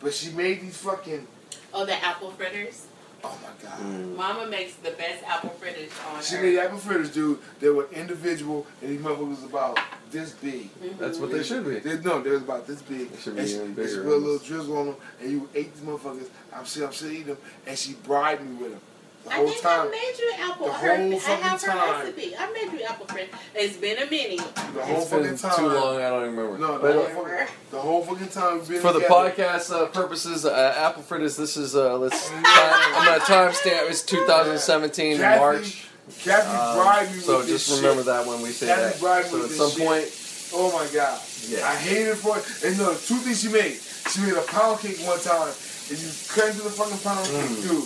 [0.01, 1.27] But she made these fucking.
[1.73, 2.85] Oh, the apple fritters.
[3.23, 3.79] Oh my god.
[3.79, 4.15] Mm.
[4.15, 6.41] Mama makes the best apple fritters on She earth.
[6.43, 7.39] made apple fritters, dude.
[7.59, 9.79] They were individual, and these motherfuckers was about
[10.11, 10.69] this big.
[10.81, 10.97] Mhm.
[10.97, 11.79] That's what they should be.
[11.79, 13.11] They, no, they was about this big.
[13.11, 15.31] They should be she, even and bigger She put a little drizzle on them, and
[15.31, 16.29] you ate these motherfuckers.
[16.53, 17.37] I'm still, I'm still eating them,
[17.67, 18.81] and she bribed me with them
[19.25, 19.87] the I think time.
[19.87, 20.67] I made you apple.
[20.67, 21.99] The her, whole I have her time.
[22.05, 22.35] recipe.
[22.37, 23.35] I made you apple fritters.
[23.55, 24.37] It's been a minute.
[24.39, 25.55] The whole It's been fucking time.
[25.57, 25.97] too long.
[25.97, 26.57] I don't even remember.
[26.57, 30.45] No, the whole, fucking, the whole fucking time we've been for the podcast uh, purposes,
[30.45, 31.35] uh, Apple Fritters.
[31.37, 32.29] This is uh, let's.
[32.29, 33.19] Time, I'm gonna
[33.51, 33.89] timestamp.
[33.89, 35.85] It's 2017 Kathy- March.
[36.23, 38.05] Kathy Um, bribed me so with this just remember shit.
[38.07, 38.99] that when we say Kathy that.
[38.99, 39.87] bribed me So at with some this shit.
[39.87, 41.21] point, Oh my god.
[41.47, 41.67] Yeah.
[41.69, 42.45] I hated for it.
[42.65, 43.77] And no, two things she made.
[44.09, 47.53] She made a pound cake one time, and you cut into the fucking pound cake,
[47.53, 47.69] Mm.
[47.69, 47.85] dude.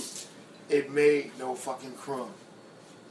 [0.69, 2.30] It made no fucking crumb.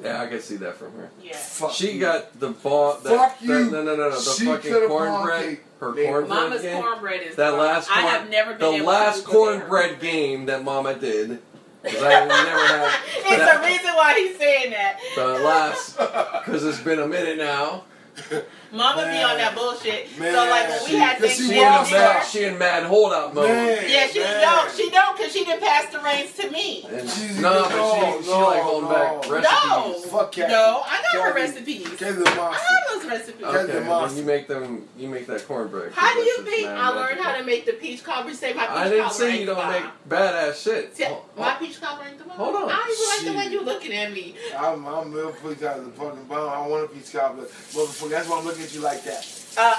[0.02, 1.10] yeah, I can see that from her.
[1.22, 1.36] Yeah.
[1.36, 2.00] Fuck She you.
[2.00, 2.94] got the ball.
[2.94, 3.70] That, Fuck that- you.
[3.70, 4.10] no, no, no, no.
[4.10, 5.58] The She fucking cornbread.
[5.80, 6.82] Her Made- cornbread Mama's game.
[6.82, 7.60] cornbread is That bomb.
[7.60, 11.40] last I have never been the able last to cornbread game that Mama did.
[11.84, 14.98] 'cause I never had It's that- the reason why he's saying that.
[15.16, 17.84] the last because it's been a minute now.
[18.72, 20.18] Mama be on that bullshit.
[20.18, 20.32] Man.
[20.34, 22.26] So like when we She- had 'cause she She Thanksgiving in a walks dinner, mad,
[22.26, 23.48] she in mad holdout mode.
[23.48, 23.84] Man.
[23.90, 24.40] yeah, she Man.
[24.40, 24.76] don't.
[24.76, 26.86] She don't because she didn't pass the reins to me.
[26.90, 28.94] And She's- no, no, but she, she no, like holding no.
[28.94, 29.30] back No.
[29.30, 30.10] recipes.
[30.10, 30.52] Fuck Kathy.
[30.52, 31.88] No, I got her recipes.
[31.98, 32.62] Kathy's a I monster.
[32.64, 33.44] have those recipes.
[33.44, 33.58] Okay.
[33.58, 34.18] Okay, the when monster.
[34.20, 35.92] you make them, you make that cornbread.
[35.94, 38.32] How do you think I learned how to make the peach cobbler?
[38.34, 39.92] Say my peach I didn't cobbler say you don't make bomb.
[40.18, 40.96] badass shit.
[40.96, 42.36] See, Oh, my oh, peach cobbler ain't the bomb.
[42.38, 42.70] Hold on.
[42.70, 43.52] I don't even like the way Shit.
[43.52, 44.34] you looking at me.
[44.58, 46.48] I'm, I'm real pleased out of the fucking bomb.
[46.48, 47.44] I want a peach cobbler.
[47.44, 49.26] Motherfucker, that's why I'm looking at you like that.
[49.56, 49.74] Uh,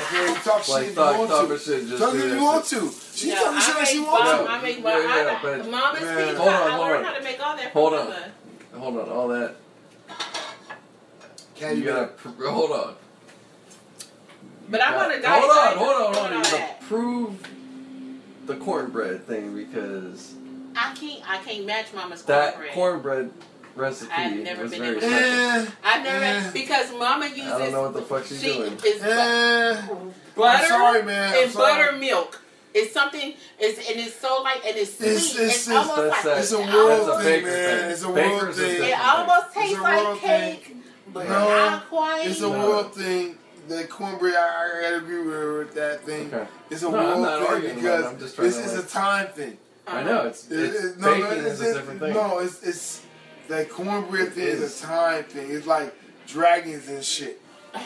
[0.00, 1.54] Okay, you talk shit if you want to.
[1.54, 1.88] of shit.
[1.88, 2.90] Just Talk if you want to.
[3.14, 4.50] She no, talking shit I like she make wants to.
[4.50, 5.02] I make Yeah, bomb.
[5.02, 6.28] yeah, I got but- mama's Man.
[6.28, 6.54] peach Hold on.
[6.54, 7.04] I hold learned on.
[7.12, 7.72] how to make all that.
[7.72, 8.04] Hold on.
[8.08, 8.32] mama.
[8.78, 9.54] Hold on, all that.
[11.56, 12.94] Candy You gotta pr- hold on.
[14.70, 15.40] But I You want to die.
[15.40, 16.32] Hold on, hold on, hold on.
[16.38, 17.48] You gotta prove
[18.46, 20.34] the cornbread thing because
[20.76, 21.28] I can't.
[21.28, 22.74] I can't match mama's that cornbread.
[22.74, 23.30] cornbread
[23.78, 25.28] recipe I've never was been very able to- simple.
[25.28, 26.50] Eh, I've never Yeah.
[26.52, 27.52] because Mama uses.
[27.52, 28.72] I don't know what the fuck she's she doing.
[28.74, 29.82] is bu- eh.
[30.36, 31.34] butter I'm sorry, man.
[31.34, 31.72] I'm and sorry.
[31.84, 32.40] buttermilk.
[32.74, 33.34] It's something.
[33.58, 35.08] It's and it's so like and it's sweet.
[35.08, 37.78] It's- It's, it's- it's- almost that's like that- It's a it world a thing, man.
[37.80, 37.90] thing.
[37.90, 38.82] It's a Baker's world is thing.
[38.90, 40.76] It almost It's tastes like world cake,
[41.12, 42.26] but No, not quite.
[42.26, 42.50] It's a No.
[42.50, 43.38] world thing.
[43.68, 46.32] The cornbread, I, I gotta agree with her with that thing.
[46.32, 46.46] Okay.
[46.70, 47.82] It's a No, I'm world thing arguing about it.
[47.82, 49.58] because I'm just this is a time thing.
[49.86, 52.12] I know it's, It- it's it- no, baking no, is it's, a different thing.
[52.14, 53.00] no, it's it's
[53.48, 54.60] that cornbread thing is.
[54.60, 54.82] is.
[54.82, 55.50] a time thing.
[55.50, 55.94] It's like
[56.26, 57.40] dragons and shit.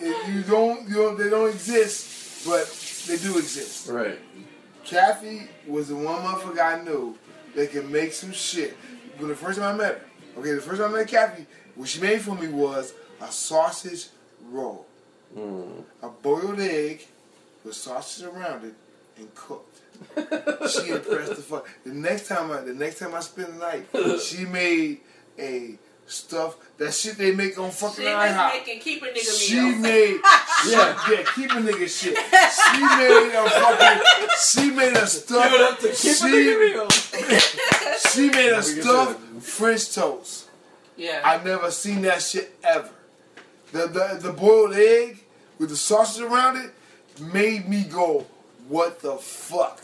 [0.00, 2.66] It- you don't, you don't, they don't exist, but
[3.06, 3.88] they do exist.
[3.88, 4.18] Right.
[4.84, 7.16] Kathy was the one motherfucker I knew
[7.54, 8.76] that could make some shit.
[9.18, 11.88] When the first time I met her, okay, the first time I met Kathy, what
[11.88, 14.08] she made for me was a sausage
[14.50, 14.86] roll,
[15.36, 15.84] Mm.
[16.02, 17.06] a boiled egg
[17.64, 18.74] with sausage around it,
[19.16, 19.73] and cooked.
[20.16, 21.68] She impressed the fuck.
[21.84, 25.00] The next time I, the next time I spent the night, she made
[25.38, 28.52] a stuff that shit they make on fucking She was IHOP.
[28.52, 29.78] making keep a nigga She meals.
[29.80, 30.20] made,
[30.68, 32.16] yeah, yeah, keep a nigga shit.
[32.16, 34.02] She made a fucking,
[34.46, 35.44] she made a stuff.
[35.50, 36.90] Give it up to keep she, it meal.
[38.10, 40.48] she made a We can stuffed French toast.
[40.96, 41.22] yeah.
[41.24, 42.90] I've never seen that shit ever.
[43.72, 45.24] The, the the boiled egg
[45.58, 46.70] with the sausage around it
[47.32, 48.26] made me go,
[48.68, 49.80] what the fuck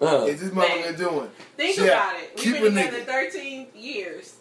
[0.00, 1.30] Uh, is this motherfucker doing?
[1.56, 2.32] Think Yeah, about it.
[2.44, 3.06] We've been together nigga.
[3.06, 4.34] 13 years.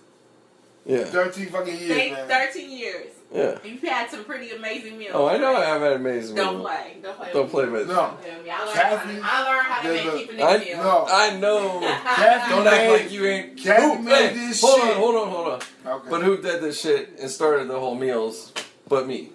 [0.85, 1.03] yeah.
[1.03, 2.27] Thirteen fucking years, Think man.
[2.27, 3.07] 13 years.
[3.33, 3.59] Yeah.
[3.63, 5.11] You've had some pretty amazing meals.
[5.13, 6.45] Oh, I know I have had amazing meals.
[6.47, 6.67] Don't meals.
[6.67, 6.97] play.
[7.01, 7.29] Don't play.
[7.33, 10.11] Don't play with No, Yeah, I learned, Kathy, how, I learned how to make the-
[10.33, 10.77] keep a I- nigga meal.
[10.83, 11.05] no.
[11.07, 11.79] I know.
[12.03, 13.57] Kathy Don't act like you ain't.
[13.57, 14.89] Kathy Who- made hey, this hold shit.
[14.89, 15.61] on, hold on, hold on.
[15.93, 16.07] Okay.
[16.09, 18.51] But who did this shit and started the whole meals
[18.89, 19.29] but me?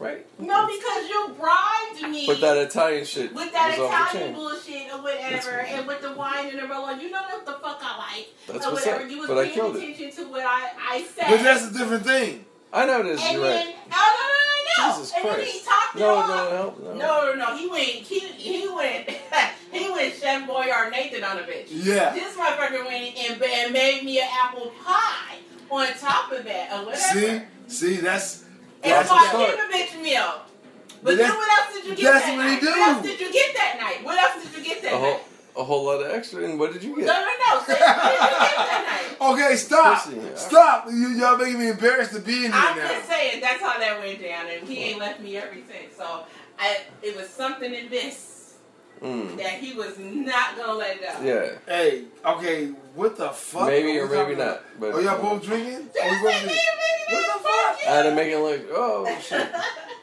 [0.00, 0.24] Right?
[0.40, 2.24] No, because you bribed me.
[2.26, 6.00] With that Italian shit with that was off the Italian bullshit or whatever, and with
[6.00, 8.28] the wine and the roll you know what the fuck I like.
[8.46, 9.04] That's or what's whatever.
[9.04, 9.10] up.
[9.10, 9.82] You was But I paying killed it.
[9.90, 11.26] attention to what I, I said.
[11.28, 12.46] But that's a different thing.
[12.72, 13.20] I know this.
[13.22, 13.76] and You're then, right.
[13.92, 14.96] oh, no, no, no, no.
[14.98, 15.52] Jesus and then Christ.
[15.52, 16.28] he talked it No, off.
[16.28, 16.98] no, no, no.
[16.98, 17.56] No, no, no.
[17.58, 19.10] He went, he, he went,
[19.72, 21.66] he went Chef Boyard Nathan on a bitch.
[21.68, 22.14] Yeah.
[22.14, 25.36] This motherfucker went and, and made me an apple pie
[25.70, 27.20] on top of that or whatever.
[27.20, 28.44] See, see, that's It's
[28.82, 29.70] that's called the keep start.
[29.70, 30.32] a bitch meal.
[31.02, 32.60] But But then that's- what else did you get that's that what he night?
[32.60, 32.66] do.
[32.70, 34.04] What else did you get that night?
[34.04, 35.22] What else did you get that A whole, night?
[35.56, 36.44] a whole lot of extra.
[36.44, 37.06] And what did you get?
[37.06, 37.62] no, no.
[37.64, 39.16] Say, what did you get that night?
[39.20, 40.02] Okay, stop.
[40.04, 40.34] Pussy, yeah.
[40.34, 40.86] Stop.
[40.90, 42.68] You, y'all making me embarrassed to be in here now.
[42.70, 45.88] I'm just saying that's how that went down, and he ain't left me everything.
[45.96, 46.24] So
[46.58, 48.29] I, it was something in this
[49.02, 49.36] Mm.
[49.38, 51.24] that he was not gonna let go.
[51.24, 51.52] Yeah.
[51.66, 53.66] Hey, okay, what the fuck?
[53.66, 54.46] Maybe or maybe not.
[54.48, 54.62] about?
[54.78, 55.74] But Oh, y'all both drinking?
[55.74, 56.58] Are we Just both like drinking?
[57.10, 57.88] What the fuck fuck?
[57.88, 59.48] I had to make it look, oh shit,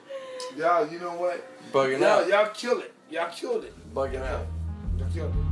[0.57, 1.45] Y'all, you know what?
[1.71, 2.93] bugging Y'all, out, y'all kill it.
[3.09, 3.93] Y'all killed it.
[3.93, 4.45] bugging out.
[4.97, 5.46] Y'all killed it.